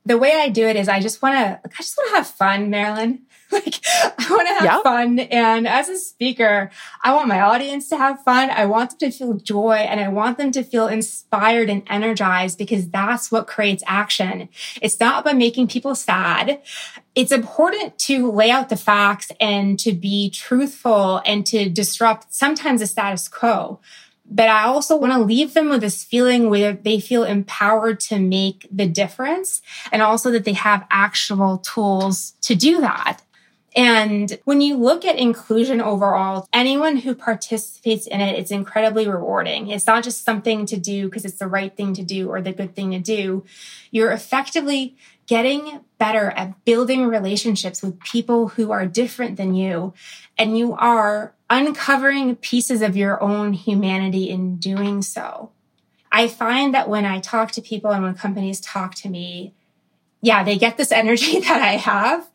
the 0.05 0.17
way 0.17 0.31
I 0.33 0.49
do 0.49 0.65
it 0.65 0.75
is 0.75 0.87
I 0.87 0.99
just 0.99 1.21
want 1.21 1.35
to, 1.35 1.59
I 1.65 1.77
just 1.77 1.97
want 1.97 2.11
to 2.11 2.15
have 2.15 2.27
fun, 2.27 2.69
Marilyn. 2.69 3.23
like 3.65 3.79
I 3.85 4.27
want 4.29 4.47
to 4.47 4.67
have 4.67 4.83
fun. 4.83 5.19
And 5.19 5.67
as 5.67 5.89
a 5.89 5.97
speaker, 5.97 6.71
I 7.03 7.13
want 7.13 7.27
my 7.27 7.41
audience 7.41 7.87
to 7.89 7.97
have 7.97 8.23
fun. 8.23 8.49
I 8.49 8.65
want 8.65 8.99
them 8.99 9.11
to 9.11 9.17
feel 9.17 9.33
joy 9.33 9.75
and 9.75 9.99
I 9.99 10.07
want 10.07 10.37
them 10.37 10.51
to 10.53 10.63
feel 10.63 10.87
inspired 10.87 11.69
and 11.69 11.83
energized 11.87 12.57
because 12.57 12.89
that's 12.89 13.31
what 13.31 13.47
creates 13.47 13.83
action. 13.85 14.49
It's 14.81 14.99
not 14.99 15.21
about 15.21 15.37
making 15.37 15.67
people 15.67 15.95
sad. 15.95 16.61
It's 17.15 17.31
important 17.31 17.99
to 17.99 18.31
lay 18.31 18.49
out 18.49 18.69
the 18.69 18.77
facts 18.77 19.31
and 19.39 19.79
to 19.79 19.93
be 19.93 20.31
truthful 20.31 21.21
and 21.25 21.45
to 21.47 21.69
disrupt 21.69 22.33
sometimes 22.33 22.81
the 22.81 22.87
status 22.87 23.27
quo 23.27 23.79
but 24.29 24.47
I 24.47 24.63
also 24.63 24.95
want 24.95 25.13
to 25.13 25.19
leave 25.19 25.53
them 25.53 25.69
with 25.69 25.81
this 25.81 26.03
feeling 26.03 26.49
where 26.49 26.73
they 26.73 26.99
feel 26.99 27.23
empowered 27.23 27.99
to 28.01 28.19
make 28.19 28.67
the 28.71 28.87
difference 28.87 29.61
and 29.91 30.01
also 30.01 30.31
that 30.31 30.45
they 30.45 30.53
have 30.53 30.87
actual 30.89 31.57
tools 31.59 32.33
to 32.41 32.55
do 32.55 32.79
that. 32.81 33.21
And 33.75 34.37
when 34.43 34.61
you 34.61 34.77
look 34.77 35.03
at 35.03 35.17
inclusion 35.17 35.81
overall, 35.81 36.47
anyone 36.53 36.97
who 36.97 37.15
participates 37.15 38.05
in 38.05 38.21
it, 38.21 38.37
it's 38.37 38.51
incredibly 38.51 39.07
rewarding. 39.07 39.69
It's 39.69 39.87
not 39.87 40.03
just 40.03 40.23
something 40.23 40.65
to 40.67 40.77
do 40.77 41.05
because 41.05 41.25
it's 41.25 41.39
the 41.39 41.47
right 41.47 41.75
thing 41.75 41.93
to 41.95 42.03
do 42.03 42.29
or 42.29 42.41
the 42.41 42.53
good 42.53 42.75
thing 42.75 42.91
to 42.91 42.99
do. 42.99 43.43
You're 43.89 44.11
effectively 44.11 44.95
getting 45.25 45.81
better 45.97 46.31
at 46.31 46.63
building 46.65 47.07
relationships 47.07 47.81
with 47.81 47.99
people 48.01 48.49
who 48.49 48.71
are 48.71 48.85
different 48.85 49.37
than 49.37 49.55
you. 49.55 49.93
And 50.37 50.57
you 50.57 50.73
are 50.73 51.33
uncovering 51.49 52.35
pieces 52.35 52.81
of 52.81 52.97
your 52.97 53.21
own 53.23 53.53
humanity 53.53 54.29
in 54.29 54.57
doing 54.57 55.01
so. 55.01 55.51
I 56.11 56.27
find 56.27 56.73
that 56.75 56.89
when 56.89 57.05
I 57.05 57.19
talk 57.19 57.51
to 57.53 57.61
people 57.61 57.91
and 57.91 58.03
when 58.03 58.13
companies 58.13 58.59
talk 58.59 58.93
to 58.95 59.09
me, 59.09 59.53
yeah, 60.23 60.45
they 60.45 60.57
get 60.57 60.77
this 60.77 60.93
energy 60.93 61.39
that 61.41 61.61
I 61.61 61.73
have. 61.73 62.27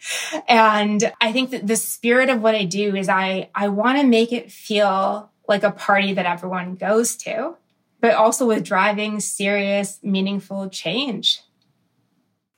And 0.47 1.11
I 1.21 1.33
think 1.33 1.51
that 1.51 1.67
the 1.67 1.75
spirit 1.75 2.29
of 2.29 2.43
what 2.43 2.55
I 2.55 2.65
do 2.65 2.95
is 2.95 3.09
I, 3.09 3.49
I 3.55 3.69
want 3.69 3.99
to 3.99 4.07
make 4.07 4.31
it 4.31 4.53
feel 4.53 5.31
like 5.49 5.63
a 5.63 5.71
party 5.71 6.13
that 6.13 6.27
everyone 6.27 6.75
goes 6.75 7.17
to, 7.17 7.57
but 8.01 8.15
also 8.15 8.47
with 8.47 8.63
driving 8.63 9.21
serious, 9.21 9.99
meaningful 10.03 10.69
change. 10.69 11.41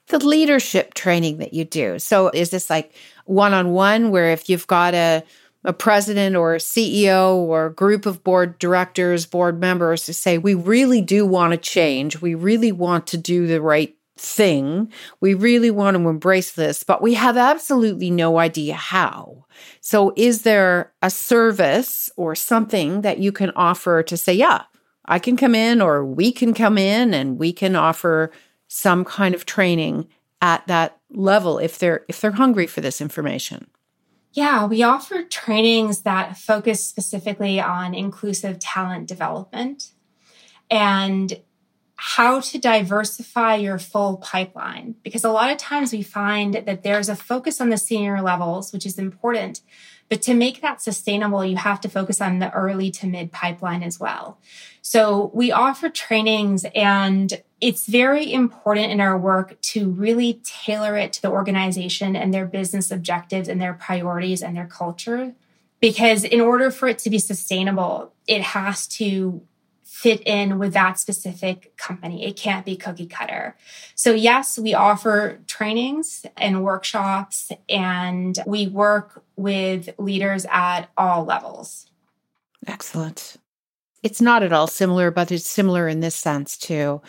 The 0.09 0.18
leadership 0.18 0.95
training 0.95 1.39
that 1.39 1.55
you 1.55 1.64
do. 1.64 2.01
So 2.01 2.31
is 2.31 2.51
this 2.51 2.68
like 2.68 2.93
one 3.24 3.55
on 3.55 3.70
one 3.70 4.11
where 4.11 4.33
if 4.33 4.51
you've 4.51 4.66
got 4.66 4.95
a 4.95 5.22
a 5.62 5.74
president 5.74 6.37
or 6.37 6.55
a 6.55 6.59
CEO 6.59 7.35
or 7.35 7.66
a 7.66 7.72
group 7.74 8.07
of 8.07 8.24
board 8.24 8.59
directors, 8.59 9.26
board 9.26 9.61
members 9.61 10.07
to 10.07 10.14
say, 10.14 10.39
we 10.39 10.55
really 10.55 11.03
do 11.03 11.26
want 11.26 11.51
to 11.51 11.59
change. 11.59 12.22
We 12.22 12.35
really 12.35 12.72
want 12.72 13.07
to 13.09 13.18
do 13.18 13.47
the 13.47 13.61
right 13.61 13.95
thing. 14.20 14.92
We 15.20 15.34
really 15.34 15.70
want 15.70 15.96
to 15.96 16.08
embrace 16.08 16.52
this, 16.52 16.84
but 16.84 17.00
we 17.02 17.14
have 17.14 17.36
absolutely 17.36 18.10
no 18.10 18.38
idea 18.38 18.74
how. 18.74 19.46
So, 19.80 20.12
is 20.16 20.42
there 20.42 20.92
a 21.02 21.10
service 21.10 22.10
or 22.16 22.34
something 22.34 23.00
that 23.00 23.18
you 23.18 23.32
can 23.32 23.50
offer 23.56 24.02
to 24.02 24.16
say, 24.16 24.34
yeah, 24.34 24.64
I 25.06 25.18
can 25.18 25.36
come 25.36 25.54
in 25.54 25.80
or 25.80 26.04
we 26.04 26.32
can 26.32 26.54
come 26.54 26.76
in 26.76 27.14
and 27.14 27.38
we 27.38 27.52
can 27.52 27.74
offer 27.74 28.30
some 28.68 29.04
kind 29.04 29.34
of 29.34 29.46
training 29.46 30.06
at 30.42 30.66
that 30.66 30.98
level 31.10 31.58
if 31.58 31.78
they're 31.78 32.04
if 32.08 32.20
they're 32.20 32.32
hungry 32.32 32.66
for 32.66 32.80
this 32.80 33.00
information? 33.00 33.68
Yeah, 34.32 34.66
we 34.66 34.82
offer 34.82 35.24
trainings 35.24 36.02
that 36.02 36.36
focus 36.36 36.86
specifically 36.86 37.60
on 37.60 37.94
inclusive 37.94 38.60
talent 38.60 39.08
development 39.08 39.92
and 40.70 41.40
how 42.03 42.40
to 42.40 42.57
diversify 42.57 43.57
your 43.57 43.78
full 43.78 44.16
pipeline. 44.16 44.94
Because 45.03 45.22
a 45.22 45.30
lot 45.30 45.51
of 45.51 45.59
times 45.59 45.92
we 45.92 46.03
find 46.03 46.55
that 46.55 46.82
there's 46.82 47.11
a 47.11 47.14
focus 47.14 47.61
on 47.61 47.68
the 47.68 47.76
senior 47.76 48.22
levels, 48.22 48.72
which 48.72 48.86
is 48.86 48.98
important. 48.98 49.61
But 50.09 50.22
to 50.22 50.32
make 50.32 50.62
that 50.62 50.80
sustainable, 50.80 51.44
you 51.44 51.59
have 51.59 51.78
to 51.82 51.90
focus 51.90 52.22
on 52.22 52.38
the 52.38 52.51
early 52.53 52.90
to 52.92 53.07
mid 53.07 53.32
pipeline 53.32 53.82
as 53.82 54.01
well. 54.01 54.38
So 54.80 55.30
we 55.34 55.53
offer 55.53 55.90
trainings 55.90 56.64
and 56.74 57.42
it's 57.61 57.86
very 57.86 58.32
important 58.32 58.90
in 58.90 59.03
our 59.03 59.18
work 59.18 59.61
to 59.61 59.90
really 59.90 60.40
tailor 60.42 60.96
it 60.96 61.12
to 61.12 61.22
the 61.22 61.30
organization 61.30 62.16
and 62.16 62.32
their 62.32 62.46
business 62.46 62.90
objectives 62.90 63.46
and 63.46 63.61
their 63.61 63.74
priorities 63.74 64.42
and 64.42 64.57
their 64.57 64.66
culture. 64.66 65.34
Because 65.80 66.24
in 66.24 66.40
order 66.40 66.70
for 66.70 66.88
it 66.88 66.98
to 67.01 67.11
be 67.11 67.18
sustainable, 67.18 68.14
it 68.26 68.40
has 68.40 68.86
to 68.86 69.42
fit 70.01 70.22
in 70.26 70.59
with 70.59 70.72
that 70.72 70.98
specific 70.98 71.76
company. 71.76 72.24
It 72.24 72.34
can't 72.34 72.64
be 72.64 72.74
cookie 72.74 73.07
cutter. 73.07 73.55
So 73.94 74.12
yes, 74.12 74.59
we 74.59 74.72
offer 74.72 75.40
trainings 75.46 76.24
and 76.38 76.64
workshops 76.64 77.53
and 77.68 78.38
we 78.46 78.66
work 78.66 79.22
with 79.36 79.90
leaders 79.98 80.46
at 80.51 80.88
all 80.96 81.26
levels. 81.26 81.86
Excellent. 82.66 83.36
It's 84.03 84.22
not 84.22 84.42
at 84.42 84.55
all 84.55 84.66
similar, 84.66 85.11
but 85.11 85.30
it's 85.30 85.46
similar 85.46 85.86
in 85.86 86.01
this 86.01 86.16
sense 86.16 86.57
too 86.57 87.03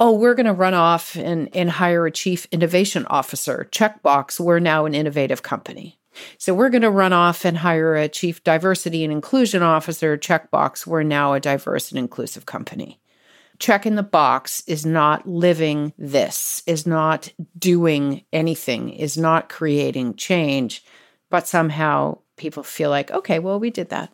oh, 0.00 0.12
we're 0.12 0.34
going 0.34 0.46
to 0.46 0.52
run 0.52 0.74
off 0.74 1.16
and, 1.16 1.48
and 1.56 1.68
hire 1.68 2.06
a 2.06 2.12
chief 2.12 2.46
innovation 2.52 3.04
officer. 3.06 3.68
Checkbox, 3.72 4.38
we're 4.38 4.60
now 4.60 4.84
an 4.86 4.94
innovative 4.94 5.42
company. 5.42 5.97
So 6.38 6.54
we're 6.54 6.70
going 6.70 6.82
to 6.82 6.90
run 6.90 7.12
off 7.12 7.44
and 7.44 7.56
hire 7.56 7.94
a 7.94 8.08
chief 8.08 8.42
diversity 8.44 9.04
and 9.04 9.12
inclusion 9.12 9.62
officer. 9.62 10.16
Checkbox, 10.16 10.86
we're 10.86 11.02
now 11.02 11.32
a 11.34 11.40
diverse 11.40 11.90
and 11.90 11.98
inclusive 11.98 12.46
company. 12.46 13.00
Checking 13.58 13.96
the 13.96 14.02
box 14.02 14.62
is 14.66 14.86
not 14.86 15.26
living 15.26 15.92
this, 15.98 16.62
is 16.66 16.86
not 16.86 17.32
doing 17.58 18.24
anything, 18.32 18.90
is 18.90 19.18
not 19.18 19.48
creating 19.48 20.14
change, 20.14 20.84
but 21.28 21.48
somehow 21.48 22.18
people 22.36 22.62
feel 22.62 22.90
like, 22.90 23.10
okay, 23.10 23.40
well, 23.40 23.58
we 23.58 23.70
did 23.70 23.88
that. 23.88 24.12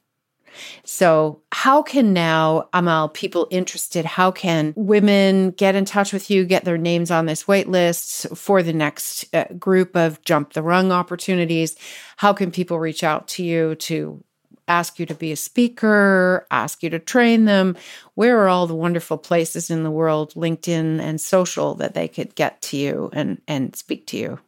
So, 0.84 1.42
how 1.52 1.82
can 1.82 2.12
now, 2.12 2.68
Amal, 2.72 3.08
people 3.08 3.46
interested, 3.50 4.04
how 4.04 4.30
can 4.30 4.72
women 4.76 5.50
get 5.50 5.74
in 5.74 5.84
touch 5.84 6.12
with 6.12 6.30
you, 6.30 6.44
get 6.44 6.64
their 6.64 6.78
names 6.78 7.10
on 7.10 7.26
this 7.26 7.48
wait 7.48 7.68
list 7.68 8.26
for 8.36 8.62
the 8.62 8.72
next 8.72 9.24
uh, 9.34 9.44
group 9.58 9.96
of 9.96 10.22
jump 10.22 10.52
the 10.52 10.62
rung 10.62 10.92
opportunities? 10.92 11.76
How 12.16 12.32
can 12.32 12.50
people 12.50 12.78
reach 12.78 13.04
out 13.04 13.28
to 13.28 13.44
you 13.44 13.74
to 13.76 14.22
ask 14.68 14.98
you 14.98 15.06
to 15.06 15.14
be 15.14 15.32
a 15.32 15.36
speaker, 15.36 16.46
ask 16.50 16.82
you 16.82 16.90
to 16.90 16.98
train 16.98 17.44
them? 17.44 17.76
Where 18.14 18.38
are 18.40 18.48
all 18.48 18.66
the 18.66 18.74
wonderful 18.74 19.18
places 19.18 19.70
in 19.70 19.82
the 19.82 19.90
world, 19.90 20.34
LinkedIn 20.34 21.00
and 21.00 21.20
social, 21.20 21.74
that 21.76 21.94
they 21.94 22.08
could 22.08 22.34
get 22.34 22.62
to 22.62 22.76
you 22.76 23.10
and, 23.12 23.40
and 23.46 23.74
speak 23.76 24.06
to 24.08 24.16
you? 24.16 24.38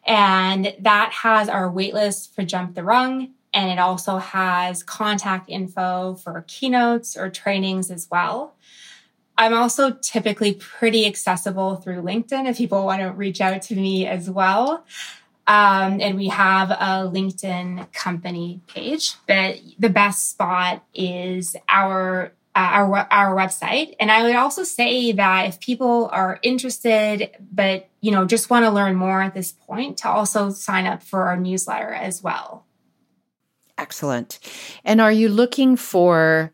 And 0.06 0.76
that 0.80 1.12
has 1.14 1.50
our 1.50 1.68
waitlist 1.68 2.36
for 2.36 2.44
Jump 2.44 2.76
the 2.76 2.84
Rung. 2.84 3.30
And 3.56 3.72
it 3.72 3.80
also 3.80 4.20
has 4.20 4.84
contact 4.84 5.50
info 5.50 6.14
for 6.14 6.46
keynotes 6.48 7.18
or 7.18 7.32
trainings 7.32 7.90
as 7.90 8.08
well. 8.12 8.54
I'm 9.36 9.56
also 9.56 9.98
typically 10.00 10.54
pretty 10.54 11.08
accessible 11.08 11.78
through 11.78 12.04
LinkedIn 12.04 12.48
if 12.48 12.58
people 12.58 12.86
want 12.86 13.02
to 13.02 13.08
reach 13.08 13.42
out 13.42 13.64
to 13.64 13.76
me 13.76 14.06
as 14.06 14.30
well. 14.30 14.86
Um, 15.48 16.00
and 16.02 16.18
we 16.18 16.28
have 16.28 16.70
a 16.70 17.10
LinkedIn 17.10 17.92
company 17.94 18.62
page, 18.68 19.16
but 19.28 19.58
the 19.80 19.90
best 19.90 20.30
spot 20.30 20.84
is 20.94 21.56
our 21.68 22.34
Uh, 22.58 22.72
our 22.72 23.08
our 23.12 23.36
website. 23.36 23.94
And 24.00 24.10
I 24.10 24.24
would 24.24 24.36
also 24.36 24.64
say 24.64 25.12
that 25.12 25.48
if 25.48 25.60
people 25.60 26.10
are 26.12 26.40
interested, 26.42 27.30
but 27.52 27.88
you 28.02 28.10
know 28.10 28.26
just 28.26 28.50
want 28.50 28.66
to 28.66 28.72
learn 28.72 28.96
more 28.96 29.22
at 29.22 29.36
this 29.36 29.52
point, 29.52 30.00
to 30.00 30.10
also 30.10 30.50
sign 30.50 30.88
up 30.88 31.04
for 31.04 31.28
our 31.28 31.38
newsletter 31.38 31.94
as 31.94 32.24
well. 32.24 32.66
Excellent. 33.78 34.40
And 34.84 35.00
are 35.00 35.12
you 35.12 35.30
looking 35.30 35.76
for 35.76 36.52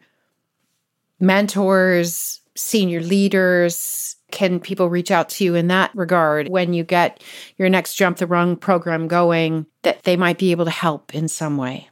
mentors, 1.22 2.42
senior 2.54 3.00
leaders? 3.00 4.18
Can 4.30 4.60
people 4.60 4.90
reach 4.90 5.10
out 5.10 5.30
to 5.30 5.46
you 5.46 5.56
in 5.56 5.70
that 5.70 5.96
regard 5.96 6.50
when 6.50 6.74
you 6.74 6.84
get 6.84 7.24
your 7.56 7.70
next 7.70 7.94
Jump 7.94 8.18
the 8.18 8.28
Rung 8.28 8.58
program 8.58 9.08
going 9.08 9.68
that 9.84 10.04
they 10.04 10.18
might 10.18 10.38
be 10.38 10.52
able 10.52 10.66
to 10.66 10.72
help 10.72 11.16
in 11.16 11.30
some 11.30 11.56
way? 11.56 11.88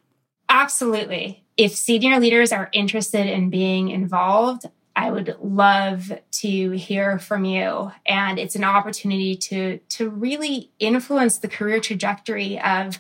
Absolutely 0.50 1.41
if 1.62 1.76
senior 1.76 2.20
leaders 2.20 2.52
are 2.52 2.72
interested 2.74 3.28
in 3.28 3.52
being 3.52 3.90
involved, 3.90 4.66
I 4.96 5.12
would 5.12 5.38
love 5.40 6.12
to 6.32 6.72
hear 6.72 7.20
from 7.20 7.46
you. 7.46 7.92
And 8.04 8.40
it's 8.40 8.56
an 8.56 8.64
opportunity 8.64 9.36
to, 9.36 9.78
to 9.78 10.10
really 10.10 10.72
influence 10.80 11.38
the 11.38 11.48
career 11.48 11.80
trajectory 11.80 12.60
of 12.60 12.98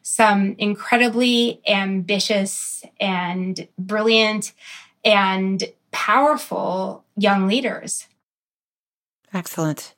some 0.00 0.54
incredibly 0.58 1.60
ambitious 1.66 2.84
and 3.00 3.66
brilliant 3.76 4.52
and 5.04 5.64
powerful 5.90 7.04
young 7.16 7.48
leaders. 7.48 8.06
Excellent. 9.32 9.96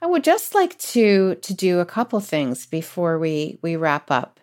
I 0.00 0.06
would 0.06 0.24
just 0.24 0.54
like 0.54 0.78
to 0.78 1.34
to 1.36 1.54
do 1.54 1.80
a 1.80 1.84
couple 1.84 2.18
things 2.18 2.66
before 2.66 3.18
we 3.18 3.58
we 3.62 3.76
wrap 3.76 4.10
up 4.10 4.40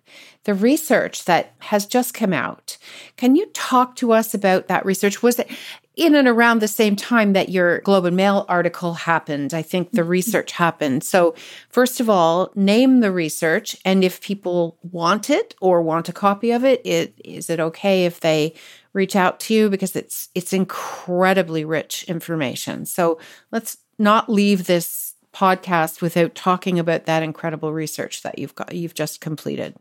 the 0.50 0.56
research 0.56 1.26
that 1.26 1.54
has 1.60 1.86
just 1.86 2.16
come 2.16 2.34
out. 2.34 2.80
Can 3.18 3.36
you 3.36 3.46
talk 3.54 3.96
to 3.98 4.12
us 4.12 4.34
about 4.34 4.68
that 4.68 4.84
research? 4.84 5.22
Was 5.22 5.38
it 5.38 5.48
in 5.96 6.16
and 6.16 6.28
around 6.28 6.60
the 6.60 6.68
same 6.68 6.96
time 6.96 7.34
that 7.34 7.50
your 7.50 7.82
Globe 7.82 8.06
and 8.06 8.18
Mail 8.18 8.48
article 8.50 8.96
happened? 8.96 9.54
I 9.54 9.62
think 9.62 9.92
the 9.92 10.04
research 10.04 10.54
happened. 10.54 11.04
So, 11.04 11.36
first 11.70 12.00
of 12.00 12.10
all, 12.10 12.52
name 12.56 13.02
the 13.02 13.12
research, 13.12 13.78
and 13.86 14.04
if 14.04 14.22
people 14.22 14.80
want 14.82 15.30
it 15.30 15.54
or 15.62 15.84
want 15.84 16.10
a 16.10 16.14
copy 16.14 16.50
of 16.50 16.66
it, 16.66 16.82
it 16.84 17.14
is 17.24 17.52
it 17.52 17.60
okay 17.60 18.06
if 18.06 18.22
they 18.22 18.56
reach 18.94 19.16
out 19.16 19.40
to 19.42 19.54
you 19.54 19.70
because 19.70 19.96
it's 19.96 20.30
it's 20.34 20.52
incredibly 20.52 21.64
rich 21.64 22.06
information. 22.06 22.88
So, 22.88 23.20
let's 23.52 23.78
not 24.00 24.30
leave 24.30 24.66
this 24.66 25.14
podcast 25.32 26.02
without 26.02 26.34
talking 26.34 26.80
about 26.80 27.06
that 27.06 27.22
incredible 27.22 27.72
research 27.72 28.24
that 28.24 28.40
you've 28.40 28.56
got 28.56 28.74
you've 28.74 28.96
just 28.96 29.22
completed. 29.22 29.76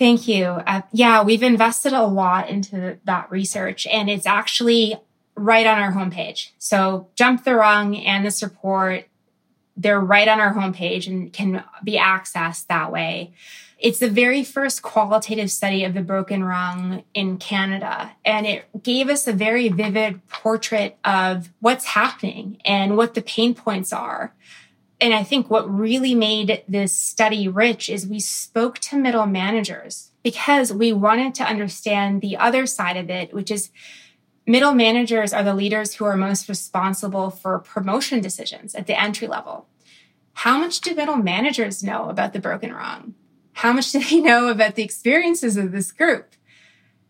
Thank 0.00 0.26
you. 0.28 0.46
Uh, 0.46 0.80
yeah, 0.92 1.22
we've 1.22 1.42
invested 1.42 1.92
a 1.92 2.06
lot 2.06 2.48
into 2.48 2.96
that 3.04 3.30
research 3.30 3.86
and 3.86 4.08
it's 4.08 4.24
actually 4.24 4.96
right 5.34 5.66
on 5.66 5.78
our 5.78 5.92
homepage. 5.92 6.52
So 6.56 7.08
Jump 7.16 7.44
the 7.44 7.54
Rung 7.54 7.94
and 7.98 8.24
this 8.24 8.42
report, 8.42 9.06
they're 9.76 10.00
right 10.00 10.26
on 10.26 10.40
our 10.40 10.54
homepage 10.54 11.06
and 11.06 11.30
can 11.30 11.62
be 11.84 11.98
accessed 11.98 12.68
that 12.68 12.90
way. 12.90 13.34
It's 13.78 13.98
the 13.98 14.08
very 14.08 14.42
first 14.42 14.80
qualitative 14.80 15.50
study 15.50 15.84
of 15.84 15.92
the 15.92 16.00
broken 16.00 16.44
rung 16.44 17.04
in 17.12 17.36
Canada. 17.36 18.12
And 18.24 18.46
it 18.46 18.64
gave 18.82 19.10
us 19.10 19.28
a 19.28 19.34
very 19.34 19.68
vivid 19.68 20.26
portrait 20.28 20.96
of 21.04 21.50
what's 21.60 21.84
happening 21.84 22.56
and 22.64 22.96
what 22.96 23.12
the 23.12 23.20
pain 23.20 23.54
points 23.54 23.92
are 23.92 24.32
and 25.00 25.14
I 25.14 25.22
think 25.22 25.48
what 25.48 25.72
really 25.72 26.14
made 26.14 26.62
this 26.68 26.94
study 26.94 27.48
rich 27.48 27.88
is 27.88 28.06
we 28.06 28.20
spoke 28.20 28.78
to 28.80 28.96
middle 28.96 29.26
managers 29.26 30.10
because 30.22 30.72
we 30.72 30.92
wanted 30.92 31.34
to 31.36 31.44
understand 31.44 32.20
the 32.20 32.36
other 32.36 32.66
side 32.66 32.96
of 32.96 33.08
it, 33.08 33.32
which 33.32 33.50
is 33.50 33.70
Middle 34.50 34.72
managers 34.72 35.32
are 35.32 35.44
the 35.44 35.54
leaders 35.54 35.94
who 35.94 36.04
are 36.04 36.16
most 36.16 36.48
responsible 36.48 37.30
for 37.30 37.60
promotion 37.60 38.20
decisions 38.20 38.74
at 38.74 38.88
the 38.88 39.00
entry 39.00 39.28
level. 39.28 39.68
How 40.32 40.58
much 40.58 40.80
do 40.80 40.92
middle 40.92 41.18
managers 41.18 41.84
know 41.84 42.08
about 42.08 42.32
the 42.32 42.40
broken 42.40 42.72
rung? 42.72 43.14
How 43.52 43.72
much 43.72 43.92
do 43.92 44.02
they 44.02 44.20
know 44.20 44.48
about 44.48 44.74
the 44.74 44.82
experiences 44.82 45.56
of 45.56 45.70
this 45.70 45.92
group? 45.92 46.34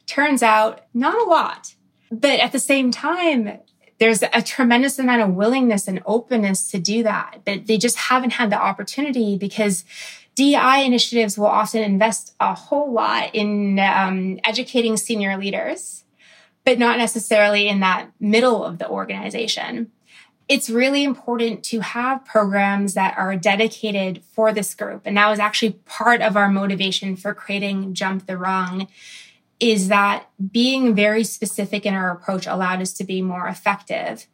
Turns 0.06 0.42
out, 0.42 0.82
not 0.92 1.14
a 1.14 1.24
lot. 1.24 1.76
But 2.10 2.40
at 2.40 2.52
the 2.52 2.58
same 2.58 2.90
time, 2.90 3.60
there's 4.00 4.22
a 4.22 4.40
tremendous 4.40 4.98
amount 4.98 5.20
of 5.20 5.34
willingness 5.34 5.86
and 5.86 6.02
openness 6.06 6.70
to 6.70 6.78
do 6.78 7.02
that, 7.02 7.42
but 7.44 7.66
they 7.66 7.76
just 7.76 7.96
haven't 7.96 8.30
had 8.30 8.50
the 8.50 8.56
opportunity 8.56 9.36
because 9.36 9.84
DI 10.36 10.78
initiatives 10.78 11.36
will 11.36 11.46
often 11.46 11.82
invest 11.82 12.34
a 12.40 12.54
whole 12.54 12.90
lot 12.90 13.34
in 13.34 13.78
um, 13.78 14.40
educating 14.42 14.96
senior 14.96 15.36
leaders, 15.36 16.04
but 16.64 16.78
not 16.78 16.96
necessarily 16.96 17.68
in 17.68 17.80
that 17.80 18.10
middle 18.18 18.64
of 18.64 18.78
the 18.78 18.88
organization. 18.88 19.92
It's 20.48 20.70
really 20.70 21.04
important 21.04 21.62
to 21.64 21.80
have 21.80 22.24
programs 22.24 22.94
that 22.94 23.18
are 23.18 23.36
dedicated 23.36 24.22
for 24.32 24.50
this 24.50 24.74
group. 24.74 25.02
And 25.04 25.18
that 25.18 25.28
was 25.28 25.38
actually 25.38 25.72
part 25.84 26.22
of 26.22 26.38
our 26.38 26.48
motivation 26.48 27.16
for 27.16 27.34
creating 27.34 27.92
Jump 27.92 28.26
the 28.26 28.38
Rung 28.38 28.88
is 29.60 29.88
that 29.88 30.28
being 30.50 30.94
very 30.94 31.22
specific 31.22 31.84
in 31.84 31.94
our 31.94 32.10
approach 32.10 32.46
allowed 32.46 32.80
us 32.80 32.94
to 32.94 33.04
be 33.04 33.20
more 33.20 33.46
effective. 33.46 34.26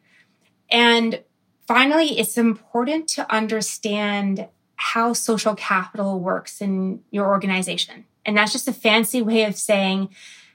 And 0.71 1.23
finally, 1.67 2.19
it's 2.19 2.39
important 2.39 3.09
to 3.09 3.31
understand 3.33 4.49
how 4.77 5.13
social 5.13 5.55
capital 5.55 6.21
works 6.21 6.61
in 6.61 7.01
your 7.11 7.27
organization. 7.27 8.05
And 8.25 8.37
that's 8.37 8.53
just 8.53 8.69
a 8.69 8.73
fancy 8.73 9.21
way 9.21 9.45
of 9.45 9.57
saying 9.57 10.11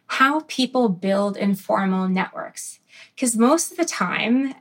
how 0.07 0.41
people 0.41 0.89
build 0.89 1.37
informal 1.37 2.07
networks. 2.07 2.79
Because 3.15 3.35
most 3.35 3.71
of 3.71 3.77
the 3.77 3.85
time, 3.85 4.53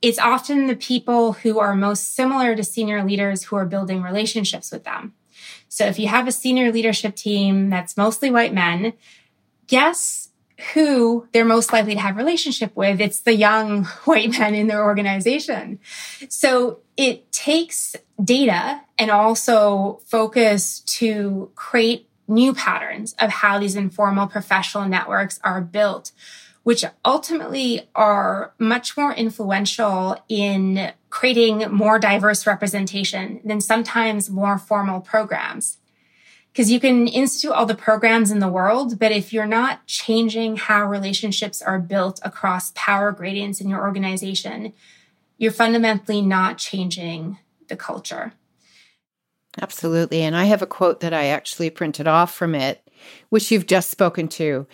it's 0.00 0.18
often 0.18 0.66
the 0.66 0.76
people 0.76 1.32
who 1.34 1.58
are 1.58 1.74
most 1.74 2.14
similar 2.14 2.54
to 2.54 2.62
senior 2.62 3.02
leaders 3.04 3.44
who 3.44 3.56
are 3.56 3.66
building 3.66 4.02
relationships 4.02 4.70
with 4.70 4.84
them. 4.84 5.14
So 5.68 5.86
if 5.86 5.98
you 5.98 6.08
have 6.08 6.28
a 6.28 6.32
senior 6.32 6.72
leadership 6.72 7.16
team 7.16 7.70
that's 7.70 7.96
mostly 7.96 8.30
white 8.30 8.54
men, 8.54 8.94
guess 9.68 10.30
who 10.74 11.28
they're 11.32 11.44
most 11.44 11.72
likely 11.72 11.94
to 11.94 12.00
have 12.00 12.16
relationship 12.16 12.74
with? 12.74 13.00
It's 13.00 13.20
the 13.20 13.34
young 13.34 13.84
white 14.04 14.30
men 14.38 14.54
in 14.54 14.66
their 14.66 14.84
organization. 14.84 15.78
So 16.28 16.80
it 16.96 17.30
takes 17.30 17.94
data 18.22 18.80
and 18.98 19.10
also 19.10 20.00
focus 20.04 20.80
to 20.80 21.50
create 21.54 22.08
new 22.26 22.52
patterns 22.52 23.14
of 23.20 23.30
how 23.30 23.58
these 23.58 23.76
informal 23.76 24.26
professional 24.26 24.86
networks 24.86 25.38
are 25.44 25.60
built 25.60 26.12
which 26.68 26.84
ultimately 27.02 27.88
are 27.94 28.52
much 28.58 28.94
more 28.94 29.10
influential 29.14 30.14
in 30.28 30.92
creating 31.08 31.60
more 31.70 31.98
diverse 31.98 32.46
representation 32.46 33.40
than 33.42 33.58
sometimes 33.58 34.28
more 34.28 34.58
formal 34.58 35.00
programs 35.00 35.78
because 36.58 36.72
you 36.72 36.80
can 36.80 37.06
institute 37.06 37.52
all 37.52 37.66
the 37.66 37.72
programs 37.72 38.32
in 38.32 38.40
the 38.40 38.48
world, 38.48 38.98
but 38.98 39.12
if 39.12 39.32
you're 39.32 39.46
not 39.46 39.86
changing 39.86 40.56
how 40.56 40.84
relationships 40.84 41.62
are 41.62 41.78
built 41.78 42.18
across 42.24 42.72
power 42.74 43.12
gradients 43.12 43.60
in 43.60 43.68
your 43.68 43.80
organization, 43.80 44.72
you're 45.36 45.52
fundamentally 45.52 46.20
not 46.20 46.58
changing 46.58 47.38
the 47.68 47.76
culture. 47.76 48.32
Absolutely. 49.62 50.22
And 50.22 50.36
I 50.36 50.46
have 50.46 50.60
a 50.60 50.66
quote 50.66 50.98
that 50.98 51.14
I 51.14 51.26
actually 51.26 51.70
printed 51.70 52.08
off 52.08 52.34
from 52.34 52.56
it, 52.56 52.82
which 53.28 53.52
you've 53.52 53.68
just 53.68 53.88
spoken 53.88 54.26
to. 54.26 54.66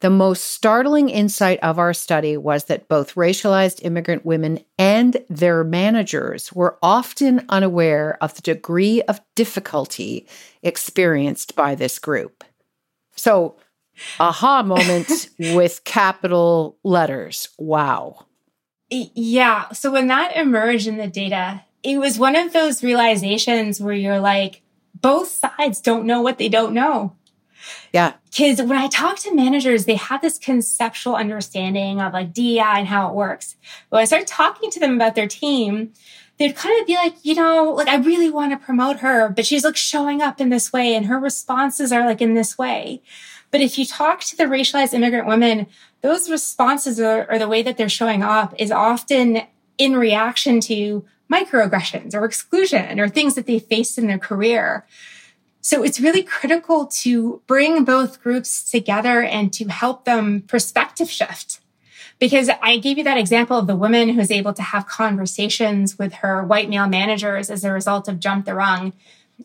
The 0.00 0.10
most 0.10 0.42
startling 0.42 1.08
insight 1.08 1.60
of 1.60 1.78
our 1.78 1.94
study 1.94 2.36
was 2.36 2.64
that 2.64 2.88
both 2.88 3.14
racialized 3.14 3.84
immigrant 3.84 4.26
women 4.26 4.58
and 4.76 5.16
their 5.28 5.62
managers 5.62 6.52
were 6.52 6.78
often 6.82 7.44
unaware 7.48 8.18
of 8.20 8.34
the 8.34 8.42
degree 8.42 9.02
of 9.02 9.20
difficulty 9.36 10.26
experienced 10.62 11.54
by 11.54 11.74
this 11.74 11.98
group. 11.98 12.44
So, 13.16 13.56
aha 14.20 14.62
moment 14.62 15.28
with 15.38 15.84
capital 15.84 16.78
letters. 16.82 17.48
Wow. 17.58 18.26
Yeah. 18.90 19.70
So, 19.72 19.90
when 19.90 20.06
that 20.08 20.36
emerged 20.36 20.86
in 20.86 20.96
the 20.96 21.08
data, 21.08 21.64
it 21.82 21.98
was 21.98 22.18
one 22.18 22.36
of 22.36 22.52
those 22.52 22.82
realizations 22.82 23.80
where 23.80 23.94
you're 23.94 24.20
like, 24.20 24.62
both 24.94 25.28
sides 25.28 25.80
don't 25.80 26.06
know 26.06 26.20
what 26.20 26.38
they 26.38 26.48
don't 26.48 26.74
know. 26.74 27.14
Yeah. 27.92 28.14
Because 28.24 28.60
when 28.60 28.78
I 28.78 28.88
talk 28.88 29.18
to 29.20 29.34
managers, 29.34 29.84
they 29.84 29.96
have 29.96 30.20
this 30.20 30.38
conceptual 30.38 31.16
understanding 31.16 32.00
of 32.00 32.12
like 32.12 32.32
DEI 32.32 32.60
and 32.60 32.88
how 32.88 33.08
it 33.08 33.14
works. 33.14 33.56
But 33.90 33.96
when 33.96 34.02
I 34.02 34.06
start 34.06 34.26
talking 34.26 34.70
to 34.70 34.80
them 34.80 34.94
about 34.94 35.14
their 35.14 35.26
team, 35.26 35.92
they'd 36.38 36.56
kind 36.56 36.80
of 36.80 36.86
be 36.86 36.94
like, 36.94 37.16
you 37.22 37.34
know, 37.34 37.72
like 37.76 37.88
I 37.88 37.96
really 37.96 38.30
want 38.30 38.52
to 38.52 38.64
promote 38.64 38.98
her, 38.98 39.28
but 39.28 39.46
she's 39.46 39.64
like 39.64 39.76
showing 39.76 40.22
up 40.22 40.40
in 40.40 40.50
this 40.50 40.72
way 40.72 40.94
and 40.94 41.06
her 41.06 41.18
responses 41.18 41.92
are 41.92 42.06
like 42.06 42.20
in 42.20 42.34
this 42.34 42.56
way. 42.56 43.02
But 43.50 43.60
if 43.60 43.78
you 43.78 43.84
talk 43.84 44.20
to 44.20 44.36
the 44.36 44.44
racialized 44.44 44.94
immigrant 44.94 45.26
women, 45.26 45.66
those 46.00 46.30
responses 46.30 47.00
are, 47.00 47.30
or 47.30 47.38
the 47.38 47.48
way 47.48 47.62
that 47.62 47.76
they're 47.76 47.88
showing 47.88 48.22
up 48.22 48.54
is 48.58 48.70
often 48.70 49.42
in 49.78 49.96
reaction 49.96 50.60
to 50.60 51.04
microaggressions 51.32 52.14
or 52.14 52.24
exclusion 52.24 53.00
or 53.00 53.08
things 53.08 53.34
that 53.34 53.46
they 53.46 53.58
faced 53.58 53.98
in 53.98 54.06
their 54.06 54.18
career. 54.18 54.86
So 55.60 55.82
it's 55.82 56.00
really 56.00 56.22
critical 56.22 56.86
to 56.86 57.42
bring 57.46 57.84
both 57.84 58.22
groups 58.22 58.70
together 58.70 59.22
and 59.22 59.52
to 59.54 59.66
help 59.68 60.04
them 60.04 60.42
perspective 60.42 61.10
shift. 61.10 61.60
Because 62.18 62.50
I 62.62 62.78
gave 62.78 62.98
you 62.98 63.04
that 63.04 63.18
example 63.18 63.58
of 63.58 63.66
the 63.66 63.76
woman 63.76 64.10
who's 64.10 64.30
able 64.30 64.52
to 64.54 64.62
have 64.62 64.86
conversations 64.86 65.98
with 65.98 66.14
her 66.14 66.44
white 66.44 66.68
male 66.68 66.88
managers 66.88 67.50
as 67.50 67.64
a 67.64 67.72
result 67.72 68.08
of 68.08 68.18
Jump 68.18 68.44
the 68.44 68.54
Rung. 68.54 68.92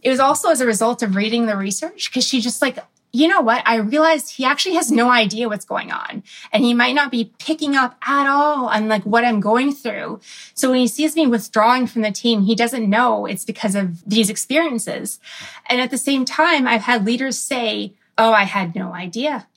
It 0.02 0.10
was 0.10 0.20
also 0.20 0.50
as 0.50 0.60
a 0.60 0.66
result 0.66 1.04
of 1.04 1.16
reading 1.16 1.46
the 1.46 1.56
research 1.56 2.10
because 2.10 2.28
she 2.28 2.42
just 2.42 2.62
like 2.62 2.80
you 3.16 3.28
know 3.28 3.42
what? 3.42 3.62
I 3.68 3.76
realized 3.76 4.32
he 4.32 4.44
actually 4.44 4.74
has 4.74 4.92
no 4.92 5.12
idea 5.12 5.48
what's 5.48 5.66
going 5.66 5.92
on 5.92 6.24
and 6.52 6.64
he 6.64 6.74
might 6.74 6.96
not 6.96 7.12
be 7.12 7.32
picking 7.38 7.76
up 7.76 7.96
at 8.06 8.28
all 8.28 8.66
on 8.66 8.88
like 8.88 9.04
what 9.04 9.24
I'm 9.24 9.40
going 9.40 9.72
through. 9.72 10.20
So 10.56 10.72
when 10.72 10.80
he 10.80 10.88
sees 10.88 11.16
me 11.16 11.28
withdrawing 11.28 11.86
from 11.86 12.02
the 12.02 12.12
team, 12.12 12.42
he 12.42 12.56
doesn't 12.56 12.90
know 12.90 13.28
it's 13.28 13.46
because 13.46 13.76
of 13.76 14.04
these 14.04 14.32
experiences. 14.32 15.20
And 15.68 15.80
at 15.80 15.92
the 15.92 15.98
same 15.98 16.26
time, 16.26 16.68
I've 16.68 16.82
had 16.82 17.06
leaders 17.06 17.38
say, 17.38 17.94
Oh, 18.18 18.32
I 18.32 18.44
had 18.44 18.76
no 18.76 18.94
idea. 18.94 19.48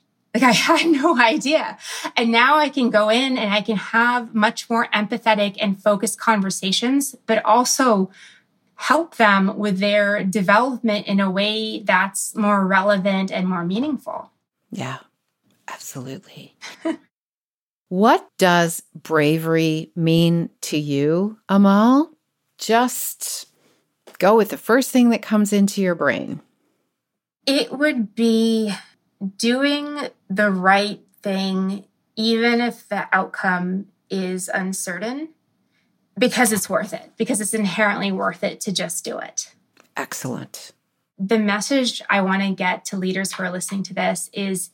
Like 0.41 0.49
I 0.49 0.51
had 0.51 0.87
no 0.91 1.19
idea. 1.19 1.77
And 2.15 2.31
now 2.31 2.57
I 2.57 2.69
can 2.69 2.89
go 2.89 3.09
in 3.09 3.37
and 3.37 3.53
I 3.53 3.61
can 3.61 3.77
have 3.77 4.35
much 4.35 4.69
more 4.69 4.87
empathetic 4.93 5.57
and 5.59 5.81
focused 5.81 6.19
conversations, 6.19 7.15
but 7.25 7.43
also 7.43 8.11
help 8.75 9.15
them 9.15 9.57
with 9.57 9.79
their 9.79 10.23
development 10.23 11.07
in 11.07 11.19
a 11.19 11.31
way 11.31 11.79
that's 11.79 12.35
more 12.35 12.65
relevant 12.65 13.31
and 13.31 13.47
more 13.47 13.65
meaningful. 13.65 14.31
Yeah, 14.71 14.99
absolutely. 15.67 16.55
what 17.89 18.29
does 18.37 18.83
bravery 18.93 19.91
mean 19.95 20.51
to 20.61 20.77
you, 20.77 21.39
Amal? 21.49 22.11
Just 22.59 23.47
go 24.19 24.37
with 24.37 24.49
the 24.49 24.57
first 24.57 24.91
thing 24.91 25.09
that 25.09 25.23
comes 25.23 25.51
into 25.51 25.81
your 25.81 25.95
brain. 25.95 26.41
It 27.47 27.71
would 27.71 28.13
be 28.13 28.73
doing 29.37 30.09
the 30.29 30.51
right 30.51 31.01
thing, 31.21 31.85
even 32.15 32.61
if 32.61 32.87
the 32.87 33.07
outcome 33.11 33.87
is 34.09 34.49
uncertain 34.53 35.29
because 36.17 36.51
it's 36.51 36.69
worth 36.69 36.93
it, 36.93 37.11
because 37.17 37.41
it's 37.41 37.53
inherently 37.53 38.11
worth 38.11 38.43
it 38.43 38.59
to 38.61 38.71
just 38.71 39.03
do 39.03 39.17
it. 39.19 39.53
Excellent. 39.95 40.71
The 41.19 41.39
message 41.39 42.01
I 42.09 42.21
want 42.21 42.43
to 42.43 42.53
get 42.53 42.85
to 42.85 42.97
leaders 42.97 43.33
who 43.33 43.43
are 43.43 43.51
listening 43.51 43.83
to 43.83 43.93
this 43.93 44.29
is 44.33 44.69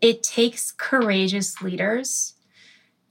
it 0.00 0.22
takes 0.22 0.72
courageous 0.72 1.60
leaders 1.62 2.34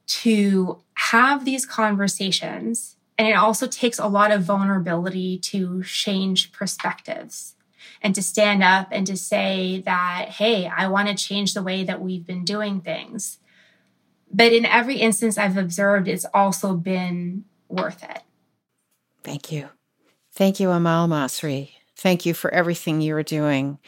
to 0.07 0.81
have 0.93 1.45
these 1.45 1.65
conversations. 1.65 2.97
And 3.17 3.27
it 3.27 3.35
also 3.35 3.67
takes 3.67 3.97
a 3.97 4.07
lot 4.07 4.31
of 4.31 4.43
vulnerability 4.43 5.37
to 5.39 5.83
change 5.83 6.51
perspectives 6.51 7.55
and 8.01 8.13
to 8.15 8.21
stand 8.21 8.63
up 8.63 8.87
and 8.91 9.05
to 9.07 9.17
say 9.17 9.81
that, 9.85 10.29
hey, 10.29 10.67
I 10.67 10.87
want 10.87 11.07
to 11.09 11.15
change 11.15 11.53
the 11.53 11.63
way 11.63 11.83
that 11.83 12.01
we've 12.01 12.25
been 12.25 12.45
doing 12.45 12.81
things. 12.81 13.39
But 14.31 14.53
in 14.53 14.65
every 14.65 14.97
instance 14.97 15.37
I've 15.37 15.57
observed, 15.57 16.07
it's 16.07 16.25
also 16.33 16.75
been 16.75 17.45
worth 17.69 18.03
it. 18.03 18.21
Thank 19.23 19.51
you. 19.51 19.69
Thank 20.33 20.59
you, 20.59 20.71
Amal 20.71 21.07
Masri. 21.07 21.71
Thank 21.95 22.25
you 22.25 22.33
for 22.33 22.53
everything 22.53 23.01
you 23.01 23.15
are 23.15 23.23
doing. 23.23 23.79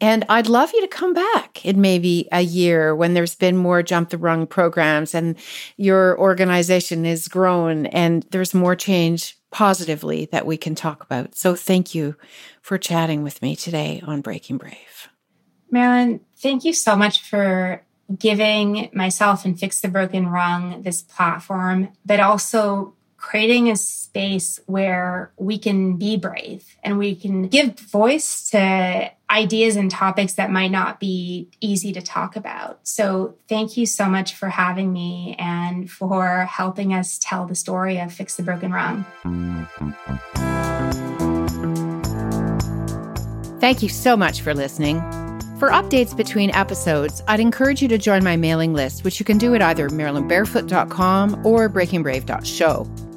And 0.00 0.24
I'd 0.28 0.48
love 0.48 0.72
you 0.74 0.80
to 0.80 0.88
come 0.88 1.14
back 1.14 1.64
in 1.64 1.80
maybe 1.80 2.28
a 2.32 2.40
year 2.40 2.92
when 2.92 3.14
there's 3.14 3.36
been 3.36 3.56
more 3.56 3.84
Jump 3.84 4.10
the 4.10 4.18
Rung 4.18 4.48
programs 4.48 5.14
and 5.14 5.36
your 5.76 6.18
organization 6.18 7.06
is 7.06 7.28
grown 7.28 7.86
and 7.86 8.26
there's 8.32 8.52
more 8.52 8.74
change 8.74 9.36
positively 9.52 10.26
that 10.32 10.46
we 10.46 10.56
can 10.56 10.74
talk 10.74 11.04
about. 11.04 11.36
So 11.36 11.54
thank 11.54 11.94
you 11.94 12.16
for 12.60 12.78
chatting 12.78 13.22
with 13.22 13.40
me 13.40 13.54
today 13.54 14.02
on 14.04 14.20
Breaking 14.20 14.56
Brave. 14.56 15.08
Marilyn, 15.70 16.20
thank 16.38 16.64
you 16.64 16.72
so 16.72 16.96
much 16.96 17.22
for 17.22 17.84
giving 18.18 18.90
myself 18.92 19.44
and 19.44 19.58
Fix 19.58 19.80
the 19.80 19.88
Broken 19.88 20.26
Rung 20.26 20.82
this 20.82 21.02
platform, 21.02 21.90
but 22.04 22.18
also 22.18 22.94
creating 23.22 23.70
a 23.70 23.76
space 23.76 24.60
where 24.66 25.32
we 25.38 25.56
can 25.56 25.96
be 25.96 26.16
brave 26.16 26.76
and 26.82 26.98
we 26.98 27.14
can 27.14 27.46
give 27.46 27.78
voice 27.78 28.50
to 28.50 29.10
ideas 29.30 29.76
and 29.76 29.90
topics 29.90 30.34
that 30.34 30.50
might 30.50 30.70
not 30.70 31.00
be 31.00 31.48
easy 31.60 31.92
to 31.92 32.02
talk 32.02 32.36
about. 32.36 32.80
So, 32.82 33.36
thank 33.48 33.76
you 33.78 33.86
so 33.86 34.06
much 34.06 34.34
for 34.34 34.48
having 34.48 34.92
me 34.92 35.36
and 35.38 35.90
for 35.90 36.44
helping 36.44 36.92
us 36.92 37.18
tell 37.22 37.46
the 37.46 37.54
story 37.54 37.98
of 37.98 38.12
Fix 38.12 38.36
the 38.36 38.42
Broken 38.42 38.72
Rung. 38.72 39.06
Thank 43.60 43.82
you 43.82 43.88
so 43.88 44.16
much 44.16 44.42
for 44.42 44.52
listening. 44.52 45.00
For 45.58 45.70
updates 45.70 46.14
between 46.14 46.50
episodes, 46.50 47.22
I'd 47.28 47.38
encourage 47.38 47.80
you 47.80 47.88
to 47.88 47.96
join 47.96 48.24
my 48.24 48.36
mailing 48.36 48.74
list, 48.74 49.04
which 49.04 49.20
you 49.20 49.24
can 49.24 49.38
do 49.38 49.54
at 49.54 49.62
either 49.62 49.88
marilynbarefoot.com 49.88 51.46
or 51.46 51.70
breakingbrave.show. 51.70 53.11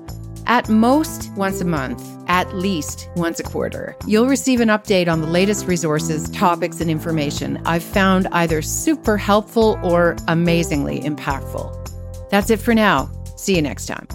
At 0.47 0.69
most 0.69 1.31
once 1.35 1.61
a 1.61 1.65
month, 1.65 2.03
at 2.27 2.55
least 2.55 3.09
once 3.15 3.39
a 3.39 3.43
quarter, 3.43 3.95
you'll 4.05 4.27
receive 4.27 4.59
an 4.59 4.69
update 4.69 5.07
on 5.07 5.21
the 5.21 5.27
latest 5.27 5.65
resources, 5.65 6.29
topics, 6.29 6.81
and 6.81 6.89
information 6.89 7.61
I've 7.65 7.83
found 7.83 8.27
either 8.31 8.61
super 8.61 9.17
helpful 9.17 9.79
or 9.83 10.15
amazingly 10.27 11.01
impactful. 11.01 12.29
That's 12.29 12.49
it 12.49 12.59
for 12.59 12.75
now. 12.75 13.09
See 13.35 13.55
you 13.55 13.61
next 13.61 13.87
time. 13.87 14.07